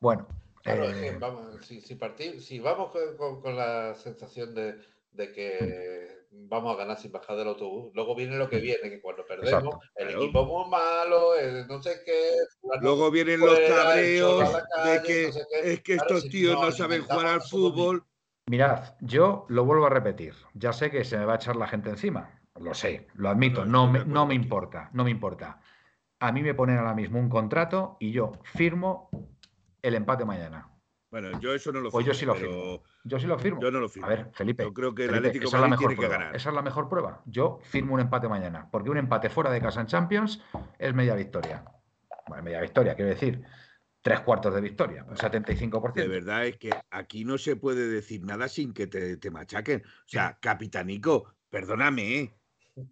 Bueno. 0.00 0.26
Claro, 0.62 0.84
eh, 0.84 0.90
es 1.08 1.12
que 1.12 1.18
vamos, 1.18 1.64
si, 1.66 1.80
si, 1.82 2.58
vamos 2.58 2.90
con, 2.90 3.16
con- 3.18 3.40
con 3.42 3.54
la 3.54 3.94
sensación 3.94 4.54
de, 4.54 4.80
de 5.12 5.32
que 5.32 6.15
vamos 6.30 6.74
a 6.74 6.78
ganar 6.78 6.98
sin 6.98 7.12
bajar 7.12 7.36
del 7.36 7.48
autobús, 7.48 7.92
luego 7.94 8.14
viene 8.14 8.36
lo 8.36 8.48
que 8.48 8.58
viene, 8.58 8.90
que 8.90 9.00
cuando 9.00 9.24
perdemos, 9.24 9.52
Exacto, 9.52 9.80
el 9.96 10.06
claro. 10.08 10.22
equipo 10.22 10.44
muy 10.44 10.70
malo, 10.70 11.34
el 11.36 11.66
no 11.66 11.82
sé 11.82 12.00
qué, 12.04 12.30
Luego 12.80 13.10
vienen 13.10 13.40
los 13.40 13.58
cabreos 13.60 14.52
de 14.52 15.02
que 15.02 15.26
no 15.26 15.32
sé 15.32 15.46
qué. 15.50 15.72
es 15.72 15.82
que 15.82 15.96
Claro, 15.96 16.08
estos 16.08 16.22
si 16.22 16.28
tíos 16.30 16.60
no 16.60 16.72
saben 16.72 17.02
jugar 17.02 17.26
al 17.26 17.42
fútbol. 17.42 18.04
Mirad, 18.48 18.94
yo 19.00 19.44
lo 19.48 19.64
vuelvo 19.64 19.86
a 19.86 19.90
repetir. 19.90 20.34
Ya 20.54 20.72
sé 20.72 20.90
que 20.90 21.04
se 21.04 21.18
me 21.18 21.24
va 21.24 21.32
a 21.32 21.36
echar 21.36 21.56
la 21.56 21.66
gente 21.66 21.90
encima. 21.90 22.40
Lo 22.60 22.74
sé, 22.74 23.08
lo 23.14 23.28
admito. 23.28 23.64
No, 23.64 23.90
me, 23.90 24.04
no 24.04 24.24
me 24.24 24.34
importa, 24.34 24.88
no 24.92 25.02
me 25.04 25.10
importa. 25.10 25.60
A 26.20 26.30
mí 26.32 26.42
me 26.42 26.54
ponen 26.54 26.78
ahora 26.78 26.94
mismo 26.94 27.18
un 27.18 27.28
contrato 27.28 27.96
y 27.98 28.12
yo 28.12 28.32
firmo 28.44 29.10
el 29.82 29.94
empate 29.96 30.24
mañana. 30.24 30.70
Bueno, 31.10 31.40
yo 31.40 31.54
eso 31.54 31.72
no 31.72 31.80
lo 31.80 31.90
Pues 31.90 32.04
yo 32.04 32.12
firmo, 32.14 32.34
sí 32.34 32.42
lo 32.42 32.48
firmo. 32.48 32.82
Yo 33.04 33.18
sí 33.18 33.26
lo 33.26 33.38
firmo. 33.38 33.60
yo 33.60 33.70
no 33.70 33.80
lo 33.80 33.88
firmo. 33.88 34.06
A 34.06 34.10
ver, 34.10 34.30
Felipe. 34.34 34.64
Yo 34.64 34.74
creo 34.74 34.94
que 34.94 35.04
el 35.04 35.10
Felipe, 35.10 35.28
Atlético 35.28 35.48
esa 35.48 35.56
es 35.56 35.60
la 35.60 35.68
mejor 35.68 35.78
tiene 35.78 35.94
que 35.94 36.06
prueba. 36.06 36.18
ganar. 36.18 36.36
Esa 36.36 36.48
es 36.48 36.54
la 36.54 36.62
mejor 36.62 36.88
prueba. 36.88 37.22
Yo 37.26 37.58
firmo 37.62 37.94
un 37.94 38.00
empate 38.00 38.28
mañana, 38.28 38.68
porque 38.70 38.90
un 38.90 38.96
empate 38.96 39.30
fuera 39.30 39.50
de 39.50 39.60
casa 39.60 39.80
en 39.80 39.86
Champions 39.86 40.42
es 40.78 40.94
media 40.94 41.14
victoria. 41.14 41.64
Bueno, 42.26 42.42
media 42.42 42.60
victoria, 42.60 42.96
quiero 42.96 43.10
decir, 43.10 43.42
tres 44.02 44.20
cuartos 44.20 44.52
de 44.54 44.60
victoria, 44.60 45.04
un 45.08 45.16
75%. 45.16 45.94
De 45.94 46.08
verdad 46.08 46.46
es 46.46 46.56
que 46.58 46.70
aquí 46.90 47.24
no 47.24 47.38
se 47.38 47.56
puede 47.56 47.88
decir 47.88 48.24
nada 48.24 48.48
sin 48.48 48.74
que 48.74 48.88
te, 48.88 49.16
te 49.16 49.30
machaquen. 49.30 49.82
O 49.84 50.08
sea, 50.08 50.38
capitanico, 50.40 51.34
perdóname, 51.50 52.18
¿eh? 52.18 52.34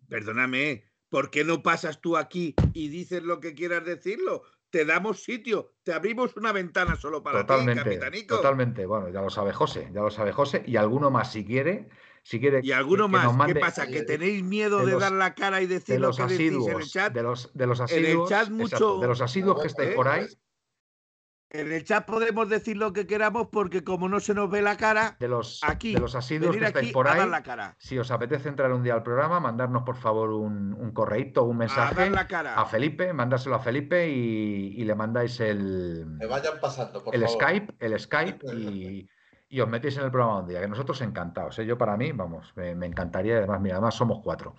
perdóname, 0.08 0.70
¿eh? 0.70 0.84
¿por 1.14 1.30
qué 1.30 1.44
no 1.44 1.62
pasas 1.62 2.00
tú 2.00 2.16
aquí 2.16 2.56
y 2.72 2.88
dices 2.88 3.22
lo 3.22 3.38
que 3.38 3.54
quieras 3.54 3.84
decirlo? 3.84 4.42
Te 4.74 4.84
damos 4.84 5.22
sitio, 5.22 5.76
te 5.84 5.92
abrimos 5.92 6.36
una 6.36 6.50
ventana 6.50 6.96
solo 6.96 7.22
para 7.22 7.42
totalmente, 7.42 7.84
ti, 7.84 7.90
capitanico. 7.90 8.34
Totalmente, 8.34 8.86
bueno, 8.86 9.08
ya 9.08 9.22
lo 9.22 9.30
sabe 9.30 9.52
José, 9.52 9.88
ya 9.94 10.00
lo 10.00 10.10
sabe 10.10 10.32
José, 10.32 10.64
y 10.66 10.74
alguno 10.74 11.12
más 11.12 11.30
si 11.30 11.44
quiere. 11.44 11.88
Si 12.24 12.40
quiere 12.40 12.58
y 12.60 12.72
alguno 12.72 13.06
más, 13.06 13.30
¿qué 13.46 13.54
pasa? 13.54 13.86
¿Que 13.86 14.02
tenéis 14.02 14.42
miedo 14.42 14.84
de, 14.84 14.98
dar 14.98 15.12
la 15.12 15.36
cara 15.36 15.62
y 15.62 15.66
decir 15.66 16.00
lo 16.00 16.10
que 16.10 16.24
decís 16.24 16.66
en 16.66 16.80
el 16.80 16.88
chat? 16.88 17.12
De 17.12 17.22
los, 17.22 17.52
de 17.54 17.68
los 17.68 17.80
asiduos, 17.80 18.04
en 18.04 18.20
el 18.20 18.26
chat 18.26 18.50
mucho, 18.50 18.98
de 18.98 19.06
los 19.06 19.20
asiduos 19.20 19.60
que 19.60 19.68
estáis 19.68 19.94
por 19.94 20.08
ahí, 20.08 20.26
en 21.54 21.72
el 21.72 21.84
chat 21.84 22.04
podemos 22.04 22.48
decir 22.48 22.76
lo 22.76 22.92
que 22.92 23.06
queramos 23.06 23.48
porque 23.48 23.84
como 23.84 24.08
no 24.08 24.18
se 24.18 24.34
nos 24.34 24.50
ve 24.50 24.60
la 24.60 24.76
cara, 24.76 25.16
de 25.20 25.28
los, 25.28 25.60
aquí, 25.62 25.94
de 25.94 26.00
los 26.00 26.14
asiduos 26.16 26.56
que 26.56 26.64
estáis 26.64 26.92
por 26.92 27.06
ahí, 27.06 27.30
si 27.78 27.96
os 27.96 28.10
apetece 28.10 28.48
entrar 28.48 28.72
un 28.72 28.82
día 28.82 28.94
al 28.94 29.04
programa, 29.04 29.38
mandarnos 29.38 29.84
por 29.84 29.96
favor 29.96 30.30
un, 30.30 30.74
un 30.74 30.92
correíto, 30.92 31.44
un 31.44 31.58
mensaje 31.58 32.12
a, 32.12 32.60
a, 32.60 32.66
Felipe, 32.66 33.12
mandárselo 33.12 33.54
a 33.54 33.60
Felipe 33.60 34.08
y, 34.08 34.84
le 34.84 34.94
mandáis 34.94 35.38
el, 35.40 36.04
Me 36.06 36.26
vayan 36.26 36.54
pasando, 36.60 37.02
por 37.04 37.14
el 37.14 37.22
favor. 37.22 37.40
Skype, 37.40 37.74
el 37.78 37.98
Skype 37.98 38.54
y, 38.54 39.08
y, 39.48 39.60
os 39.60 39.68
metéis 39.68 39.96
en 39.96 40.04
el 40.04 40.10
programa 40.10 40.40
un 40.40 40.48
día, 40.48 40.60
que 40.60 40.68
nosotros 40.68 41.00
encantados. 41.02 41.58
¿eh? 41.60 41.66
Yo 41.66 41.78
para 41.78 41.96
mí, 41.96 42.10
vamos, 42.12 42.52
me, 42.56 42.70
encantaría, 42.84 43.38
además, 43.38 43.60
mira, 43.60 43.76
además 43.76 43.94
somos 43.94 44.20
cuatro, 44.24 44.56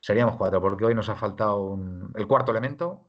seríamos 0.00 0.36
cuatro, 0.36 0.62
porque 0.62 0.86
hoy 0.86 0.94
nos 0.94 1.10
ha 1.10 1.14
faltado 1.14 1.62
un, 1.62 2.10
el 2.16 2.26
cuarto 2.26 2.52
elemento 2.52 3.07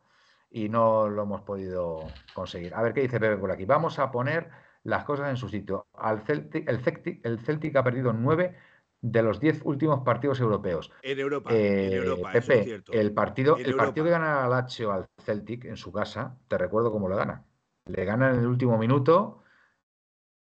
y 0.50 0.70
no 0.70 1.10
lo 1.10 1.24
hemos 1.24 1.41
podido 1.41 2.08
conseguir. 2.34 2.74
A 2.74 2.82
ver 2.82 2.93
qué 2.93 3.02
dice 3.02 3.20
Pepe 3.20 3.38
por 3.38 3.52
aquí. 3.52 3.66
Vamos 3.66 4.00
a 4.00 4.12
poner 4.12 4.50
las 4.84 5.04
cosas 5.04 5.30
en 5.30 5.38
su 5.38 5.50
sitio. 5.50 5.88
Al 5.93 6.22
Celtic, 6.22 6.68
el, 6.68 6.80
Celtic, 6.80 7.26
el 7.26 7.39
Celtic 7.39 7.76
ha 7.76 7.84
perdido 7.84 8.14
nueve 8.14 8.56
de 9.02 9.24
los 9.24 9.39
diez 9.39 9.62
últimos 9.64 10.02
partidos 10.04 10.39
europeos. 10.39 10.91
En 11.04 11.20
Europa, 11.20 11.52
en 11.54 11.93
Europa 11.93 12.32
Pepe, 12.34 12.60
es 12.60 12.66
cierto. 12.66 12.91
El 12.91 13.14
partido, 13.14 13.58
el 13.58 13.76
partido 13.76 14.06
que 14.06 14.12
gana 14.12 14.43
al 14.43 14.50
Lazio 14.50 14.91
al 14.91 15.08
Celtic 15.24 15.66
en 15.66 15.78
su 15.78 15.91
casa, 15.91 16.38
te 16.47 16.58
recuerdo 16.58 16.91
cómo 16.91 17.08
lo 17.08 17.16
gana. 17.16 17.45
Le 17.86 18.06
gana 18.06 18.32
en 18.32 18.39
el 18.39 18.47
último 18.47 18.78
minuto. 18.78 19.43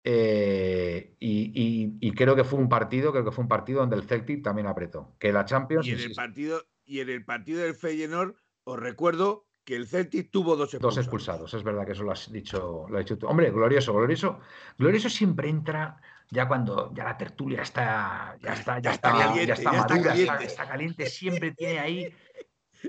Eh, 0.05 1.15
y, 1.19 1.51
y, 1.55 1.97
y, 2.01 2.11
creo 2.11 2.35
que 2.35 2.43
fue 2.43 2.59
un 2.59 2.67
partido, 2.67 3.13
creo 3.13 3.23
que 3.23 3.31
fue 3.31 3.43
un 3.43 3.47
partido 3.47 3.79
donde 3.79 3.95
el 3.95 4.03
Celtic 4.03 4.43
también 4.43 4.67
apretó. 4.67 5.15
Que 5.17 5.31
la 5.31 5.45
Champions. 5.45 5.87
Y 5.87 5.93
en 5.93 5.99
el 5.99 6.13
partido, 6.13 6.61
y 6.83 6.99
en 6.99 7.09
el 7.09 7.23
partido 7.23 7.61
del 7.61 7.73
Feyenoord, 7.73 8.35
os 8.65 8.79
recuerdo 8.79 9.45
que 9.63 9.75
el 9.75 9.87
Celtic 9.87 10.29
tuvo 10.29 10.55
dos 10.55 10.73
expulsados. 10.73 10.95
Dos 10.95 11.03
expulsados, 11.03 11.53
es 11.53 11.63
verdad 11.63 11.85
que 11.85 11.93
eso 11.93 12.03
lo 12.03 12.11
has 12.11 12.31
dicho, 12.31 12.85
lo 12.89 12.97
has 12.97 13.05
dicho 13.05 13.17
tú. 13.17 13.27
Hombre, 13.27 13.51
glorioso, 13.51 13.93
glorioso. 13.93 14.39
Glorioso 14.77 15.09
siempre 15.09 15.49
entra 15.49 15.99
ya 16.29 16.47
cuando 16.47 16.91
ya 16.93 17.03
la 17.03 17.17
tertulia 17.17 17.61
está, 17.61 18.35
ya 18.41 18.53
está, 18.53 18.79
ya 18.79 18.91
está, 18.91 19.11
caliente, 19.11 19.47
ya 19.47 19.53
está 19.53 19.71
madura, 19.71 20.37
está 20.41 20.67
caliente, 20.67 21.05
siempre 21.05 21.51
tiene 21.51 21.79
ahí 21.79 22.15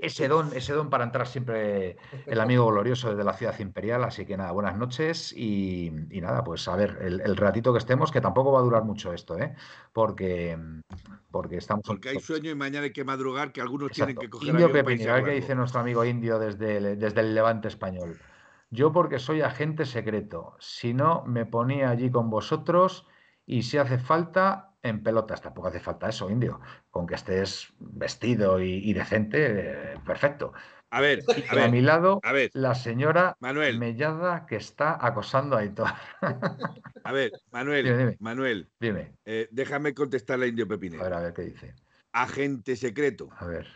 ese 0.01 0.27
don, 0.27 0.51
ese 0.53 0.73
don 0.73 0.89
para 0.89 1.03
entrar 1.03 1.27
siempre 1.27 1.97
el 2.25 2.39
amigo 2.39 2.67
glorioso 2.67 3.09
desde 3.09 3.23
la 3.23 3.33
ciudad 3.33 3.57
imperial. 3.59 4.03
Así 4.03 4.25
que 4.25 4.37
nada, 4.37 4.51
buenas 4.51 4.77
noches 4.77 5.33
y, 5.35 5.91
nada, 6.21 6.43
pues 6.43 6.67
a 6.67 6.75
ver, 6.75 6.97
el, 7.01 7.37
ratito 7.37 7.71
que 7.71 7.79
estemos, 7.79 8.11
que 8.11 8.21
tampoco 8.21 8.51
va 8.51 8.59
a 8.59 8.63
durar 8.63 8.83
mucho 8.83 9.13
esto, 9.13 9.37
¿eh? 9.37 9.55
porque, 9.93 10.57
porque 11.31 11.57
estamos. 11.57 11.83
Porque 11.85 12.09
hay 12.09 12.19
sueño 12.19 12.51
y 12.51 12.55
mañana 12.55 12.85
hay 12.85 12.93
que 12.93 13.03
madrugar, 13.03 13.51
que 13.51 13.61
algunos 13.61 13.91
tienen 13.91 14.15
que 14.15 14.29
coger. 14.29 14.49
Indio 14.49 14.71
Pepini, 14.71 15.05
a 15.05 15.15
ver 15.15 15.25
qué 15.25 15.31
dice 15.31 15.55
nuestro 15.55 15.81
amigo 15.81 16.03
indio 16.05 16.39
desde 16.39 16.95
desde 16.95 17.21
el 17.21 17.35
Levante 17.35 17.67
español. 17.67 18.17
Yo 18.69 18.91
porque 18.91 19.19
soy 19.19 19.41
agente 19.41 19.85
secreto. 19.85 20.55
Si 20.59 20.93
no, 20.93 21.23
me 21.25 21.45
ponía 21.45 21.89
allí 21.89 22.11
con 22.11 22.29
vosotros 22.29 23.05
y 23.45 23.63
si 23.63 23.77
hace 23.77 23.97
falta, 23.97 24.74
en 24.85 25.01
pelotas. 25.01 25.41
Tampoco 25.41 25.67
hace 25.67 25.79
falta 25.79 26.09
eso, 26.09 26.29
indio. 26.29 26.61
Con 26.89 27.07
que 27.07 27.15
estés 27.15 27.73
vestido 27.79 28.61
y, 28.61 28.93
decente, 28.93 29.93
eh, 29.93 29.95
perfecto. 30.05 30.53
A 30.91 31.01
ver, 31.01 31.23
a, 31.49 31.67
mi 31.67 31.81
lado, 31.81 32.21
a 32.23 32.31
ver, 32.31 32.51
la 32.53 32.75
señora 32.75 33.35
Manuel. 33.39 33.79
Mellada 33.79 34.45
que 34.45 34.55
está 34.55 35.05
acosando 35.05 35.57
a 35.57 35.61
Aitor. 35.61 35.89
a 37.03 37.11
ver, 37.11 37.31
Manuel, 37.51 38.15
Manuel, 38.19 38.69
dime. 38.79 39.17
Eh, 39.25 39.49
déjame 39.51 39.93
contestar 39.93 40.39
a 40.39 40.47
Indio 40.47 40.67
Pepinero. 40.67 41.03
A 41.03 41.09
ver, 41.09 41.13
a 41.17 41.21
ver 41.21 41.33
qué 41.33 41.41
dice. 41.41 41.75
Agente 42.13 42.75
secreto. 42.75 43.29
A 43.37 43.45
ver. 43.45 43.67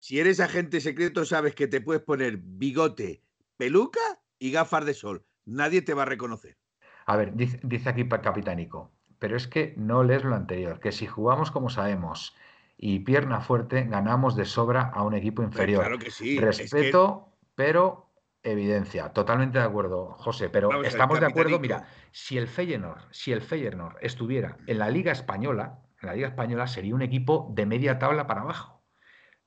Si 0.00 0.18
eres 0.18 0.40
agente 0.40 0.80
secreto, 0.80 1.24
sabes 1.24 1.54
que 1.54 1.68
te 1.68 1.80
puedes 1.80 2.02
poner 2.02 2.38
bigote, 2.38 3.22
peluca 3.56 4.00
y 4.38 4.50
gafas 4.50 4.84
de 4.84 4.94
sol. 4.94 5.24
Nadie 5.44 5.82
te 5.82 5.94
va 5.94 6.02
a 6.02 6.06
reconocer. 6.06 6.58
A 7.06 7.16
ver, 7.16 7.34
dice, 7.34 7.60
dice 7.62 7.88
aquí 7.88 8.06
Capitánico 8.08 8.92
pero 9.20 9.36
es 9.36 9.46
que 9.46 9.74
no 9.76 10.02
lees 10.02 10.24
lo 10.24 10.34
anterior, 10.34 10.80
que 10.80 10.90
si 10.90 11.06
jugamos 11.06 11.52
como 11.52 11.68
sabemos 11.68 12.34
y 12.76 13.00
pierna 13.00 13.40
fuerte, 13.40 13.84
ganamos 13.84 14.34
de 14.34 14.46
sobra 14.46 14.90
a 14.94 15.02
un 15.02 15.14
equipo 15.14 15.42
inferior. 15.42 15.82
Claro 15.82 15.98
que 15.98 16.10
sí. 16.10 16.40
Respeto, 16.40 17.28
pero 17.54 18.10
evidencia. 18.42 19.12
Totalmente 19.12 19.58
de 19.58 19.64
acuerdo, 19.64 20.14
José, 20.14 20.48
pero 20.48 20.82
estamos 20.82 21.20
de 21.20 21.26
acuerdo, 21.26 21.60
mira, 21.60 21.86
si 22.10 22.38
el 22.38 22.48
Feyenoord, 22.48 23.02
si 23.10 23.32
el 23.32 23.42
Feyenoord 23.42 23.98
estuviera 24.00 24.56
en 24.66 24.78
la 24.78 24.88
Liga 24.88 25.12
española, 25.12 25.80
en 26.00 26.08
la 26.08 26.14
Liga 26.14 26.28
española 26.28 26.66
sería 26.66 26.94
un 26.94 27.02
equipo 27.02 27.52
de 27.54 27.66
media 27.66 27.98
tabla 27.98 28.26
para 28.26 28.40
abajo. 28.40 28.82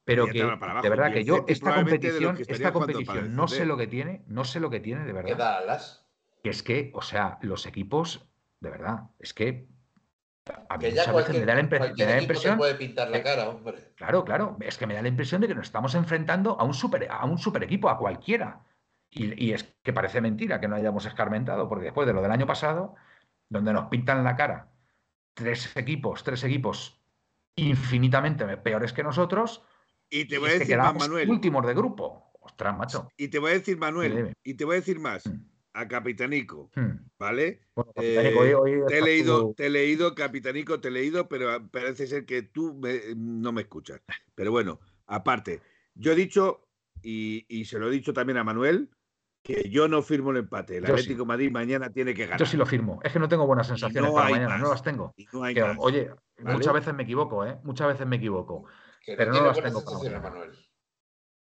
Pero 0.05 0.27
que 0.27 0.43
de 0.43 0.89
verdad 0.89 1.11
que 1.11 1.23
yo 1.23 1.45
esta 1.47 1.73
competición, 1.73 2.37
esta 2.47 2.71
competición 2.73 3.35
no 3.35 3.47
sé 3.47 3.65
lo 3.65 3.75
que 3.75 3.87
tiene, 3.87 4.23
no 4.27 4.43
sé 4.43 4.59
lo 4.59 4.69
que 4.69 4.79
tiene 4.79 5.05
de 5.05 5.13
verdad. 5.13 5.81
Que 6.43 6.49
es 6.49 6.61
que, 6.61 6.91
o 6.93 7.01
sea, 7.01 7.39
los 7.41 7.65
equipos 7.65 8.29
de 8.63 8.69
verdad, 8.69 9.01
es 9.19 9.33
que 9.33 9.67
a 10.69 10.77
mí 10.77 10.89
muchas 10.89 11.13
veces 11.13 11.39
me 11.39 11.45
da 11.45 11.55
la, 11.55 12.21
impresión. 12.21 12.57
puede 12.57 12.75
pintar 12.75 13.09
la 13.09 13.21
cara, 13.21 13.49
hombre. 13.49 13.93
Claro, 13.95 14.23
claro. 14.23 14.57
Es 14.61 14.77
que 14.77 14.87
me 14.87 14.93
da 14.93 15.01
la 15.01 15.07
impresión 15.09 15.41
de 15.41 15.47
que 15.47 15.55
nos 15.55 15.67
estamos 15.67 15.95
enfrentando 15.95 16.59
a 16.59 16.63
un 16.63 16.73
super, 16.73 17.07
a 17.09 17.25
un 17.25 17.37
super 17.37 17.63
equipo, 17.63 17.89
a 17.89 17.97
cualquiera. 17.97 18.63
Y, 19.09 19.51
es 19.51 19.75
que 19.83 19.93
parece 19.93 20.21
mentira 20.21 20.59
que 20.59 20.67
no 20.67 20.75
hayamos 20.75 21.05
escarmentado, 21.05 21.69
porque 21.69 21.85
después 21.85 22.07
de 22.07 22.13
lo 22.13 22.21
del 22.21 22.31
año 22.31 22.47
pasado, 22.47 22.95
donde 23.47 23.73
nos 23.73 23.89
pintan 23.89 24.23
la 24.23 24.35
cara 24.35 24.69
tres 25.33 25.75
equipos, 25.75 26.23
tres 26.23 26.43
equipos 26.43 26.99
infinitamente 27.55 28.45
peores 28.57 28.93
que 28.93 29.03
nosotros, 29.03 29.61
y 30.09 30.25
te 30.25 30.37
voy 30.37 30.51
a 30.51 30.53
decir 30.53 30.77
más, 30.77 30.95
Manuel. 30.95 31.29
Últimos 31.29 31.65
de 31.65 31.73
grupo. 31.73 32.31
Ostras, 32.39 32.77
macho. 32.77 33.09
Y 33.17 33.27
te 33.27 33.39
voy 33.39 33.51
a 33.51 33.53
decir, 33.55 33.77
Manuel, 33.77 34.33
y 34.43 34.53
te 34.55 34.65
voy 34.65 34.75
a 34.75 34.79
decir 34.79 34.99
más. 34.99 35.25
Mm 35.25 35.52
a 35.73 35.87
Capitanico, 35.87 36.69
hmm. 36.75 37.09
¿vale? 37.17 37.61
Eh, 37.95 38.33
te, 38.87 38.97
he 38.97 39.01
leído, 39.01 39.53
te 39.55 39.65
he 39.67 39.69
leído, 39.69 40.13
Capitanico, 40.13 40.79
te 40.79 40.89
he 40.89 40.91
leído, 40.91 41.27
pero 41.27 41.67
parece 41.69 42.07
ser 42.07 42.25
que 42.25 42.43
tú 42.43 42.79
no 43.15 43.51
me 43.51 43.61
escuchas. 43.61 44.01
Pero 44.35 44.51
bueno, 44.51 44.79
aparte, 45.07 45.61
yo 45.95 46.11
he 46.11 46.15
dicho, 46.15 46.67
y, 47.01 47.65
se 47.65 47.79
lo 47.79 47.87
he 47.87 47.91
dicho 47.91 48.13
también 48.13 48.37
a 48.37 48.43
Manuel, 48.43 48.89
que 49.41 49.69
yo 49.69 49.87
no 49.87 50.01
firmo 50.01 50.31
el 50.31 50.37
empate. 50.37 50.77
El 50.77 50.85
Atlético 50.85 51.25
Madrid 51.25 51.51
mañana 51.51 51.89
tiene 51.89 52.13
que 52.13 52.25
ganar. 52.25 52.39
Yo 52.39 52.45
sí 52.45 52.55
lo 52.55 52.65
firmo. 52.65 52.99
Es 53.03 53.11
que 53.11 53.19
no 53.19 53.27
tengo 53.27 53.45
buenas 53.45 53.67
sensaciones 53.67 54.11
para 54.11 54.29
mañana, 54.29 54.57
no 54.57 54.69
las 54.69 54.83
tengo. 54.83 55.13
oye, 55.79 56.09
muchas 56.39 56.73
veces 56.73 56.93
me 56.93 57.03
equivoco, 57.03 57.45
¿eh? 57.45 57.57
Muchas 57.63 57.87
veces 57.87 58.07
me 58.07 58.17
equivoco. 58.17 58.65
pero 59.05 59.33
no, 59.33 59.47
las 59.47 59.61
tengo 59.61 59.83
para 59.83 60.21
Manuel. 60.21 60.51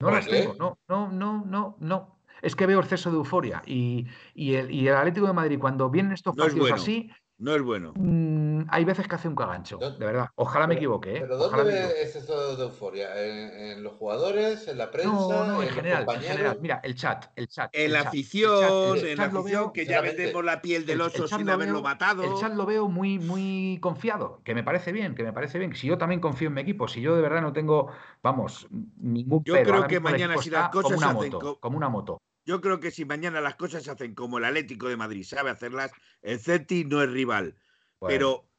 No 0.02 0.12
las 0.12 0.28
tengo, 0.28 0.56
no, 0.58 0.80
no, 0.88 1.12
no, 1.12 1.44
no, 1.46 1.76
no 1.80 2.18
es 2.42 2.56
que 2.56 2.66
veo 2.66 2.80
exceso 2.80 3.12
de 3.12 3.18
euforia. 3.18 3.62
Y, 3.66 4.08
el, 4.36 4.72
y, 4.72 4.88
el, 4.88 4.96
Atlético 4.96 5.28
de 5.28 5.34
Madrid, 5.34 5.60
cuando 5.60 5.90
vienen 5.90 6.14
estos 6.14 6.36
partidos 6.36 6.72
así. 6.72 7.12
No 7.40 7.56
es 7.56 7.62
bueno. 7.62 7.94
Mm, 7.96 8.64
hay 8.68 8.84
veces 8.84 9.08
que 9.08 9.16
hace 9.16 9.30
un 9.30 9.36
cagancho, 9.36 9.78
de 9.78 10.06
verdad. 10.06 10.28
Ojalá 10.36 10.68
me 10.68 10.76
equivoque. 10.76 11.16
¿eh? 11.16 11.20
¿Pero 11.22 11.38
dónde 11.38 11.64
ve 11.64 12.02
exceso 12.02 12.58
de 12.58 12.64
euforia? 12.64 13.12
¿En, 13.16 13.82
los 13.82 13.94
jugadores? 13.94 14.68
¿En 14.68 14.78
la 14.78 14.92
prensa? 14.92 15.10
No, 15.10 15.46
no, 15.46 15.64
en, 15.64 15.70
general, 15.70 16.06
en 16.16 16.22
general. 16.22 16.58
Mira, 16.60 16.82
el 16.84 16.96
chat, 16.96 17.28
el 17.38 17.48
chat. 17.48 17.70
En 17.72 17.94
la 17.94 18.02
afición, 18.02 18.98
en 18.98 19.18
la 19.18 19.26
afición, 19.26 19.72
que 19.72 19.86
ya 19.86 20.02
vendemos 20.02 20.44
la 20.44 20.62
piel 20.62 20.86
del 20.86 21.00
oso 21.00 21.30
sin 21.30 21.50
haberlo 21.50 21.82
matado. 21.82 22.24
El 22.24 22.34
chat 22.36 22.54
lo 22.54 22.66
veo 22.66 22.90
muy, 22.90 23.20
muy 23.20 23.80
confiado, 23.82 24.42
que 24.44 24.54
me 24.54 24.64
parece 24.64 24.92
bien, 24.92 25.16
que 25.16 25.24
me 25.24 25.32
parece 25.32 25.60
bien. 25.60 25.74
Si 25.74 25.88
yo 25.88 25.98
también 25.98 26.20
confío 26.20 26.50
en 26.50 26.56
mi 26.56 26.62
equipo, 26.62 26.90
si 26.90 27.00
yo 27.00 27.16
de 27.16 27.22
verdad 27.22 27.42
no 27.42 27.54
tengo, 27.54 27.90
vamos, 28.22 28.68
ningún 28.98 29.46
Yo 29.46 29.54
creo 29.54 29.88
que 29.88 30.02
mañana 30.02 30.38
si 30.40 30.50
las 30.50 30.68
cosas 30.70 30.92
como 30.92 30.98
una 30.98 31.14
moto, 31.14 31.60
como 31.62 31.78
una 31.78 31.88
moto. 31.88 32.22
Yo 32.50 32.62
creo 32.62 32.80
que 32.80 32.89
si 32.89 33.06
mañana 33.06 33.41
las 33.41 33.58
cosas 33.58 33.84
se 33.84 33.91
hacen 33.91 34.16
como 34.16 34.39
el 34.39 34.43
Atlético 34.43 34.89
de 34.89 34.97
Madrid 34.97 35.24
sabe 35.24 35.52
hacerlas, 35.52 35.91
el 36.24 36.39
Celtic 36.39 36.88
no 36.88 37.04
es 37.04 37.12
rival. 37.12 37.56
Pero 38.00 38.50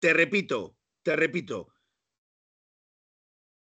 te 0.00 0.12
repito, 0.12 0.76
te 1.04 1.14
repito, 1.14 1.68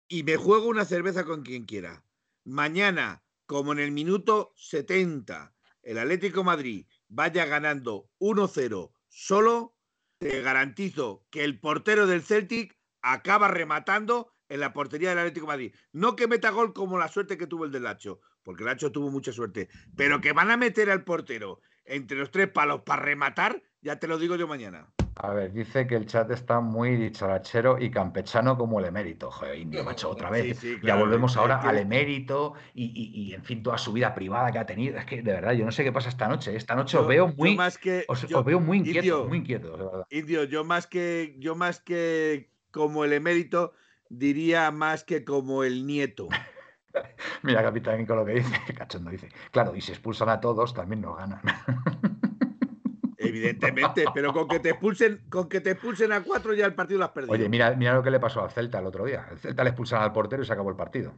y 0.08 0.24
me 0.24 0.38
juego 0.38 0.70
una 0.70 0.86
cerveza 0.86 1.26
con 1.26 1.44
quien 1.44 1.66
quiera. 1.66 2.06
Mañana, 2.46 3.26
como 3.48 3.74
en 3.74 3.80
el 3.80 3.92
minuto 3.92 4.54
70, 4.56 5.54
el 5.84 5.98
Atlético 5.98 6.40
de 6.40 6.46
Madrid 6.46 6.88
vaya 7.10 7.44
ganando 7.44 8.10
1-0 8.20 8.94
solo, 9.10 9.76
te 10.20 10.40
garantizo 10.40 11.28
que 11.30 11.44
el 11.44 11.60
portero 11.60 12.08
del 12.08 12.24
Celtic 12.24 12.80
acaba 13.02 13.50
rematando 13.50 14.32
en 14.48 14.62
la 14.62 14.72
portería 14.72 15.10
del 15.10 15.20
Atlético 15.20 15.48
de 15.48 15.52
Madrid. 15.52 15.76
No 15.92 16.16
que 16.16 16.30
meta 16.30 16.52
gol 16.52 16.74
como 16.74 16.98
la 16.98 17.10
suerte 17.10 17.38
que 17.38 17.46
tuvo 17.46 17.66
el 17.66 17.74
del 17.74 17.84
Lacho, 17.84 18.22
porque 18.46 18.64
el 18.64 18.68
Lacho 18.68 18.92
tuvo 18.92 19.10
mucha 19.12 19.34
suerte, 19.34 19.68
pero 19.98 20.22
que 20.22 20.32
van 20.32 20.52
a 20.52 20.56
meter 20.58 20.90
al 20.90 21.04
portero 21.04 21.60
entre 21.84 22.18
los 22.18 22.32
tres 22.32 22.48
palos 22.48 22.82
para 22.86 23.02
rematar, 23.02 23.62
ya 23.82 24.00
te 24.00 24.08
lo 24.08 24.18
digo 24.18 24.36
yo 24.38 24.48
mañana. 24.48 24.88
A 25.18 25.30
ver, 25.34 25.54
dice 25.54 25.88
que 25.88 25.96
el 25.96 26.06
chat 26.06 26.30
está 26.32 26.60
muy 26.60 26.98
dicharachero 26.98 27.80
y 27.80 27.90
campechano 27.90 28.58
como 28.58 28.80
el 28.80 28.86
emérito. 28.86 29.32
Joder, 29.32 29.58
indio, 29.58 29.84
macho, 29.84 30.10
otra 30.10 30.30
vez. 30.30 30.60
Sí, 30.60 30.76
sí, 30.76 30.80
ya 30.84 30.96
volvemos 30.96 31.38
ahora 31.38 31.60
que- 31.62 31.68
al 31.68 31.78
emérito 31.78 32.54
y, 32.74 32.84
y- 32.86 33.22
y, 33.30 33.34
en 33.34 33.44
fin, 33.44 33.64
toda 33.64 33.78
su 33.78 33.94
vida 33.94 34.14
privada 34.14 34.52
que 34.52 34.60
ha 34.60 34.66
tenido. 34.66 34.98
Es 34.98 35.06
que, 35.06 35.22
de 35.22 35.32
verdad, 35.32 35.54
yo 35.54 35.64
no 35.64 35.72
sé 35.72 35.84
qué 35.86 35.92
pasa 35.94 36.10
esta 36.10 36.28
noche. 36.28 36.52
¿eh? 36.52 36.58
Esta 36.58 36.76
noche 36.76 36.98
os 36.98 37.08
veo 37.08 37.30
muy, 37.30 37.56
más 37.56 37.78
que, 37.78 38.04
os, 38.10 38.28
yo- 38.28 38.40
os 38.40 38.46
veo 38.46 38.60
muy 38.60 38.80
inquietos, 38.80 39.04
Indio, 39.06 39.26
muy 39.28 39.38
inquietos, 39.38 39.72
de 39.80 39.86
verdad. 39.86 40.06
Indio, 40.10 40.44
yo 40.44 40.64
más 40.66 40.86
que 40.86 41.36
yo 41.40 41.56
más 41.56 41.80
que 41.80 42.52
como 42.72 43.06
el 43.06 43.14
emérito 43.14 43.72
diría 44.10 44.70
más 44.72 45.04
que 45.06 45.24
como 45.24 45.64
el 45.64 45.88
nieto. 45.88 46.28
Mira, 47.44 47.62
capitán, 47.64 48.06
con 48.06 48.18
lo 48.18 48.26
que 48.26 48.34
dice, 48.34 48.54
cachondo 48.78 49.12
dice. 49.12 49.30
Claro, 49.52 49.76
y 49.76 49.82
si 49.82 49.92
expulsan 49.92 50.30
a 50.30 50.40
todos, 50.40 50.74
también 50.74 51.02
nos 51.02 51.18
ganan. 51.18 51.42
Evidentemente, 53.18 54.06
pero 54.14 54.34
con 54.34 54.48
que 54.48 54.60
te 54.60 54.70
expulsen, 54.72 55.24
con 55.30 55.48
que 55.50 55.62
te 55.62 55.72
expulsen 55.72 56.12
a 56.12 56.22
cuatro 56.24 56.54
ya 56.54 56.66
el 56.66 56.76
partido 56.76 57.00
lo 57.00 57.06
has 57.06 57.12
perdido. 57.12 57.34
Oye, 57.34 57.50
mira, 57.50 57.72
mira 57.76 57.94
lo 57.94 58.04
que 58.04 58.12
le 58.12 58.20
pasó 58.20 58.44
al 58.44 58.52
Celta 58.52 58.80
el 58.80 58.86
otro 58.86 59.06
día. 59.06 59.28
El 59.32 59.40
Celta 59.40 59.64
le 59.64 59.70
expulsan 59.72 60.02
al 60.02 60.12
portero 60.12 60.44
y 60.44 60.46
se 60.46 60.54
acabó 60.54 60.70
el 60.70 60.76
partido. 60.76 61.14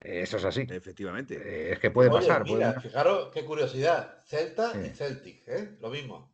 Eso 0.00 0.36
es 0.36 0.44
así. 0.44 0.66
Efectivamente. 0.68 1.34
Eh, 1.36 1.72
Es 1.72 1.78
que 1.80 1.90
puede 1.90 2.10
Oye, 2.10 2.18
pasar. 2.20 2.44
puede- 2.44 2.80
fijaros 2.80 3.30
qué 3.32 3.44
curiosidad. 3.44 4.18
Celta 4.26 4.72
y. 4.80 4.90
Celtic, 4.90 5.42
¿eh? 5.48 5.76
Lo 5.80 5.90
mismo. 5.90 6.30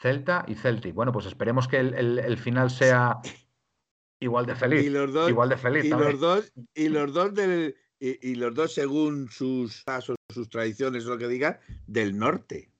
Celta 0.00 0.44
y 0.48 0.54
Celtic. 0.54 0.94
Bueno, 0.94 1.12
pues 1.12 1.26
esperemos 1.26 1.68
que 1.68 1.78
el, 1.80 1.94
el- 1.94 2.18
el 2.20 2.38
final 2.38 2.70
sea 2.70 3.18
igual 4.20 4.46
de 4.46 4.54
feliz. 4.54 4.84
Y 4.86 4.88
los 4.90 5.12
dos, 5.12 5.28
igual 5.28 5.48
de 5.50 5.56
feliz 5.58 5.84
y 5.84 5.90
también. 5.90 6.12
los 6.12 6.20
dos, 6.20 6.52
y 6.74 6.88
los 6.88 7.12
dos 7.12 7.34
del, 7.34 7.76
y, 8.00 8.30
y 8.30 8.34
los 8.34 8.54
dos 8.54 8.74
según 8.74 9.28
sus 9.30 9.82
pasos, 9.84 10.16
sus 10.32 10.48
tradiciones, 10.48 11.04
lo 11.04 11.16
que 11.18 11.28
diga, 11.28 11.60
del 11.86 12.18
norte. 12.18 12.70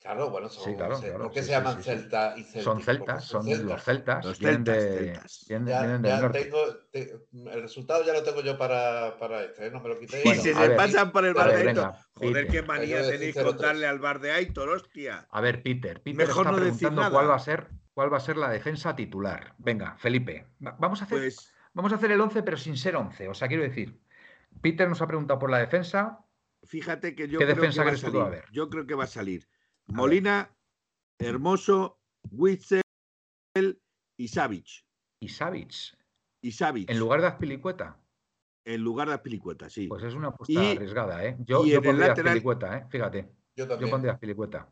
Claro, 0.00 0.30
bueno, 0.30 0.48
son, 0.48 0.64
Sí, 0.64 0.76
claro, 0.76 0.96
se- 0.96 1.08
claro, 1.08 1.24
¿por 1.24 1.32
qué 1.32 1.40
sí, 1.40 1.46
se 1.48 1.52
sí, 1.54 1.58
llaman 1.58 1.76
sí, 1.76 1.82
sí. 1.82 1.90
Celta 1.90 2.34
y 2.36 2.42
Celtic? 2.44 2.62
Son 2.62 2.80
celtas, 2.82 3.24
son 3.24 3.66
los 3.66 3.82
celtas. 3.82 4.24
Los 4.24 4.38
vienen, 4.38 4.64
celtas, 4.64 4.84
de- 4.84 4.98
celtas. 4.98 5.44
vienen- 5.48 5.68
Ya, 5.68 5.80
vienen 5.80 6.02
del 6.02 6.10
ya 6.12 6.20
norte. 6.20 6.44
tengo, 6.44 6.76
te- 6.92 7.26
el 7.52 7.62
resultado 7.62 8.04
ya 8.04 8.12
lo 8.12 8.22
tengo 8.22 8.40
yo 8.40 8.56
para, 8.56 9.18
para 9.18 9.42
este, 9.42 9.66
¿eh? 9.66 9.70
no 9.72 9.80
me 9.80 9.88
lo 9.88 9.98
quitéis. 9.98 10.24
y 10.24 10.28
Bueno, 10.28 10.42
se 10.42 10.52
a 10.52 10.54
se 10.62 10.68
ver, 10.68 10.76
pasan 10.76 11.10
por 11.10 11.24
el 11.26 11.34
bar 11.34 11.48
ver, 11.48 11.62
de 11.64 11.68
Aitor. 11.70 11.92
Joder, 12.14 12.32
Peter. 12.46 12.46
qué 12.48 12.62
manía 12.62 12.96
tenéis 13.02 13.20
decir 13.20 13.34
con 13.34 13.42
cero 13.56 13.62
darle 13.66 13.80
tres. 13.80 13.90
al 13.90 13.98
bar 13.98 14.20
de 14.20 14.30
Aitor, 14.30 14.68
hostia. 14.68 15.26
A 15.30 15.40
ver, 15.40 15.62
Peter. 15.64 16.00
Peter 16.00 16.16
Mejor 16.28 16.46
está 16.46 16.50
no 16.52 16.56
preguntando 16.58 17.10
cuál 17.10 17.30
va 17.30 17.34
a 17.34 17.38
ser 17.40 17.66
cuál 17.92 18.12
va 18.12 18.18
a 18.18 18.20
ser 18.20 18.36
la 18.36 18.48
defensa 18.50 18.94
titular. 18.94 19.54
Venga, 19.58 19.96
Felipe. 19.98 20.46
va- 20.64 20.76
Vamos 20.78 21.00
a 21.02 21.06
hacer, 21.06 21.18
Pues 21.18 21.52
vamos 21.74 21.90
a 21.92 21.96
hacer 21.96 22.12
el 22.12 22.20
11, 22.20 22.44
pero 22.44 22.56
sin 22.56 22.76
ser 22.76 22.94
11. 22.94 23.26
O 23.26 23.34
sea, 23.34 23.48
quiero 23.48 23.64
decir, 23.64 23.98
Peter 24.60 24.88
nos 24.88 25.00
ha 25.02 25.06
preguntado 25.06 25.38
por 25.38 25.50
la 25.50 25.58
defensa. 25.58 26.24
fíjate 26.64 27.14
que 27.14 27.28
yo 27.28 27.38
¿Qué 27.38 27.44
creo 27.44 27.56
defensa 27.56 27.82
que 27.84 27.90
va 27.90 27.94
a 27.94 27.96
salir. 28.30 28.42
Yo 28.52 28.68
creo 28.68 28.86
que 28.86 28.94
va 28.94 29.04
a 29.04 29.08
salir 29.08 29.48
Molina, 29.86 30.54
Hermoso, 31.18 32.00
Witzel 32.30 32.82
y 34.18 34.28
Savic. 34.28 34.84
Y 35.20 35.28
Savic, 35.28 35.72
Y 36.42 36.52
Savic, 36.52 36.90
en 36.90 36.98
lugar 36.98 37.20
de 37.20 37.26
Azpilicueta. 37.28 38.00
en 38.64 38.82
lugar 38.82 39.08
de 39.08 39.14
Azpilicueta, 39.14 39.68
sí. 39.70 39.86
Pues 39.88 40.02
es 40.04 40.14
una 40.14 40.28
apuesta 40.28 40.52
Y- 40.62 40.76
arriesgada, 40.76 41.24
¿eh? 41.24 41.36
Yo, 41.40 41.64
y 41.64 41.70
yo 41.70 41.82
pondría 41.82 42.08
lateral- 42.08 42.28
Azpilicueta, 42.28 42.76
¿eh? 42.78 42.86
Fíjate. 42.90 43.22
Yo 43.56 43.64
Yo 43.64 43.68
también. 43.68 43.90
pondría 43.90 44.12
Azpilicueta. 44.12 44.70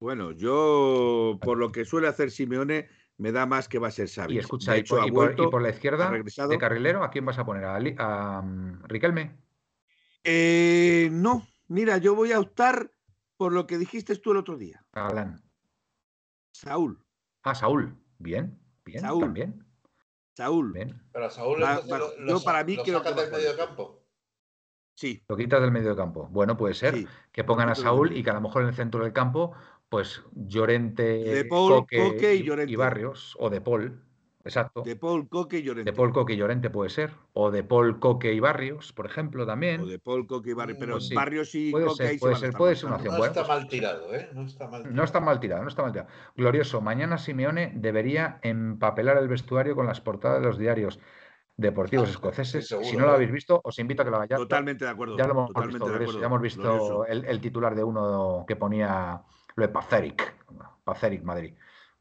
Bueno, 0.00 0.30
yo, 0.32 1.38
por 1.42 1.58
lo 1.58 1.72
que 1.72 1.84
suele 1.84 2.06
hacer 2.08 2.30
Simeone, 2.30 2.88
me 3.18 3.32
da 3.32 3.44
más 3.46 3.68
que 3.68 3.78
va 3.78 3.88
a 3.88 3.90
ser 3.90 4.08
Savic. 4.08 4.36
Y 4.36 4.38
escucha, 4.38 4.76
y 4.76 4.84
por, 4.84 5.00
ha 5.00 5.06
y 5.06 5.10
por- 5.10 5.24
y 5.24 5.26
vuelto, 5.26 5.50
por 5.50 5.60
la 5.62 5.70
izquierda, 5.70 6.10
regresado. 6.10 6.48
de 6.48 6.58
carrilero, 6.58 7.04
¿a 7.04 7.10
quién 7.10 7.26
vas 7.26 7.38
a 7.38 7.44
poner? 7.44 7.64
¿A, 7.64 7.74
Ali- 7.76 7.94
a, 7.98 8.40
mm, 8.42 8.84
Riquelme? 8.84 9.36
Eh, 10.24 11.08
no, 11.12 11.46
mira, 11.68 11.98
yo 11.98 12.14
voy 12.14 12.32
a 12.32 12.40
optar 12.40 12.92
por 13.36 13.52
lo 13.52 13.66
que 13.66 13.78
dijiste 13.78 14.16
tú 14.16 14.32
el 14.32 14.38
otro 14.38 14.56
día. 14.56 14.84
¿A 14.92 15.08
Galán? 15.08 15.42
Saúl, 16.52 17.04
Ah, 17.42 17.54
Saúl. 17.54 17.96
Bien, 18.18 18.58
bien, 18.84 19.00
Saúl. 19.00 19.20
también. 19.20 19.64
Saúl, 20.34 20.72
Bien. 20.72 21.02
Pero 21.12 21.26
a 21.26 21.30
Saúl 21.30 21.62
Va- 21.62 21.70
entonces 21.80 21.92
va- 21.92 21.98
lo, 21.98 22.16
yo 22.16 22.24
lo 22.24 22.38
sa- 22.38 22.44
para 22.44 22.64
mí 22.64 22.76
lo 22.76 22.82
creo 22.82 23.02
que 23.02 23.12
del 23.14 23.30
medio 23.30 23.56
campo. 23.56 24.04
sí, 24.94 25.24
Lo 25.28 25.36
quitas 25.36 25.60
del 25.60 25.70
medio 25.72 25.96
campo. 25.96 26.28
Bueno, 26.30 26.56
puede 26.56 26.74
ser 26.74 26.94
sí. 26.94 27.06
que 27.32 27.44
pongan 27.44 27.68
a 27.70 27.74
Saúl 27.74 28.16
y 28.16 28.22
que 28.22 28.30
a 28.30 28.34
lo 28.34 28.40
mejor 28.40 28.62
en 28.62 28.68
el 28.68 28.74
centro 28.74 29.02
del 29.02 29.12
campo, 29.12 29.54
pues 29.88 30.22
Llorente, 30.32 31.02
De 31.02 31.44
Paul, 31.44 31.86
Coque 31.86 32.34
y 32.34 32.42
Llorente. 32.42 32.76
Barrios, 32.76 33.36
o 33.40 33.48
de 33.50 33.60
Paul, 33.60 34.02
exacto. 34.44 34.82
De 34.82 34.96
Paul, 34.96 35.28
Coque 35.28 35.58
y 35.58 35.62
Llorente. 35.62 35.90
De 35.90 35.96
Paul, 35.96 36.12
Coque 36.12 36.34
y 36.34 36.36
Llorente 36.36 36.70
puede 36.70 36.90
ser, 36.90 37.12
o 37.32 37.50
de 37.50 37.62
Paul, 37.64 37.98
Coque 37.98 38.32
y 38.32 38.40
Barrios, 38.40 38.92
por 38.92 39.06
ejemplo, 39.06 39.46
también. 39.46 39.80
O 39.82 39.86
de 39.86 39.98
Paul, 39.98 40.26
Coque 40.26 40.50
y 40.50 40.52
Barrios. 40.54 40.78
Mm, 40.78 40.80
Pero 40.80 40.92
pues 40.94 41.08
sí. 41.08 41.14
Barrios 41.14 41.54
y 41.54 41.70
Puede 41.70 41.86
Coque 41.86 41.96
ser, 41.96 42.12
se 42.14 42.18
puede 42.18 42.36
ser, 42.36 42.52
puede 42.52 42.76
ser 42.76 42.86
una 42.86 42.96
opción. 42.96 43.16
No 43.18 43.24
está 43.24 43.44
mal 43.44 43.68
tirado, 43.68 44.14
¿eh? 44.14 44.28
No 44.34 44.42
está 44.42 44.68
mal 44.68 44.82
tirado. 44.82 44.96
No 44.96 45.04
está 45.04 45.20
mal 45.20 45.40
tirado, 45.40 45.62
no 45.62 45.68
está 45.68 45.82
mal 45.82 45.92
tirado. 45.92 46.10
Glorioso, 46.36 46.80
mañana 46.80 47.18
Simeone 47.18 47.72
debería 47.74 48.38
empapelar 48.42 49.16
el 49.18 49.28
vestuario 49.28 49.74
con 49.74 49.86
las 49.86 50.00
portadas 50.00 50.40
de 50.40 50.46
los 50.46 50.58
diarios 50.58 50.98
deportivos 51.56 52.08
Ah, 52.08 52.12
escoceses. 52.12 52.64
sí, 52.64 52.68
seguro, 52.68 52.88
si 52.88 52.96
no 52.96 53.06
lo 53.06 53.10
¿eh? 53.12 53.14
habéis 53.16 53.32
visto, 53.32 53.60
os 53.64 53.78
invito 53.80 54.02
a 54.02 54.04
que 54.04 54.10
lo 54.12 54.16
hagáis. 54.18 54.30
Totalmente 54.38 54.84
de 54.84 54.90
acuerdo. 54.92 55.16
Ya 55.16 55.26
lo 55.26 55.32
hemos 55.32 55.66
visto, 55.66 56.20
ya 56.20 56.26
hemos 56.26 56.40
visto 56.40 57.04
el 57.06 57.40
titular 57.40 57.74
de 57.74 57.82
uno 57.82 58.44
que 58.46 58.54
ponía 58.54 59.22
lo 59.58 59.66
de 59.66 59.72
Paceric. 59.72 60.34
Paceric 60.84 61.22
Madrid. 61.22 61.54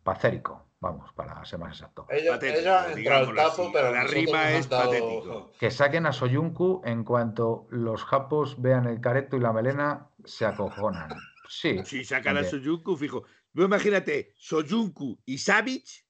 Pacérico, 0.04 0.70
vamos, 0.80 1.12
para 1.14 1.44
ser 1.44 1.60
más 1.60 1.76
exacto. 1.76 2.06
Ellos, 2.10 2.36
Patético, 2.36 2.70
ellos 2.96 3.36
tapo, 3.36 3.62
así. 3.64 3.70
pero 3.74 3.92
La 3.92 4.04
rima 4.04 4.52
es 4.52 4.70
dado- 4.70 4.92
patético. 4.92 5.52
Que 5.60 5.72
saquen 5.72 6.06
a 6.06 6.14
Soyuncu 6.14 6.82
en 6.86 7.04
cuanto 7.04 7.68
los 7.72 8.06
japos 8.06 8.62
vean 8.62 8.86
el 8.86 9.02
careto 9.02 9.36
y 9.36 9.42
la 9.42 9.52
melena, 9.52 10.08
se 10.24 10.46
acojonan. 10.46 11.10
Sí. 11.50 11.80
Si 11.86 12.06
sacan 12.06 12.38
a. 12.38 12.44
Soyuncu, 12.44 12.96
fijo. 12.96 13.24
Tú 13.54 13.64
imagínate, 13.64 14.34
Soyuncu 14.38 15.18
y 15.26 15.40
Savic, 15.40 16.06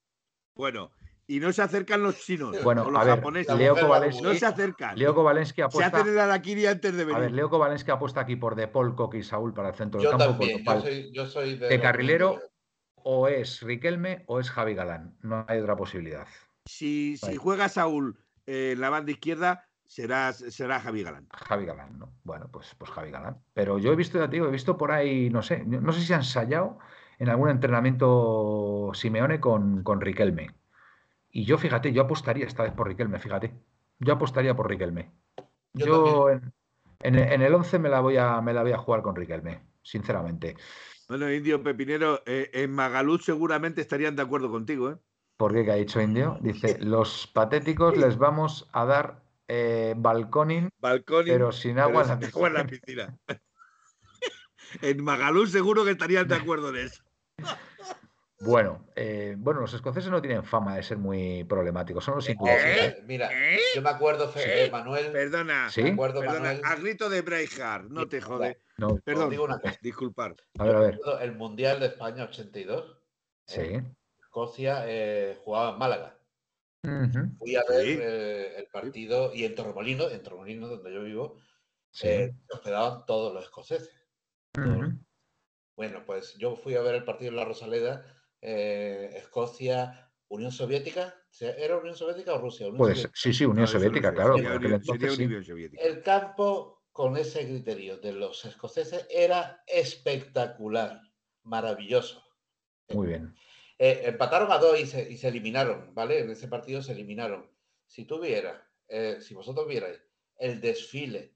bueno, 0.53 0.91
y 1.28 1.39
no 1.39 1.51
se 1.51 1.61
acercan 1.61 2.01
los 2.01 2.17
chinos 2.19 2.55
Bueno, 2.63 2.84
o 2.84 2.91
los 2.91 3.01
a 3.01 3.05
ver, 3.05 3.15
japoneses. 3.15 3.55
Leo 3.55 3.75
Kovalensky, 3.75 4.21
no 4.23 4.34
se 4.34 4.45
acercan. 4.45 4.97
Leo 4.97 5.13
Kovalensky 5.13 5.57
se 5.57 5.63
apuesta. 5.63 5.97
hacen 5.97 6.13
el 6.13 6.19
araquiri 6.19 6.65
antes 6.65 6.95
de 6.95 7.03
A 7.03 7.05
ver, 7.05 7.15
venir. 7.15 7.32
Leo 7.32 7.49
Kovalensky 7.49 7.91
apuesta 7.91 8.21
aquí 8.21 8.36
por 8.36 8.55
De 8.55 8.67
Paul, 8.67 8.95
Coque 8.95 9.19
y 9.19 9.23
Saúl 9.23 9.53
para 9.53 9.69
el 9.69 9.75
centro 9.75 10.01
del 10.01 10.09
campo. 10.09 10.25
también, 10.25 10.63
lo 10.63 10.73
yo 10.73 10.82
soy, 10.82 11.11
yo 11.13 11.25
soy 11.25 11.57
de, 11.57 11.67
de 11.67 11.80
carrilero 11.80 12.39
o 13.09 13.28
es 13.28 13.61
Riquelme 13.61 14.23
o 14.28 14.39
es 14.39 14.49
Javi 14.49 14.73
Galán. 14.73 15.15
No 15.21 15.45
hay 15.47 15.59
otra 15.59 15.75
posibilidad. 15.75 16.28
Si, 16.65 17.17
juega 17.38 17.69
Saúl 17.69 18.19
eh, 18.45 18.71
en 18.73 18.82
la 18.82 18.89
banda 18.89 19.11
izquierda, 19.11 19.65
será, 19.86 20.34
será 20.34 20.80
Javi 20.82 21.03
Galán. 21.03 21.28
Javi 21.32 21.65
Galán, 21.65 21.97
¿no? 21.97 22.13
Bueno, 22.23 22.49
pues, 22.51 22.75
pues 22.78 22.91
Javi 22.91 23.11
Galán. 23.11 23.38
Pero 23.53 23.80
yo 23.80 23.93
he 23.93 23.95
visto, 23.95 24.19
ya 24.19 24.25
te 24.25 24.34
digo, 24.34 24.47
he 24.47 24.51
visto 24.51 24.78
por 24.78 24.91
ahí, 24.91 25.30
no 25.30 25.41
sé, 25.41 25.63
no 25.65 25.93
sé 25.93 26.01
si 26.01 26.11
ha 26.11 26.17
ensayado 26.17 26.80
en 27.19 27.30
algún 27.30 27.49
entrenamiento 27.49 28.91
Simeone 28.93 29.39
con, 29.39 29.84
con 29.84 30.01
Riquelme. 30.01 30.49
Y 31.38 31.45
yo, 31.45 31.59
fíjate, 31.59 31.93
yo 31.93 32.01
apostaría 32.01 32.47
esta 32.47 32.63
vez 32.63 32.71
por 32.71 32.88
Riquelme, 32.88 33.19
fíjate. 33.19 33.53
Yo 33.99 34.13
apostaría 34.13 34.55
por 34.55 34.67
Riquelme. 34.67 35.11
Yo 35.71 35.85
Yo, 35.85 36.29
en, 36.31 36.51
en, 37.01 37.15
en 37.15 37.41
el 37.43 37.53
11 37.53 37.77
me 37.77 37.89
la, 37.89 37.99
voy 37.99 38.17
a, 38.17 38.41
me 38.41 38.55
la 38.55 38.63
voy 38.63 38.71
a 38.71 38.79
jugar 38.79 39.03
con 39.03 39.15
Riquelme, 39.15 39.61
sinceramente. 39.83 40.55
Bueno, 41.07 41.31
Indio 41.31 41.61
Pepinero, 41.61 42.23
eh, 42.25 42.49
en 42.53 42.71
Magaluz 42.71 43.23
seguramente 43.23 43.81
estarían 43.81 44.15
de 44.15 44.23
acuerdo 44.23 44.49
contigo, 44.49 44.89
¿eh? 44.89 44.97
¿Por 45.38 45.53
qué? 45.53 45.63
¿Qué 45.63 45.71
ha 45.73 45.75
dicho 45.75 46.01
Indio? 46.01 46.39
Dice, 46.41 46.79
los 46.81 47.27
patéticos 47.27 47.95
les 47.95 48.17
vamos 48.17 48.67
a 48.73 48.85
dar 48.85 49.21
eh, 49.47 49.93
balconing, 49.95 50.71
pero 51.23 51.51
sin 51.51 51.77
agua 51.77 52.01
en 52.01 52.07
la 52.07 52.17
piscina. 52.17 52.47
en 52.47 52.53
la 52.55 52.65
piscina. 52.65 53.17
en 54.81 55.03
Magaluz 55.03 55.51
seguro 55.51 55.85
que 55.85 55.91
estarían 55.91 56.27
de 56.27 56.33
acuerdo 56.33 56.69
en 56.69 56.88
eso. 56.88 57.03
Bueno, 58.39 58.85
eh, 58.95 59.35
bueno, 59.38 59.61
los 59.61 59.73
escoceses 59.73 60.11
no 60.11 60.21
tienen 60.21 60.43
fama 60.43 60.75
de 60.75 60.83
ser 60.83 60.97
muy 60.97 61.43
problemáticos, 61.45 62.03
son 62.03 62.15
los 62.15 62.29
ingleses. 62.29 62.65
¿eh? 62.65 62.85
Eh, 62.99 63.03
Mira, 63.07 63.29
¿Eh? 63.33 63.59
yo 63.73 63.81
me 63.81 63.89
acuerdo, 63.89 64.29
Fe- 64.29 64.41
¿Eh? 64.63 64.65
eh, 64.65 64.71
Manuel, 64.71 65.11
Perdona, 65.11 65.69
¿Sí? 65.71 65.81
me 65.81 65.89
acuerdo, 65.91 66.19
perdona, 66.19 66.39
Manuel, 66.53 66.61
a 66.63 66.75
grito 66.75 67.09
de 67.09 67.21
Braveheart, 67.21 67.89
no 67.89 68.07
te 68.07 68.21
jode. 68.21 68.61
No, 68.77 68.97
Perdón, 68.99 69.31
digo 69.31 69.43
una 69.45 69.59
cosa. 69.59 69.77
disculpar. 69.81 70.35
a 70.59 70.63
ver, 70.63 70.75
a 70.75 70.79
ver. 70.79 70.99
el 71.21 71.31
Mundial 71.33 71.79
de 71.79 71.88
España 71.88 72.25
82, 72.25 73.01
Sí. 73.47 73.79
Escocia 74.21 74.83
eh, 74.85 75.38
jugaba 75.43 75.71
en 75.71 75.77
Málaga. 75.79 76.19
Fui 77.39 77.55
a 77.55 77.63
ver 77.67 77.85
Sí. 77.85 77.97
eh, 77.99 78.53
el 78.59 78.67
partido 78.67 79.33
y 79.33 79.45
en 79.45 79.55
Torremolinos, 79.55 80.11
en 80.13 80.21
Torremolinos 80.21 80.69
donde 80.69 80.93
yo 80.93 81.01
vivo, 81.03 81.39
sí, 81.89 82.07
eh, 82.07 82.35
se 82.47 82.55
hospedaban 82.55 83.05
todos 83.07 83.33
los 83.33 83.43
escoceses. 83.45 83.89
Bueno, 85.75 86.03
pues 86.05 86.35
yo 86.38 86.55
fui 86.55 86.75
a 86.75 86.81
ver 86.81 86.95
el 86.95 87.03
partido 87.03 87.29
en 87.31 87.38
la 87.38 87.45
Rosaleda, 87.45 88.05
eh, 88.41 89.11
Escocia, 89.15 90.11
Unión 90.29 90.51
Soviética. 90.51 91.15
¿Se- 91.29 91.63
¿Era 91.63 91.77
Unión 91.77 91.95
Soviética 91.95 92.33
o 92.33 92.38
Rusia? 92.39 92.65
Unión 92.67 92.77
Pues 92.77 92.93
Soviética. 92.99 93.19
sí, 93.21 93.33
sí, 93.33 93.45
Unión 93.45 93.61
No, 93.65 93.67
Soviética, 93.67 94.13
claro. 94.13 94.33
sería 94.35 94.49
por 94.49 94.57
aquel 94.57 94.65
Unión- 94.67 94.83
sería 94.83 94.93
entonces 94.95 95.17
sí. 95.17 95.25
Unión 95.25 95.43
Soviética. 95.43 95.83
El 95.83 96.01
campo 96.03 96.83
con 96.91 97.15
ese 97.17 97.45
criterio 97.45 97.97
de 97.97 98.13
los 98.13 98.43
escoceses 98.45 99.05
era 99.09 99.63
espectacular, 99.67 101.01
maravilloso. 101.43 102.23
Muy 102.89 103.07
bien. 103.07 103.35
Eh, 103.77 104.01
empataron 104.05 104.51
a 104.51 104.57
dos 104.57 104.79
y 104.79 104.88
se, 104.88 105.11
y 105.11 105.17
se 105.17 105.27
eliminaron, 105.27 105.93
¿vale? 105.93 106.19
En 106.19 106.31
ese 106.31 106.47
partido 106.47 106.81
se 106.81 106.93
eliminaron. 106.93 107.51
Si 107.85 108.05
tú 108.05 108.19
vieras, 108.19 108.59
eh, 108.88 109.17
si 109.21 109.33
vosotros 109.35 109.67
vierais 109.67 110.01
el 110.38 110.59
desfile 110.61 111.35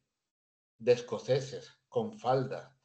de 0.80 0.94
escoceses 0.94 1.78
con 1.88 2.18
falda 2.18 2.76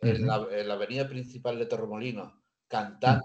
en, 0.00 0.26
Ujú. 0.28 0.48
la, 0.50 0.58
en 0.60 0.68
la 0.68 0.74
avenida 0.74 1.06
principal 1.08 1.58
de 1.58 1.66
Torremolinos, 1.66 2.32
cantando 2.68 3.24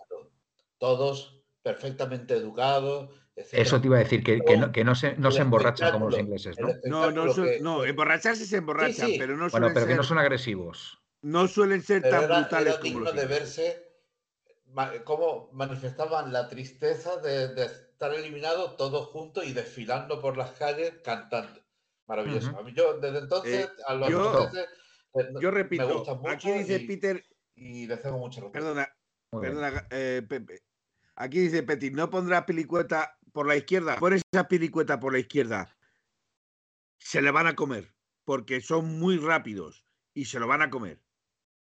todos 0.80 1.44
perfectamente 1.62 2.34
educados. 2.34 3.12
etcétera. 3.36 3.64
Eso 3.64 3.80
te 3.82 3.88
iba 3.88 3.98
a 3.98 4.00
decir, 4.00 4.24
que, 4.24 4.44
que 4.44 4.58
no, 4.58 4.72
que 4.72 4.84
no 4.84 4.96
se, 4.96 5.16
no 5.18 5.32
se 5.32 5.42
emborrachan 5.42 5.92
como 5.92 6.10
los 6.10 6.18
ingleses, 6.20 6.60
¿no? 6.60 6.68
No, 6.68 7.12
no, 7.12 7.26
espectáculo 7.28 7.34
son- 7.34 7.46
que- 7.46 7.60
no, 7.62 7.86
emborracharse 7.86 8.46
se 8.46 8.58
emborrachan, 8.58 9.08
sí. 9.12 9.16
pero 9.20 9.38
no 9.38 9.50
Bueno, 9.50 9.68
suelen 9.68 9.74
pero 9.74 9.86
que 9.86 9.90
ser, 9.92 9.98
no 9.98 10.04
son 10.04 10.18
agresivos. 10.18 11.00
no 11.22 11.48
suelen 11.48 11.82
ser 11.84 12.02
pero 12.02 12.16
tan 12.16 12.24
era, 12.26 12.40
brutales 12.40 12.74
era 12.74 12.80
como 12.82 12.84
digno 12.94 13.06
los 13.06 13.16
de 13.16 13.26
verse 13.28 13.86
cómo 15.04 15.50
manifestaban 15.54 16.32
la 16.32 16.48
tristeza 16.48 17.18
de, 17.18 17.50
de 17.56 17.66
estar 17.66 18.14
eliminados 18.14 18.78
todos 18.78 19.08
juntos 19.08 19.46
y 19.46 19.54
desfilando 19.54 20.22
por 20.22 20.38
las 20.38 20.52
calles 20.52 20.94
cantando. 21.04 21.60
Maravilloso. 22.08 22.58
A 22.58 22.64
mí 22.64 22.74
yo 22.74 22.98
desde 23.00 23.20
entonces 23.20 23.66
Eh, 23.66 23.70
a 23.88 23.94
los 23.96 24.10
yo- 24.10 24.50
eh, 24.54 24.68
Yo 25.42 25.50
me 25.50 25.52
repito, 25.52 25.94
gustan 25.98 26.18
mucho 26.18 26.30
aquí 26.30 26.52
dice 26.52 26.76
y, 26.78 26.88
Peter, 26.88 27.24
y 27.56 27.88
les 27.88 28.02
tengo 28.02 28.18
mucho 28.20 28.42
respeto. 28.42 28.52
perdona, 28.66 28.88
Muy 29.32 29.42
perdona, 29.42 29.88
eh, 29.92 30.22
Pepe. 30.28 30.60
Aquí 31.20 31.40
dice 31.40 31.64
Petit, 31.64 31.94
no 31.94 32.10
pondrás 32.10 32.46
pilicueta 32.46 33.18
por 33.34 33.46
la 33.46 33.58
izquierda. 33.58 33.98
Pon 33.98 34.14
esa 34.14 34.48
pilicueta 34.48 35.00
por 35.02 35.12
la 35.12 35.20
izquierda. 35.20 35.76
Se 36.98 37.22
le 37.22 37.30
van 37.32 37.46
a 37.48 37.56
comer, 37.56 37.94
porque 38.24 38.62
son 38.62 39.00
muy 39.00 39.18
rápidos 39.18 39.86
y 40.14 40.26
se 40.26 40.40
lo 40.40 40.48
van 40.48 40.62
a 40.62 40.70
comer. 40.70 41.02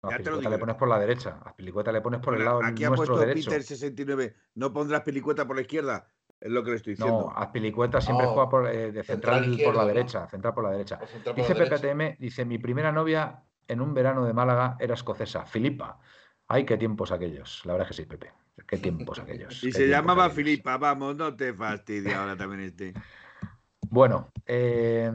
No, 0.04 0.12
ya 0.12 0.18
a 0.18 0.20
te 0.20 0.30
lo 0.30 0.38
Pilicueta 0.38 0.40
digo 0.40 0.50
le 0.52 0.56
yo. 0.58 0.60
pones 0.60 0.76
por 0.76 0.88
la 0.90 1.00
derecha. 1.00 1.42
A 1.44 1.56
Pilicueta 1.56 1.92
le 1.92 2.02
pones 2.02 2.20
por 2.20 2.36
el 2.36 2.46
lado 2.46 2.62
aquí 2.64 2.84
ha 2.84 2.92
puesto 2.92 3.18
derecho. 3.18 3.50
Peter 3.50 3.64
69, 3.64 4.36
no 4.54 4.72
pondrás 4.72 5.02
pilicueta 5.02 5.48
por 5.48 5.56
la 5.56 5.64
izquierda. 5.64 6.14
Es 6.40 6.52
lo 6.52 6.64
que 6.64 6.70
le 6.70 6.76
estoy 6.76 6.94
diciendo. 6.94 7.32
No, 7.34 7.36
Azpilicueta 7.36 8.00
siempre 8.00 8.28
No, 8.28 8.34
juega 8.34 8.50
por, 8.50 8.68
eh, 8.68 8.92
de 8.92 9.04
central, 9.04 9.58
por 9.64 9.76
la 9.76 9.82
¿no? 9.82 9.88
derecha, 9.88 10.28
central 10.28 10.54
por 10.54 10.66
la 10.66 10.70
derecha. 10.72 11.00
Por 11.00 11.34
Dice 11.36 11.56
la 11.56 11.64
derecha. 11.66 11.78
PPTM, 11.78 12.18
dice, 12.20 12.46
mi 12.46 12.60
primera 12.60 12.92
novia 12.92 13.44
en 13.68 13.82
un 13.82 13.96
verano 13.96 14.24
de 14.24 14.34
Málaga 14.34 14.78
era 14.80 14.94
escocesa, 14.94 15.48
Filipa. 15.48 16.00
Ay, 16.48 16.64
qué 16.64 16.78
tiempos 16.78 17.12
aquellos. 17.12 17.66
La 17.66 17.74
verdad 17.74 17.88
es 17.90 17.98
que 17.98 18.04
sí, 18.04 18.08
Pepe. 18.08 18.32
Qué 18.66 18.78
tiempos 18.78 19.20
aquellos. 19.20 19.64
Y 19.64 19.72
se 19.72 19.88
llamaba 19.88 20.26
aquellos. 20.26 20.36
Filipa, 20.46 20.78
vamos, 20.78 21.16
no 21.16 21.36
te 21.36 21.54
fastidia 21.54 22.20
ahora 22.22 22.36
también 22.36 22.62
este. 22.62 22.94
Bueno, 23.90 24.30
eh, 24.46 25.10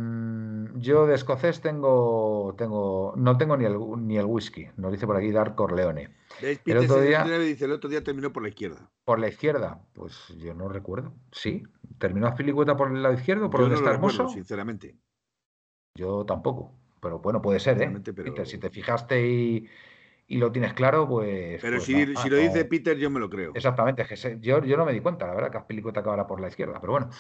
yo 0.77 1.07
de 1.07 1.15
escocés 1.15 1.61
tengo, 1.61 2.55
tengo, 2.57 3.13
no 3.17 3.37
tengo 3.37 3.57
ni 3.59 3.67
el, 3.67 3.77
ni 3.99 4.17
el 4.17 4.25
whisky. 4.25 4.69
Nos 4.77 4.93
dice 4.93 5.07
por 5.07 5.17
aquí 5.17 5.31
Dark 5.31 5.55
Corleone. 5.57 6.15
El 6.41 6.79
otro 6.79 7.01
día- 7.03 7.19
69 7.19 7.45
dice, 7.45 7.65
el 7.67 7.73
otro 7.73 7.91
día 7.91 8.03
terminó 8.03 8.33
por 8.33 8.43
la 8.43 8.49
izquierda. 8.49 8.89
Por 9.05 9.19
la 9.19 9.29
izquierda, 9.29 9.83
pues 9.93 10.29
yo 10.39 10.55
no 10.55 10.69
recuerdo. 10.69 11.13
¿Sí? 11.33 11.65
¿Terminó 11.99 12.29
Azpilicueta 12.29 12.75
por 12.75 12.91
el 12.91 13.03
lado 13.03 13.15
izquierdo, 13.15 13.51
por 13.51 13.61
Yo 13.61 13.65
donde 13.65 13.75
no 13.75 13.79
está 13.81 13.91
lo 13.91 13.97
recuerdo, 13.97 14.17
hermoso? 14.21 14.35
sinceramente. 14.35 14.97
Yo 15.95 16.25
tampoco. 16.25 16.73
Pero 17.01 17.19
bueno, 17.19 17.43
puede 17.43 17.61
ser, 17.61 17.73
¿eh? 17.73 17.81
Sinceramente, 17.81 18.15
pero- 18.15 18.31
Peter, 18.33 18.47
si 18.47 18.57
te 18.59 18.71
fijaste 18.71 19.27
y, 19.29 19.69
y 20.27 20.39
lo 20.39 20.51
tienes 20.53 20.73
claro, 20.75 21.09
pues. 21.09 21.61
Pero 21.61 21.77
pues 21.77 21.85
si, 21.85 22.07
lo 22.07 22.37
no- 22.37 22.43
dice 22.43 22.65
Peter, 22.65 22.97
yo 22.97 23.11
me 23.11 23.21
lo 23.21 23.29
creo. 23.29 23.53
Exactamente, 23.55 24.03
es 24.03 24.09
que 24.09 24.17
se- 24.17 24.39
yo, 24.41 24.63
yo 24.65 24.77
no 24.77 24.85
me 24.85 24.93
di 24.93 25.01
cuenta, 25.01 25.27
la 25.27 25.35
verdad, 25.35 25.51
que 25.51 25.59
Azpilicueta 25.59 26.01
acabará 26.01 26.27
por 26.27 26.41
la 26.41 26.49
izquierda, 26.49 26.81
pero 26.81 26.93
bueno. 26.93 27.11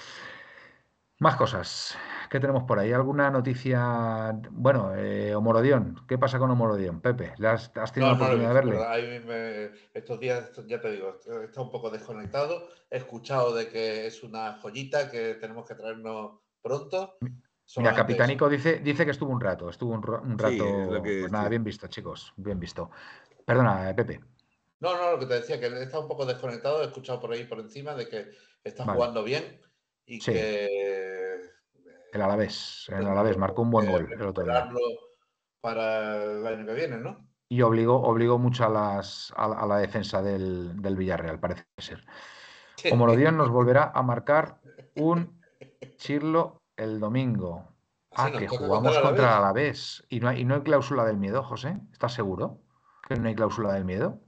Más 1.18 1.36
cosas. 1.36 1.96
¿Qué 2.30 2.40
tenemos 2.40 2.64
por 2.64 2.80
ahí? 2.80 2.90
¿Alguna 2.92 3.30
noticia? 3.30 4.32
Bueno, 4.50 4.92
eh, 4.96 5.32
Homorodión. 5.36 6.04
¿Qué 6.08 6.18
pasa 6.18 6.40
con 6.40 6.50
Homorodión, 6.50 7.00
Pepe? 7.00 7.32
¿Le 7.38 7.46
has, 7.46 7.70
has 7.76 7.92
tenido 7.92 8.12
No, 8.12 8.18
la 8.18 8.18
no 8.18 8.24
oportunidad 8.24 8.48
de 8.48 8.54
verle? 8.54 8.72
¿verdad? 8.72 8.92
Ahí 8.92 9.20
me- 9.24 9.70
estos 9.94 10.18
días, 10.18 10.50
ya 10.66 10.80
te 10.80 10.90
digo, 10.90 11.20
he 11.42 11.44
estado 11.44 11.66
un 11.66 11.70
poco 11.70 11.90
desconectado. 11.90 12.66
He 12.90 12.96
escuchado 12.96 13.54
de 13.54 13.68
que 13.68 14.06
es 14.06 14.24
una 14.24 14.54
joyita 14.54 15.12
que 15.12 15.34
tenemos 15.34 15.64
que 15.68 15.76
traernos 15.76 16.40
pronto. 16.60 17.14
Mira, 17.76 17.94
Capitánico 17.94 18.48
dice, 18.48 18.80
dice 18.80 19.04
que 19.04 19.12
estuvo 19.12 19.32
un 19.32 19.40
rato, 19.40 19.70
estuvo 19.70 19.94
un, 19.94 20.02
rato. 20.02 20.48
es 20.50 20.88
lo 20.88 21.02
que- 21.02 21.20
pues 21.20 21.32
nada, 21.32 21.44
sí. 21.44 21.50
bien 21.50 21.64
visto, 21.64 21.86
chicos, 21.86 22.32
bien 22.36 22.58
visto. 22.60 22.90
Perdona, 23.46 23.90
eh, 23.90 23.94
Pepe. 23.94 24.20
No, 24.80 24.96
no, 24.96 25.12
lo 25.12 25.18
que 25.18 25.26
te 25.26 25.34
decía, 25.34 25.60
que 25.60 25.66
he 25.66 25.82
estado 25.82 26.02
un 26.02 26.08
poco 26.08 26.26
desconectado. 26.26 26.82
He 26.82 26.86
escuchado 26.86 27.20
por 27.20 27.32
ahí 27.32 27.44
por 27.44 27.60
encima 27.60 27.94
de 27.94 28.08
que 28.08 28.30
está 28.64 28.84
Vale. 28.84 28.96
jugando 28.96 29.24
bien 29.24 29.60
y 30.04 30.20
Sí. 30.20 30.32
que. 30.32 31.40
El 32.12 32.20
Alavés, 32.20 32.84
el 32.88 32.96
tenemos 32.96 33.12
Alavés 33.12 33.38
marcó 33.38 33.62
un 33.62 33.70
buen 33.70 33.86
que 33.86 33.92
gol 33.92 34.12
el 34.12 34.26
otro 34.26 34.44
día. 34.44 34.68
Para 35.60 36.24
el 36.24 36.46
año 36.46 36.66
que 36.66 36.74
viene, 36.74 36.98
¿no? 36.98 37.28
Y 37.48 37.62
obligó, 37.62 38.02
obligó 38.02 38.38
mucho 38.38 38.64
a, 38.64 38.68
las, 38.68 39.32
a, 39.36 39.44
a 39.44 39.66
la 39.66 39.78
defensa 39.78 40.20
del, 40.20 40.80
del 40.82 40.96
Villarreal, 40.96 41.38
parece 41.38 41.64
ser. 41.78 42.04
Homorodión 42.92 43.36
nos 43.36 43.50
volverá 43.50 43.92
a 43.94 44.02
marcar 44.02 44.60
un 44.96 45.40
Chirlo 45.96 46.61
el 46.76 47.00
domingo. 47.00 47.68
Ah, 48.14 48.30
que 48.30 48.46
jugamos 48.46 48.98
contra 48.98 49.24
el 49.30 49.34
Alavés. 49.38 50.04
¿Y 50.10 50.20
no, 50.20 50.28
hay, 50.28 50.40
y 50.40 50.44
no 50.44 50.54
hay 50.56 50.60
cláusula 50.62 51.04
del 51.04 51.16
miedo, 51.16 51.42
José? 51.42 51.78
¿Estás 51.92 52.12
seguro 52.12 52.60
que 53.08 53.16
no 53.16 53.28
hay 53.28 53.34
cláusula 53.34 53.72
del 53.72 53.84
miedo? 53.86 54.20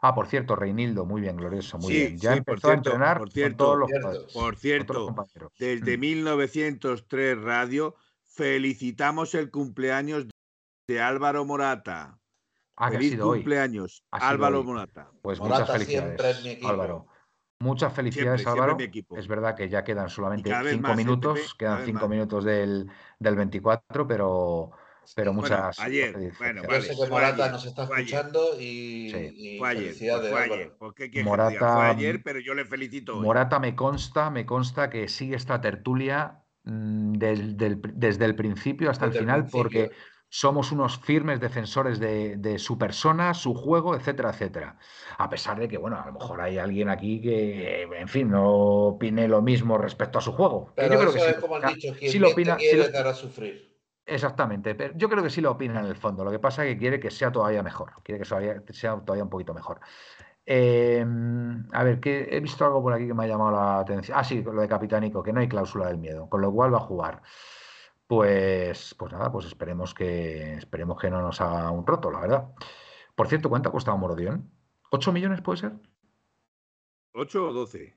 Ah, 0.00 0.14
por 0.16 0.26
cierto, 0.26 0.56
Reinildo, 0.56 1.04
muy 1.04 1.20
bien, 1.20 1.36
glorioso, 1.36 1.78
muy 1.78 1.92
Sí, 1.92 1.98
bien. 2.00 2.18
Ya 2.18 2.34
sí, 2.34 2.40
por 2.40 2.54
empezó 2.54 2.68
a 2.68 2.70
cierto, 2.72 2.90
entrenar 2.90 3.18
por 3.18 3.28
con 3.28 3.32
cierto, 3.32 3.64
todos 3.64 3.78
los 3.78 3.88
cierto. 3.88 4.08
jugadores, 4.08 4.32
Por 4.34 4.56
cierto, 4.56 5.06
compañeros. 5.06 5.52
desde 5.58 5.96
Mm. 5.96 6.00
1903 6.00 7.40
Radio, 7.40 7.94
felicitamos 8.24 9.34
el 9.36 9.52
cumpleaños 9.52 10.26
de 10.88 11.00
Álvaro 11.00 11.44
Morata. 11.44 12.18
Ah, 12.74 12.90
que 12.90 12.96
ha 12.96 12.98
Feliz 12.98 13.20
hoy. 13.20 13.38
cumpleaños, 13.38 14.02
Ha 14.10 14.18
sido 14.18 14.30
Álvaro 14.30 14.58
hoy. 14.60 14.64
Morata. 14.66 15.10
Pues 15.22 15.38
Morata 15.38 15.60
muchas 15.72 15.82
siempre 15.86 16.16
felicidades, 16.16 16.38
en 16.38 16.42
mi 16.42 16.50
equipo. 16.50 16.68
Álvaro. 16.68 17.06
Muchas 17.62 17.92
felicidades, 17.92 18.40
siempre 18.42 18.52
Álvaro. 18.52 18.72
en 18.72 18.78
mi 18.78 18.84
equipo. 18.84 19.16
Es 19.16 19.28
verdad 19.28 19.54
que 19.54 19.68
ya 19.68 19.84
quedan 19.84 20.08
solamente 20.08 20.50
cinco 20.68 20.82
más, 20.82 20.98
¿eh, 20.98 21.04
minutos, 21.04 21.54
quedan 21.54 21.84
cinco 21.84 22.00
más. 22.00 22.10
minutos 22.10 22.44
del, 22.44 22.90
del 23.18 23.36
24, 23.36 24.06
pero, 24.06 24.72
pero 25.14 25.32
muchas 25.32 25.78
Bueno, 25.78 25.86
ayer, 25.86 26.32
bueno, 26.38 26.62
Yo 26.62 26.68
vale, 26.68 26.82
sé 26.82 26.94
que 26.96 27.10
Morata 27.10 27.42
ayer, 27.44 27.52
nos 27.52 27.64
está 27.66 27.82
escuchando 27.84 28.60
y, 28.60 29.10
Sí. 29.10 29.34
y 29.36 29.58
Fue 29.58 29.68
ayer, 29.68 29.82
pues 29.84 29.84
felicidades, 29.84 30.30
fue 30.30 30.42
ayer. 30.42 30.76
¿Por 30.78 30.94
qué 30.94 31.10
quieres 31.10 31.30
que 31.30 31.38
te 31.38 31.48
diga? 31.50 31.60
Fue 31.60 31.84
Morata- 31.84 31.90
ayer, 31.96 32.22
pero 32.22 32.40
yo 32.40 32.54
le 32.54 32.64
felicito 32.64 33.18
hoy. 33.18 33.26
Morata 33.26 33.58
me 33.60 33.76
consta, 33.76 34.30
me 34.30 34.46
consta 34.46 34.90
que 34.90 35.08
sigue 35.08 35.36
esta 35.36 35.60
tertulia 35.60 36.38
mm, 36.64 37.14
del- 37.14 37.56
del- 37.56 37.80
desde 37.94 38.24
el 38.24 38.36
principio 38.36 38.88
hasta 38.90 39.06
Desde 39.06 39.18
el 39.20 39.24
el 39.24 39.30
final, 39.30 39.40
principio. 39.50 39.80
porque 39.80 39.90
somos 40.34 40.72
unos 40.72 40.96
firmes 40.98 41.40
defensores 41.40 42.00
de, 42.00 42.38
de 42.38 42.58
su 42.58 42.78
persona, 42.78 43.34
su 43.34 43.52
juego, 43.54 43.94
etcétera, 43.94 44.30
etcétera. 44.30 44.78
A 45.18 45.28
pesar 45.28 45.60
de 45.60 45.68
que, 45.68 45.76
bueno, 45.76 46.00
a 46.00 46.06
lo 46.06 46.14
mejor 46.14 46.40
hay 46.40 46.56
alguien 46.56 46.88
aquí 46.88 47.20
que, 47.20 47.82
en 47.82 48.08
fin, 48.08 48.30
no 48.30 48.48
opine 48.50 49.28
lo 49.28 49.42
mismo 49.42 49.76
respecto 49.76 50.18
a 50.18 50.22
su 50.22 50.32
juego. 50.32 50.72
Pero 50.74 50.94
yo 50.94 51.00
creo 51.00 51.10
eso 51.10 51.18
que 51.18 51.24
sí 51.24 51.30
es 51.32 51.36
como 51.36 51.56
opina- 51.56 51.74
dicho, 51.74 51.92
quien 51.98 52.10
sí 52.12 52.18
lo 52.18 52.28
sí 52.30 52.34
quiere 52.44 52.78
lo- 52.78 52.90
te 52.90 52.96
hará 52.96 53.12
sufrir. 53.12 53.72
Exactamente, 54.06 54.74
pero 54.74 54.94
yo 54.96 55.08
creo 55.10 55.22
que 55.22 55.28
sí 55.30 55.42
lo 55.42 55.50
opina 55.52 55.80
en 55.80 55.86
el 55.86 55.96
fondo. 55.96 56.24
Lo 56.24 56.30
que 56.30 56.38
pasa 56.38 56.64
es 56.64 56.72
que 56.74 56.78
quiere 56.78 56.98
que 56.98 57.10
sea 57.10 57.30
todavía 57.30 57.62
mejor, 57.62 57.92
quiere 58.02 58.18
que 58.20 58.24
sea, 58.24 58.40
sea 58.70 59.00
todavía 59.04 59.24
un 59.24 59.30
poquito 59.30 59.52
mejor. 59.52 59.80
Eh, 60.46 61.04
a 61.72 61.84
ver, 61.84 62.00
que 62.00 62.28
he 62.30 62.40
visto 62.40 62.64
algo 62.64 62.82
por 62.82 62.92
aquí 62.94 63.06
que 63.06 63.14
me 63.14 63.24
ha 63.24 63.28
llamado 63.28 63.52
la 63.52 63.78
atención. 63.80 64.18
Ah, 64.18 64.24
sí, 64.24 64.42
lo 64.42 64.60
de 64.60 64.68
Capitánico, 64.68 65.22
que 65.22 65.32
no 65.32 65.40
hay 65.40 65.48
cláusula 65.48 65.86
del 65.88 65.98
miedo, 65.98 66.28
con 66.28 66.40
lo 66.40 66.50
cual 66.52 66.72
va 66.74 66.78
a 66.78 66.80
jugar. 66.80 67.22
Pues, 68.16 68.94
pues 68.98 69.10
nada, 69.10 69.32
pues 69.32 69.46
esperemos 69.46 69.94
que 69.94 70.52
esperemos 70.58 71.00
que 71.00 71.08
no 71.08 71.22
nos 71.22 71.40
haga 71.40 71.70
un 71.70 71.86
roto, 71.86 72.10
la 72.10 72.20
verdad. 72.20 72.48
Por 73.14 73.26
cierto, 73.26 73.48
¿cuánto 73.48 73.70
ha 73.70 73.72
costado 73.72 73.96
Morodión? 73.96 74.50
¿8 74.90 75.12
millones 75.14 75.40
puede 75.40 75.60
ser? 75.60 75.72
¿8 77.14 77.36
o 77.48 77.52
12? 77.54 77.96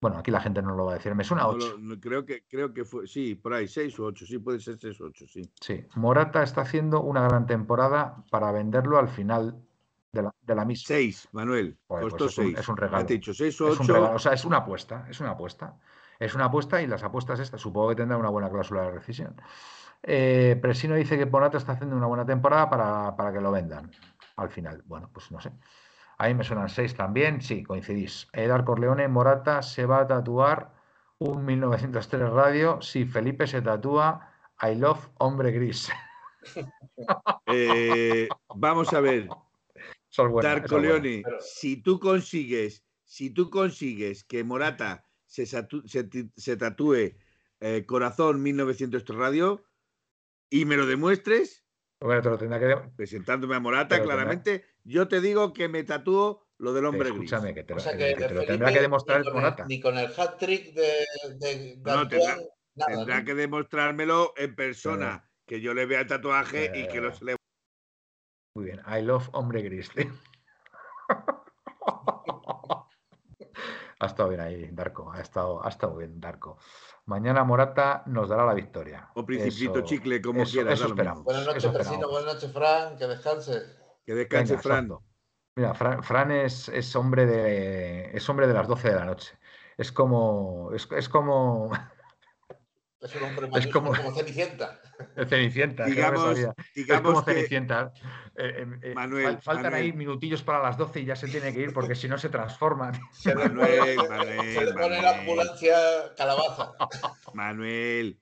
Bueno, 0.00 0.18
aquí 0.18 0.30
la 0.30 0.40
gente 0.40 0.62
no 0.62 0.76
lo 0.76 0.84
va 0.84 0.92
a 0.92 0.94
decir. 0.98 1.12
Me 1.16 1.24
suena 1.24 1.42
No 1.42 1.48
8. 1.48 1.70
lo- 1.70 1.78
no, 1.78 2.00
creo, 2.00 2.24
que, 2.24 2.44
creo 2.46 2.72
que 2.72 2.84
fue, 2.84 3.08
sí, 3.08 3.34
por 3.34 3.54
ahí, 3.54 3.66
6 3.66 3.98
o 3.98 4.04
8, 4.04 4.24
sí, 4.24 4.38
puede 4.38 4.60
ser 4.60 4.78
6 4.78 5.00
o 5.00 5.06
8, 5.06 5.26
sí. 5.26 5.42
Sí, 5.60 5.84
Morata 5.96 6.44
está 6.44 6.60
haciendo 6.60 7.00
una 7.02 7.22
gran 7.26 7.44
temporada 7.44 8.22
para 8.30 8.52
venderlo 8.52 8.98
al 9.00 9.08
final 9.08 9.66
de 10.12 10.22
la, 10.22 10.32
de 10.42 10.54
la 10.54 10.64
misma. 10.64 10.86
6, 10.86 11.28
Manuel, 11.32 11.76
Joder, 11.88 12.02
pues 12.02 12.12
costó 12.12 12.26
es 12.26 12.38
un- 12.38 12.44
6. 12.44 12.58
es 12.60 12.68
un 12.68 12.76
regalo. 12.76 13.04
Te 13.04 13.14
he 13.14 13.16
dicho 13.16 13.34
6 13.34 13.60
o 13.62 13.66
Es 13.66 13.80
un 13.80 13.88
regalo, 13.88 14.06
8. 14.06 14.14
o 14.14 14.18
sea, 14.20 14.32
es 14.32 14.44
una 14.44 14.58
apuesta, 14.58 15.06
es 15.10 15.18
una 15.18 15.30
apuesta. 15.30 15.76
Es 16.18 16.34
una 16.34 16.46
apuesta 16.46 16.80
y 16.82 16.86
las 16.86 17.02
apuestas 17.02 17.40
estas 17.40 17.60
supongo 17.60 17.90
que 17.90 17.96
tendrán 17.96 18.20
una 18.20 18.30
buena 18.30 18.50
cláusula 18.50 18.82
de 18.82 18.90
rescisión. 18.92 19.40
Eh, 20.02 20.58
Presino 20.60 20.94
dice 20.94 21.18
que 21.18 21.26
Morata 21.26 21.58
está 21.58 21.72
haciendo 21.72 21.96
una 21.96 22.06
buena 22.06 22.24
temporada 22.24 22.70
para, 22.70 23.16
para 23.16 23.32
que 23.32 23.40
lo 23.40 23.50
vendan 23.50 23.90
al 24.36 24.48
final. 24.50 24.82
Bueno, 24.86 25.10
pues 25.12 25.30
no 25.30 25.40
sé. 25.40 25.52
A 26.18 26.28
mí 26.28 26.34
me 26.34 26.44
suenan 26.44 26.68
seis 26.68 26.94
también, 26.94 27.42
sí, 27.42 27.62
coincidís. 27.62 28.28
Edar 28.32 28.64
Corleone, 28.64 29.08
Morata 29.08 29.62
se 29.62 29.84
va 29.84 30.00
a 30.00 30.06
tatuar 30.06 30.72
un 31.18 31.44
1903 31.44 32.30
radio 32.30 32.80
si 32.80 33.04
Felipe 33.04 33.46
se 33.46 33.62
tatúa 33.62 34.30
I 34.62 34.74
love 34.74 35.08
hombre 35.18 35.50
gris. 35.52 35.90
Eh, 37.46 38.28
vamos 38.54 38.92
a 38.92 39.00
ver, 39.00 39.28
Esa 39.28 39.32
es 39.32 39.32
buena, 39.34 40.08
esa 40.08 40.22
es 40.26 40.30
buena. 40.30 40.48
Darcoleone, 40.48 41.22
Pero- 41.24 41.40
si 41.40 41.82
tú 41.82 41.98
consigues, 41.98 42.84
si 43.04 43.30
tú 43.30 43.50
consigues 43.50 44.22
que 44.24 44.44
Morata 44.44 45.04
se, 45.44 46.56
tatúe 46.56 47.16
eh, 47.60 47.84
Corazón 47.86 48.42
1903 48.42 49.18
Radio 49.18 49.64
y 50.48 50.64
me 50.64 50.76
lo 50.76 50.86
demuestres, 50.86 51.64
Bueno, 52.00 52.22
te 52.22 52.30
lo 52.30 52.38
tendrá 52.38 52.58
que... 52.60 52.76
presentándome 52.96 53.56
a 53.56 53.60
Morata 53.60 53.96
tendrá- 53.96 54.04
claramente, 54.14 54.64
yo 54.84 55.08
te 55.08 55.20
digo 55.20 55.52
que 55.52 55.68
me 55.68 55.82
tatúo 55.84 56.46
lo 56.58 56.72
del 56.72 56.86
hombre 56.86 57.10
gris. 57.10 57.30
Escúchame, 57.32 57.52
que 57.52 57.64
te 57.64 57.74
lo, 57.74 57.80
O 57.80 57.82
sea 57.82 57.92
que 57.98 58.14
que, 58.14 58.24
te 58.24 58.32
lo 58.34 58.44
tendrá 58.44 58.72
que 58.72 58.80
demostrar 58.80 59.20
ni 59.20 59.26
el 59.26 59.32
con 59.32 59.42
Morata. 59.42 59.62
el, 59.64 59.68
ni 59.68 59.80
con 59.80 59.98
el 59.98 60.06
hat-trick 60.16 60.72
de, 60.72 61.04
de, 61.34 61.76
de 61.76 61.80
No, 61.84 61.98
Antoine, 62.00 62.24
tendrá- 62.24 62.48
nada, 62.76 62.92
Tendrá 62.94 63.18
¿no? 63.20 63.24
que 63.26 63.34
demostrármelo 63.34 64.32
en 64.36 64.54
persona, 64.54 65.28
que 65.46 65.60
yo 65.60 65.74
le 65.74 65.84
vea 65.86 66.00
el 66.00 66.06
tatuaje 66.06 66.70
y 66.74 66.86
que 66.88 66.98
Eh, 66.98 67.02
no 67.02 67.12
se 67.12 67.24
le... 67.26 67.36
Muy 68.54 68.64
bien, 68.66 68.80
I 68.86 69.02
love 69.02 69.28
hombre 69.32 69.60
gris. 69.62 69.90
Ha 73.98 74.06
estado 74.06 74.28
bien 74.28 74.40
ahí, 74.40 74.68
Darko. 74.72 75.10
Ha 75.12 75.20
estado, 75.20 75.64
ha 75.64 75.68
estado 75.68 75.96
bien, 75.96 76.20
Darko. 76.20 76.58
Mañana 77.06 77.44
Morata 77.44 78.02
nos 78.06 78.28
dará 78.28 78.44
la 78.44 78.52
victoria. 78.54 79.08
O 79.14 79.24
Principito 79.24 79.78
Eso- 79.78 79.86
Chicle, 79.88 80.20
como 80.20 80.42
eso- 80.42 80.52
quieras. 80.52 80.74
eso 80.74 80.88
esperamos. 80.88 81.24
Buenas 81.24 81.46
noches, 81.46 81.64
Eso 81.64 81.72
Presino. 81.72 81.94
esperamos. 81.94 82.10
Buenas 82.22 82.34
noches, 82.34 82.52
Fran. 82.52 82.98
Que 82.98 83.06
descanse. 83.06 83.62
Que 84.04 84.14
descanse, 84.14 84.52
Venga, 84.54 84.62
Fran. 84.62 84.98
Mira, 85.56 85.74
Fran, 85.74 86.02
Fran 86.02 86.30
es, 86.32 86.68
es 86.68 86.94
hombre 86.94 87.24
de, 87.24 88.10
es 88.14 88.28
hombre 88.28 88.46
de 88.46 88.52
las 88.54 88.68
12 88.68 88.88
de 88.90 88.94
la 88.96 89.04
noche. 89.06 89.38
Es 89.78 89.90
como, 89.92 90.70
es, 90.74 90.86
es 90.92 91.08
como 91.08 91.70
Es 93.06 93.16
un 93.16 93.22
hombre 93.28 93.46
Es 93.46 93.52
mayúsculo 93.52 93.84
como- 93.90 93.96
como 94.02 94.14
Cenicienta. 94.16 94.80
Cenicienta. 95.28 95.84
no 95.84 95.90
Digamos, 95.90 96.20
salía. 96.22 96.54
Es 96.58 96.74
digamos 96.74 97.12
como 97.12 97.24
que 97.24 97.32
Cenicienta. 97.34 97.92
Eh, 98.36 98.54
eh, 98.58 98.66
eh, 98.82 98.94
Manuel, 98.94 99.26
fal- 99.38 99.42
faltan 99.42 99.74
ahí 99.74 99.88
Manuel. 99.92 99.94
minutillos 100.08 100.42
para 100.42 100.62
las 100.62 100.76
12 100.76 101.00
y 101.00 101.04
ya 101.04 101.16
se 101.16 101.28
tiene 101.28 101.52
que 101.54 101.60
ir 101.60 101.72
porque 101.72 101.94
si 101.94 102.08
no 102.08 102.18
se 102.18 102.28
transforman. 102.28 102.92
Se 103.12 103.30
le 103.34 103.48
Manuel, 103.48 103.96
pone, 103.96 104.08
Manuel, 104.08 104.54
se 104.54 104.64
le 104.64 104.72
pone 104.72 104.88
la 104.88 105.02
Manuel. 105.02 105.20
ambulancia 105.20 105.76
calabaza. 106.16 106.72
Manuel, 107.34 108.20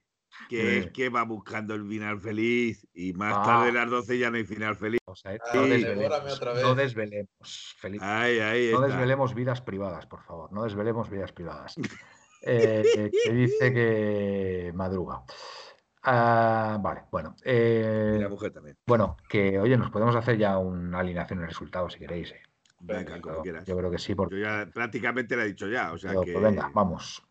que 0.49 0.61
Sí. 0.61 0.76
es 0.78 0.93
que 0.93 1.09
va 1.09 1.22
buscando 1.24 1.74
el 1.74 1.87
final 1.89 2.20
feliz 2.20 2.87
y 2.93 3.12
más 3.12 3.35
Ah. 3.39 3.43
tarde 3.45 3.68
a 3.70 3.72
las 3.82 3.91
12 3.91 4.18
ya 4.18 4.30
no 4.30 4.37
hay 4.37 4.45
final 4.45 4.76
feliz. 4.76 5.01
O 5.07 5.16
sea, 5.16 5.32
Ah, 5.32 5.37
no, 5.55 5.62
desvelemos, 5.62 6.32
otra 6.37 6.55
no 6.55 6.74
vez. 6.74 6.76
desvelemos, 6.76 7.76
Felipe. 7.78 8.05
Ahí, 8.05 8.41
ahí 8.41 8.70
No 8.72 8.78
está. 8.85 8.89
desvelemos 8.89 9.32
vidas 9.35 9.61
privadas, 9.61 10.07
por 10.07 10.22
favor. 10.24 10.53
No 10.53 10.64
desvelemos 10.64 11.09
vidas 11.09 11.30
privadas. 11.32 11.76
Eh, 12.47 13.11
que 13.24 13.32
dice 13.32 13.72
que 13.72 14.72
madruga. 14.74 15.22
Ah, 16.03 16.78
vale, 16.80 17.05
bueno. 17.11 17.34
eh, 17.45 18.16
Y 18.18 18.22
la 18.22 18.28
mujer 18.28 18.53
también. 18.53 18.76
bueno, 18.86 19.16
que 19.28 19.59
oye, 19.59 19.76
nos 19.78 19.90
podemos 19.90 20.14
hacer 20.16 20.36
ya 20.36 20.59
una 20.59 20.99
alineación 21.01 21.40
de 21.40 21.47
resultados 21.47 21.95
si 21.95 21.99
queréis. 22.01 22.32
eh. 22.32 22.42
Venga, 22.80 23.18
como 23.22 23.36
Yo- 23.36 23.42
quieras. 23.42 23.64
Yo 23.66 23.76
creo 23.78 23.90
que 23.90 23.99
sí, 23.99 24.14
porque 24.14 24.36
Yo 24.36 24.42
ya 24.42 24.68
prácticamente 24.72 25.36
la 25.36 25.45
he 25.45 25.49
dicho 25.49 25.66
ya, 25.68 25.92
o 25.92 25.99
sea 25.99 26.12
Yo, 26.12 26.20
que... 26.20 26.32
pues 26.32 26.45
venga, 26.45 26.70
vamos. 26.74 27.22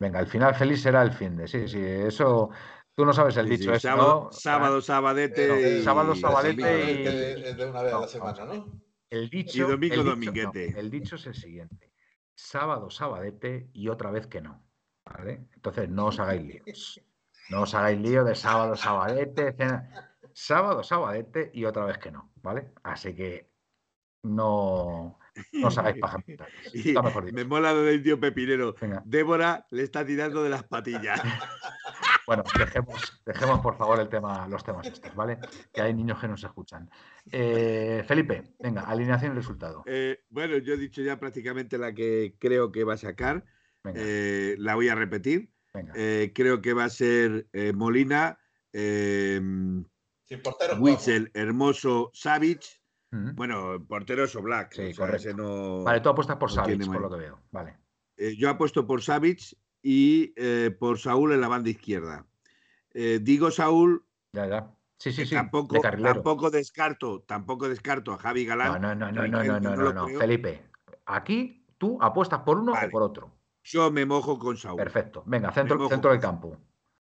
Venga, 0.00 0.18
el 0.18 0.26
final 0.26 0.54
feliz 0.56 0.82
será 0.82 1.02
el 1.02 1.12
fin 1.12 1.36
de. 1.36 1.46
Sí, 1.46 1.68
sí, 1.68 1.78
eso. 1.80 2.50
Tú 2.94 3.04
no 3.04 3.12
sabes 3.12 3.36
el 3.36 3.46
Sí, 3.46 3.50
dicho 3.58 3.70
sí, 3.70 3.76
ese, 3.76 3.88
sábado, 3.88 4.24
¿no? 4.24 4.32
sábado, 4.32 4.80
sabadete 4.80 5.48
No, 5.48 5.60
y... 5.60 5.82
sábado, 5.84 6.14
y 6.14 6.20
sabadete 6.20 6.60
y- 7.02 7.44
es 7.44 7.56
de 7.56 7.66
una 7.66 7.82
vez 7.82 7.92
a 7.94 8.00
la 8.00 8.08
semana. 8.08 8.44
¿no? 8.46 8.72
El 9.10 9.30
dicho. 9.30 9.68
domingo, 9.68 9.94
el 9.94 10.00
dicho- 10.00 10.10
dominguete. 10.10 10.72
no, 10.72 10.78
el 10.80 10.90
dicho 10.90 11.14
es 11.16 11.26
el 11.26 11.34
siguiente: 11.34 11.92
sábado, 12.36 12.90
sabadete 12.90 13.68
y 13.72 13.88
otra 13.88 14.10
vez 14.12 14.26
que 14.28 14.40
no. 14.40 14.64
¿Vale? 15.04 15.48
Entonces 15.54 15.88
no 15.88 16.06
os 16.06 16.20
hagáis 16.20 16.42
líos. 16.42 17.00
No 17.48 17.62
os 17.62 17.74
hagáis 17.76 18.00
lío 18.00 18.24
de 18.24 18.34
sábado, 18.34 18.74
sabadete, 18.74 19.52
cena- 19.52 20.18
Sábado, 20.32 20.82
sabadete 20.82 21.52
y 21.54 21.64
otra 21.64 21.84
vez 21.84 21.96
que 21.98 22.10
no. 22.10 22.32
¿Vale? 22.42 22.72
Así 22.82 23.14
que 23.14 23.52
no, 24.24 25.20
no 25.52 25.68
os 25.68 25.78
hagáis 25.78 25.98
paja 26.00 26.18
me 27.32 27.44
mola 27.44 27.72
lo 27.72 27.82
del 27.82 28.02
tío 28.02 28.18
Pepinero. 28.18 28.74
Venga. 28.80 29.00
Débora 29.04 29.64
le 29.70 29.84
está 29.84 30.04
tirando 30.04 30.42
de 30.42 30.50
las 30.50 30.64
patillas. 30.64 31.20
Bueno, 32.26 32.42
dejemos, 32.58 33.22
dejemos 33.24 33.60
por 33.60 33.76
favor 33.76 34.00
el 34.00 34.08
tema, 34.08 34.48
los 34.48 34.64
temas 34.64 34.86
estos, 34.86 35.14
¿vale? 35.14 35.38
Que 35.72 35.80
hay 35.80 35.94
niños 35.94 36.18
que 36.20 36.28
nos 36.28 36.42
escuchan. 36.42 36.90
Eh, 37.30 38.04
Felipe, 38.06 38.54
venga, 38.58 38.82
alineación 38.82 39.32
y 39.32 39.34
resultado. 39.36 39.84
Eh, 39.86 40.24
bueno, 40.28 40.56
yo 40.58 40.74
he 40.74 40.76
dicho 40.76 41.02
ya 41.02 41.18
prácticamente 41.18 41.78
la 41.78 41.94
que 41.94 42.34
creo 42.38 42.72
que 42.72 42.84
va 42.84 42.94
a 42.94 42.98
sacar. 42.98 43.44
Eh, 43.94 44.56
la 44.58 44.74
voy 44.74 44.88
a 44.88 44.96
repetir. 44.96 45.52
venga. 45.72 45.92
Eh, 45.94 46.32
creo 46.34 46.60
que 46.60 46.72
va 46.72 46.84
a 46.84 46.90
ser 46.90 47.46
eh, 47.52 47.72
Molina, 47.72 48.38
eh. 48.72 49.40
Witzel, 50.78 51.30
Hermoso. 51.32 52.10
Mm. 53.10 53.34
Bueno, 53.36 53.86
portero 53.86 54.26
Black. 54.42 54.72
Sí, 54.74 54.94
correcto. 54.94 55.34
no... 55.34 55.84
Vale, 55.84 56.00
tú 56.00 56.08
apuestas 56.08 56.36
por 56.36 56.54
no 56.54 56.62
tiene 56.64 56.86
por 56.86 57.00
lo 57.00 57.10
que 57.10 57.16
veo. 57.16 57.40
Vale. 57.50 57.78
Eh, 58.16 58.34
yo 58.36 58.50
apuesto 58.50 58.86
por 58.86 59.02
Savic 59.02 59.56
y 59.82 60.32
eh, 60.36 60.74
por 60.78 60.98
Saúl 60.98 61.32
en 61.32 61.40
la 61.40 61.48
banda 61.48 61.70
izquierda. 61.70 62.26
Eh, 62.92 63.20
digo 63.22 63.50
Saúl, 63.50 64.04
Ya, 64.32 64.46
ya. 64.46 64.72
Sí, 64.98 65.12
sí, 65.12 65.26
sí. 65.26 65.34
tampoco, 65.34 65.74
de 65.74 65.80
tampoco 66.02 66.50
descarto, 66.50 67.22
tampoco 67.22 67.68
descarto 67.68 68.12
a 68.12 68.18
Javi 68.18 68.46
Galán. 68.46 68.80
No, 68.80 68.94
no, 68.94 69.12
no, 69.12 69.12
no, 69.12 69.44
no, 69.44 69.60
no, 69.60 69.76
no, 69.76 69.92
no. 69.92 70.08
Felipe, 70.18 70.62
aquí 71.04 71.66
tú 71.76 71.98
apuestas 72.00 72.40
por 72.40 72.58
uno 72.58 72.72
Vale. 72.72 72.88
o 72.88 72.90
por 72.90 73.02
otro. 73.02 73.36
Yo 73.62 73.90
me 73.90 74.06
mojo 74.06 74.38
con 74.38 74.56
Saúl. 74.56 74.78
Perfecto. 74.78 75.22
Venga, 75.26 75.52
centro, 75.52 75.76
del 75.88 76.20
campo. 76.20 76.56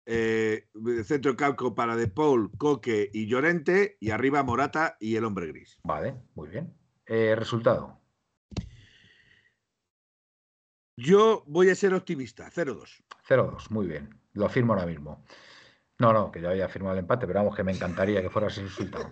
Eh, 0.05 0.69
centro 1.03 1.31
del 1.31 1.37
campo 1.37 1.75
para 1.75 1.95
De 1.95 2.07
Paul, 2.07 2.49
Coque 2.57 3.09
y 3.13 3.27
Llorente. 3.27 3.97
Y 3.99 4.09
arriba 4.11 4.41
Morata 4.43 4.97
y 4.99 5.15
el 5.15 5.25
hombre 5.25 5.47
gris. 5.47 5.77
Vale, 5.83 6.15
muy 6.35 6.47
bien. 6.47 6.73
Resultado. 7.05 7.99
Yo 10.97 11.43
voy 11.45 11.69
a 11.69 11.75
ser 11.75 11.93
optimista, 11.93 12.49
0-2. 12.49 13.03
0-2, 13.27 13.69
muy 13.69 13.87
bien. 13.87 14.19
Lo 14.33 14.49
firmo 14.49 14.73
ahora 14.73 14.85
mismo. 14.87 15.23
No, 15.99 16.11
no, 16.13 16.31
que 16.31 16.41
yo 16.41 16.49
había 16.49 16.67
firmado 16.69 16.93
el 16.93 16.99
empate, 16.99 17.25
pero 17.27 17.39
vamos, 17.39 17.55
que 17.55 17.63
me 17.63 17.71
encantaría 17.71 18.21
que 18.21 18.29
fuera 18.29 18.47
ese 18.47 18.63
resultado. 18.63 19.11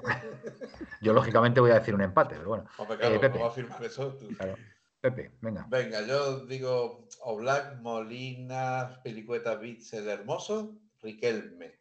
Yo, 1.01 1.13
lógicamente, 1.13 1.59
voy 1.59 1.71
a 1.71 1.79
decir 1.79 1.93
un 1.95 2.01
empate, 2.01 2.35
pero 2.35 2.49
bueno. 2.49 2.65
Hombre, 2.77 2.97
Eh, 3.01 3.19
Pepe. 3.19 3.29
¿cómo 3.33 3.45
va 3.45 3.49
a 3.51 3.53
firmar 3.53 3.83
eso? 3.83 4.13
tú? 4.15 4.27
Claro. 4.35 4.55
Pepe, 5.01 5.31
venga. 5.41 5.65
Venga, 5.69 6.01
yo 6.01 6.45
digo 6.47 7.07
Oblak, 7.21 7.79
Molina, 7.81 8.99
Pelicueta, 9.03 9.55
Bitzel, 9.55 10.07
Hermoso, 10.07 10.75
Riquelme, 11.01 11.79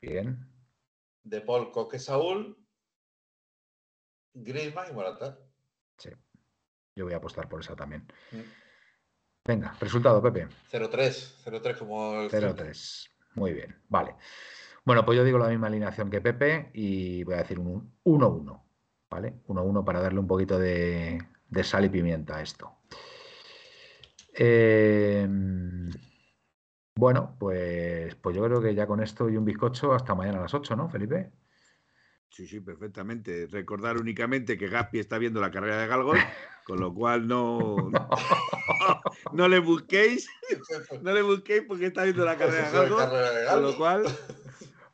Bien. 0.00 0.48
De 1.22 1.40
Paul, 1.40 1.70
Coque, 1.70 1.98
Saúl, 2.00 2.56
Griezmann 4.34 4.90
y 4.90 4.92
Morata. 4.94 5.38
Sí. 5.98 6.10
Yo 6.96 7.04
voy 7.04 7.14
a 7.14 7.18
apostar 7.18 7.48
por 7.48 7.60
esa 7.60 7.74
también. 7.76 8.06
Mm. 8.32 8.40
Venga, 9.46 9.74
resultado, 9.80 10.20
Pepe. 10.22 10.48
0-3, 10.72 11.44
0-3 11.44 11.78
como 11.78 12.20
el 12.22 12.30
0-3. 12.30 13.08
Muy 13.34 13.52
bien, 13.52 13.76
vale. 13.88 14.16
Bueno, 14.84 15.04
pues 15.04 15.16
yo 15.16 15.24
digo 15.24 15.38
la 15.38 15.48
misma 15.48 15.68
alineación 15.68 16.10
que 16.10 16.20
Pepe 16.20 16.70
y 16.74 17.22
voy 17.24 17.34
a 17.34 17.38
decir 17.38 17.58
un 17.58 17.92
1-1. 18.04 18.62
¿Vale? 19.08 19.34
1-1 19.46 19.84
para 19.84 20.00
darle 20.00 20.18
un 20.18 20.26
poquito 20.26 20.58
de, 20.58 21.22
de 21.48 21.64
sal 21.64 21.84
y 21.84 21.88
pimienta 21.88 22.36
a 22.36 22.42
esto. 22.42 22.72
Eh, 24.34 25.26
bueno, 26.96 27.36
pues, 27.38 28.14
pues 28.16 28.34
yo 28.34 28.42
creo 28.44 28.60
que 28.60 28.74
ya 28.74 28.86
con 28.86 29.02
esto 29.02 29.30
y 29.30 29.36
un 29.36 29.44
bizcocho 29.44 29.92
hasta 29.92 30.14
mañana 30.14 30.38
a 30.38 30.42
las 30.42 30.54
8, 30.54 30.74
¿no, 30.74 30.88
Felipe? 30.88 31.30
Sí, 32.30 32.46
sí, 32.46 32.60
perfectamente. 32.60 33.46
Recordar 33.46 33.96
únicamente 33.98 34.58
que 34.58 34.68
Gaspi 34.68 34.98
está 34.98 35.18
viendo 35.18 35.40
la 35.40 35.50
carrera 35.50 35.78
de 35.78 35.86
Galgol, 35.86 36.18
con 36.64 36.80
lo 36.80 36.92
cual 36.92 37.28
no, 37.28 37.76
no, 37.90 38.08
no 39.32 39.48
le 39.48 39.58
busquéis, 39.58 40.28
no 41.02 41.12
le 41.12 41.22
busquéis 41.22 41.62
porque 41.66 41.86
está 41.86 42.04
viendo 42.04 42.24
la 42.24 42.36
carrera 42.36 42.82
de 42.84 42.94
carrera 42.94 43.32
de 43.32 43.46
con 43.46 43.62
lo 43.62 43.76
cual 43.76 44.04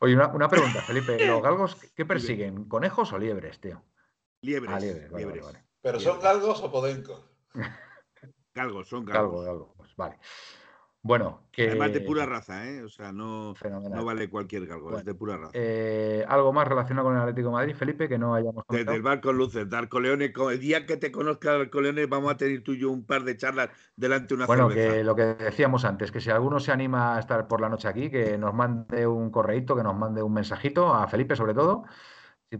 Oye, 0.00 0.14
una, 0.16 0.28
una 0.28 0.48
pregunta, 0.48 0.82
Felipe. 0.82 1.24
¿Los 1.24 1.42
galgos 1.42 1.76
qué 1.94 2.04
persiguen? 2.04 2.64
¿Conejos 2.64 3.12
o 3.12 3.18
liebres, 3.18 3.60
tío? 3.60 3.84
liebres, 4.42 4.74
Ah, 4.74 4.80
liebres, 4.80 5.10
vale, 5.12 5.24
vale, 5.24 5.36
liebres. 5.36 5.44
vale. 5.54 5.66
¿Pero 5.80 6.00
son 6.00 6.20
galgos 6.20 6.60
o 6.62 6.70
podencos? 6.70 7.24
Galgos, 8.54 8.88
son 8.88 9.04
Galgo, 9.06 9.40
galgos. 9.40 9.46
galgo, 9.46 9.74
pues 9.76 9.96
vale. 9.96 10.18
Bueno, 11.04 11.40
que... 11.50 11.66
Además 11.68 11.92
de 11.92 12.00
pura 12.00 12.26
raza, 12.26 12.64
¿eh? 12.68 12.82
O 12.82 12.88
sea, 12.88 13.10
no, 13.12 13.54
no 13.90 14.04
vale 14.04 14.30
cualquier 14.30 14.66
galgo, 14.66 14.96
es 14.96 15.04
de 15.04 15.14
pura 15.14 15.36
raza. 15.36 15.50
Eh, 15.52 16.24
¿Algo 16.28 16.52
más 16.52 16.68
relacionado 16.68 17.08
con 17.08 17.16
el 17.16 17.22
Atlético 17.22 17.48
de 17.48 17.52
Madrid, 17.54 17.74
Felipe, 17.74 18.08
que 18.08 18.18
no 18.18 18.34
hayamos 18.36 18.64
Desde 18.68 18.84
comentado? 18.84 18.96
el 18.96 19.02
bar 19.02 19.20
con 19.20 19.36
luces, 19.36 19.68
Darko 19.68 19.98
Leone, 19.98 20.32
el 20.52 20.60
día 20.60 20.86
que 20.86 20.96
te 20.96 21.10
conozca 21.10 21.58
Darko 21.58 21.80
Leone, 21.80 22.06
vamos 22.06 22.32
a 22.32 22.36
tener 22.36 22.62
tú 22.62 22.72
y 22.74 22.78
yo 22.78 22.90
un 22.92 23.04
par 23.04 23.24
de 23.24 23.36
charlas 23.36 23.70
delante 23.96 24.28
de 24.28 24.34
una 24.34 24.46
Bueno, 24.46 24.68
cerveza. 24.68 24.92
que 24.94 25.04
lo 25.04 25.16
que 25.16 25.22
decíamos 25.34 25.84
antes, 25.84 26.12
que 26.12 26.20
si 26.20 26.30
alguno 26.30 26.60
se 26.60 26.70
anima 26.70 27.16
a 27.16 27.20
estar 27.20 27.48
por 27.48 27.60
la 27.60 27.68
noche 27.68 27.88
aquí, 27.88 28.08
que 28.08 28.38
nos 28.38 28.54
mande 28.54 29.04
un 29.06 29.30
correíto, 29.30 29.74
que 29.74 29.82
nos 29.82 29.96
mande 29.96 30.22
un 30.22 30.32
mensajito, 30.32 30.94
a 30.94 31.08
Felipe 31.08 31.34
sobre 31.34 31.54
todo. 31.54 31.84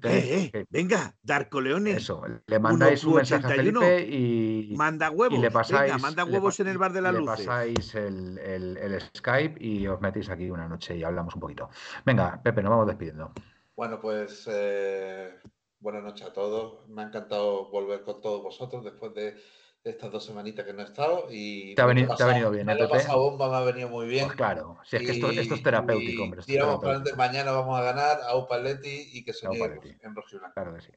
Eh, 0.03 0.51
eh, 0.55 0.65
venga, 0.71 1.15
Darko 1.23 1.61
Leone, 1.61 1.93
eso, 1.93 2.23
le 2.47 2.59
mandáis 2.59 3.05
un 3.05 3.17
mensaje 3.17 3.45
a 3.47 3.49
181, 3.51 3.81
Felipe 3.81 4.09
y, 4.11 4.75
manda 4.77 5.11
y 5.11 5.15
huevos, 5.15 5.39
le 5.39 5.51
pasáis, 5.51 5.83
venga, 5.83 5.99
manda 5.99 6.25
le 6.25 6.33
huevos 6.33 6.57
pa- 6.57 6.63
en 6.63 6.69
el 6.71 6.79
bar 6.79 6.93
de 6.93 7.03
le 7.03 7.13
luces. 7.13 7.47
pasáis 7.47 7.95
el, 7.95 8.39
el- 8.39 8.77
el 8.79 9.01
Skype 9.17 9.63
y 9.63 9.87
os 9.87 10.01
metéis 10.01 10.31
aquí 10.31 10.51
una 10.51 10.67
noche 10.69 10.97
y 10.97 11.03
hablamos 11.05 11.35
un 11.35 11.41
poquito. 11.41 11.69
Venga, 12.07 12.41
Pepe, 12.43 12.63
nos 12.63 12.71
vamos 12.71 12.87
despidiendo. 12.87 13.33
Bueno, 13.77 14.01
pues 14.01 14.49
eh, 14.51 15.35
buenas 15.81 16.03
noches 16.03 16.27
a 16.27 16.33
todos. 16.33 16.89
Me 16.89 17.03
ha 17.03 17.07
encantado 17.07 17.71
volver 17.71 18.03
con 18.03 18.21
todos 18.21 18.43
vosotros 18.43 18.85
después 18.85 19.13
de, 19.15 19.33
de 19.33 19.41
estas 19.85 20.13
dos 20.13 20.25
semanitas 20.25 20.65
que 20.65 20.73
no 20.73 20.81
he 20.81 20.85
estado. 20.85 21.27
Y 21.31 21.75
Te 21.75 21.83
ha 21.83 21.87
me 21.87 21.95
lo 21.95 21.99
he 21.99 22.03
venido- 22.03 22.17
te 22.17 22.23
ha 22.23 22.27
venido 22.27 22.45
pasado- 22.47 22.53
bien, 22.53 22.67
me 22.67 22.73
¿eh, 22.73 22.77
lo 22.77 22.85
he 22.85 22.87
Pepe? 22.89 22.99
pasado 22.99 23.19
bomba, 23.31 23.51
me 23.51 23.57
ha 23.57 23.61
venido 23.61 23.89
muy 23.89 24.07
bien. 24.07 24.27
Pues 24.27 24.37
claro, 24.37 24.79
si 24.85 24.97
es 24.97 25.03
que 25.03 25.11
esto, 25.13 25.31
esto 25.31 25.55
es 25.55 25.61
Y- 25.61 25.63
terapéutico, 25.63 26.13
y 26.13 26.25
hombre. 26.25 26.43
tiramos 26.43 26.77
para 26.81 26.91
adelante. 26.97 27.17
Mañana 27.17 27.51
vamos 27.53 27.79
a 27.79 27.83
ganar 27.83 28.19
a 28.23 28.37
Upaletti 28.37 29.11
y 29.13 29.25
que 29.25 29.33
se 29.33 29.49
Leti. 29.49 29.97
en 30.03 30.15
rojiblanco. 30.15 30.55
Claro 30.55 30.75
que 30.75 30.81
sí. 30.83 30.93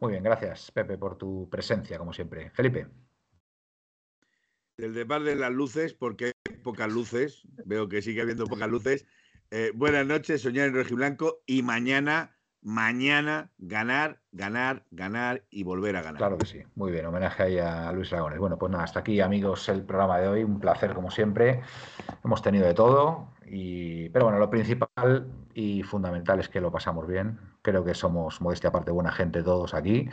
Muy 0.00 0.12
bien, 0.12 0.24
gracias, 0.24 0.70
Pepe, 0.72 0.98
por 0.98 1.16
tu 1.16 1.48
presencia, 1.50 1.98
como 1.98 2.12
siempre. 2.12 2.50
Felipe. 2.50 2.88
Del 4.76 4.92
de 4.94 5.04
bar 5.04 5.22
de 5.22 5.36
las 5.36 5.52
luces, 5.52 5.94
porque 5.94 6.32
hay 6.48 6.56
pocas 6.56 6.90
luces, 6.90 7.42
veo 7.64 7.88
que 7.88 8.02
sigue 8.02 8.22
habiendo 8.22 8.46
pocas 8.46 8.68
luces. 8.68 9.06
Eh, 9.50 9.70
buenas 9.72 10.04
noches, 10.04 10.42
soñar 10.42 10.66
en 10.68 10.74
rojiblanco 10.74 11.42
y 11.46 11.62
mañana 11.62 12.33
mañana 12.64 13.50
ganar, 13.58 14.20
ganar, 14.32 14.84
ganar 14.90 15.42
y 15.50 15.62
volver 15.62 15.96
a 15.96 16.02
ganar. 16.02 16.16
Claro 16.16 16.38
que 16.38 16.46
sí. 16.46 16.62
Muy 16.74 16.90
bien, 16.90 17.06
homenaje 17.06 17.42
ahí 17.44 17.58
a 17.58 17.92
Luis 17.92 18.10
Lagones. 18.10 18.38
Bueno, 18.38 18.58
pues 18.58 18.72
nada, 18.72 18.84
hasta 18.84 19.00
aquí 19.00 19.20
amigos 19.20 19.68
el 19.68 19.82
programa 19.82 20.18
de 20.18 20.28
hoy. 20.28 20.44
Un 20.44 20.58
placer 20.58 20.94
como 20.94 21.10
siempre. 21.10 21.60
Hemos 22.24 22.42
tenido 22.42 22.66
de 22.66 22.74
todo. 22.74 23.28
Y, 23.46 24.08
pero 24.08 24.24
bueno, 24.24 24.38
lo 24.38 24.48
principal 24.50 25.28
y 25.52 25.82
fundamental 25.82 26.40
es 26.40 26.48
que 26.48 26.60
lo 26.60 26.72
pasamos 26.72 27.06
bien. 27.06 27.38
Creo 27.62 27.84
que 27.84 27.94
somos, 27.94 28.40
modestia 28.40 28.70
aparte, 28.70 28.90
buena 28.90 29.12
gente 29.12 29.42
todos 29.42 29.74
aquí 29.74 30.08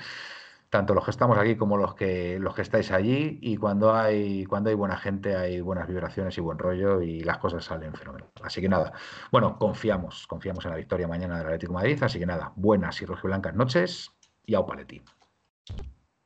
tanto 0.72 0.94
los 0.94 1.04
que 1.04 1.12
estamos 1.12 1.38
aquí 1.38 1.58
como 1.58 1.76
los 1.76 1.96
que 1.96 2.40
los 2.40 2.56
que 2.56 2.62
estáis 2.62 2.92
allí 2.92 3.38
y 3.42 3.58
cuando 3.58 3.94
hay 3.94 4.46
cuando 4.46 4.70
hay 4.70 4.76
buena 4.76 4.96
gente 4.96 5.36
hay 5.36 5.60
buenas 5.60 5.86
vibraciones 5.86 6.38
y 6.38 6.42
buen 6.42 6.58
rollo 6.58 7.02
y 7.02 7.20
las 7.22 7.40
cosas 7.40 7.66
salen 7.66 7.94
fenomenal. 7.94 8.30
Así 8.42 8.62
que 8.62 8.70
nada, 8.70 8.94
bueno, 9.34 9.60
confiamos, 9.60 10.26
confiamos 10.28 10.64
en 10.64 10.72
la 10.72 10.78
victoria 10.78 11.10
mañana 11.10 11.38
del 11.38 11.48
Atlético 11.48 11.74
de 11.74 11.76
Madrid, 11.76 12.02
así 12.02 12.20
que 12.20 12.26
nada, 12.26 12.54
buenas 12.56 13.02
y 13.02 13.06
rojiblancas 13.06 13.54
noches 13.54 14.12
y 14.46 14.56
au 14.56 14.66
paleti. 14.66 15.02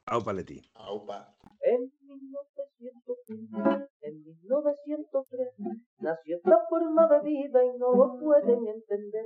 Au 0.06 0.24
paleti. 0.24 0.62
Aupa. 0.76 1.36
En 1.62 1.92
1903, 2.08 3.90
en 4.02 4.24
1903 4.24 5.54
nació 6.02 6.38
esta 6.38 6.60
forma 6.70 7.08
de 7.08 7.22
vida 7.22 7.66
y 7.66 7.80
no 7.80 7.96
lo 7.96 8.20
pueden 8.20 8.68
entender. 8.68 9.26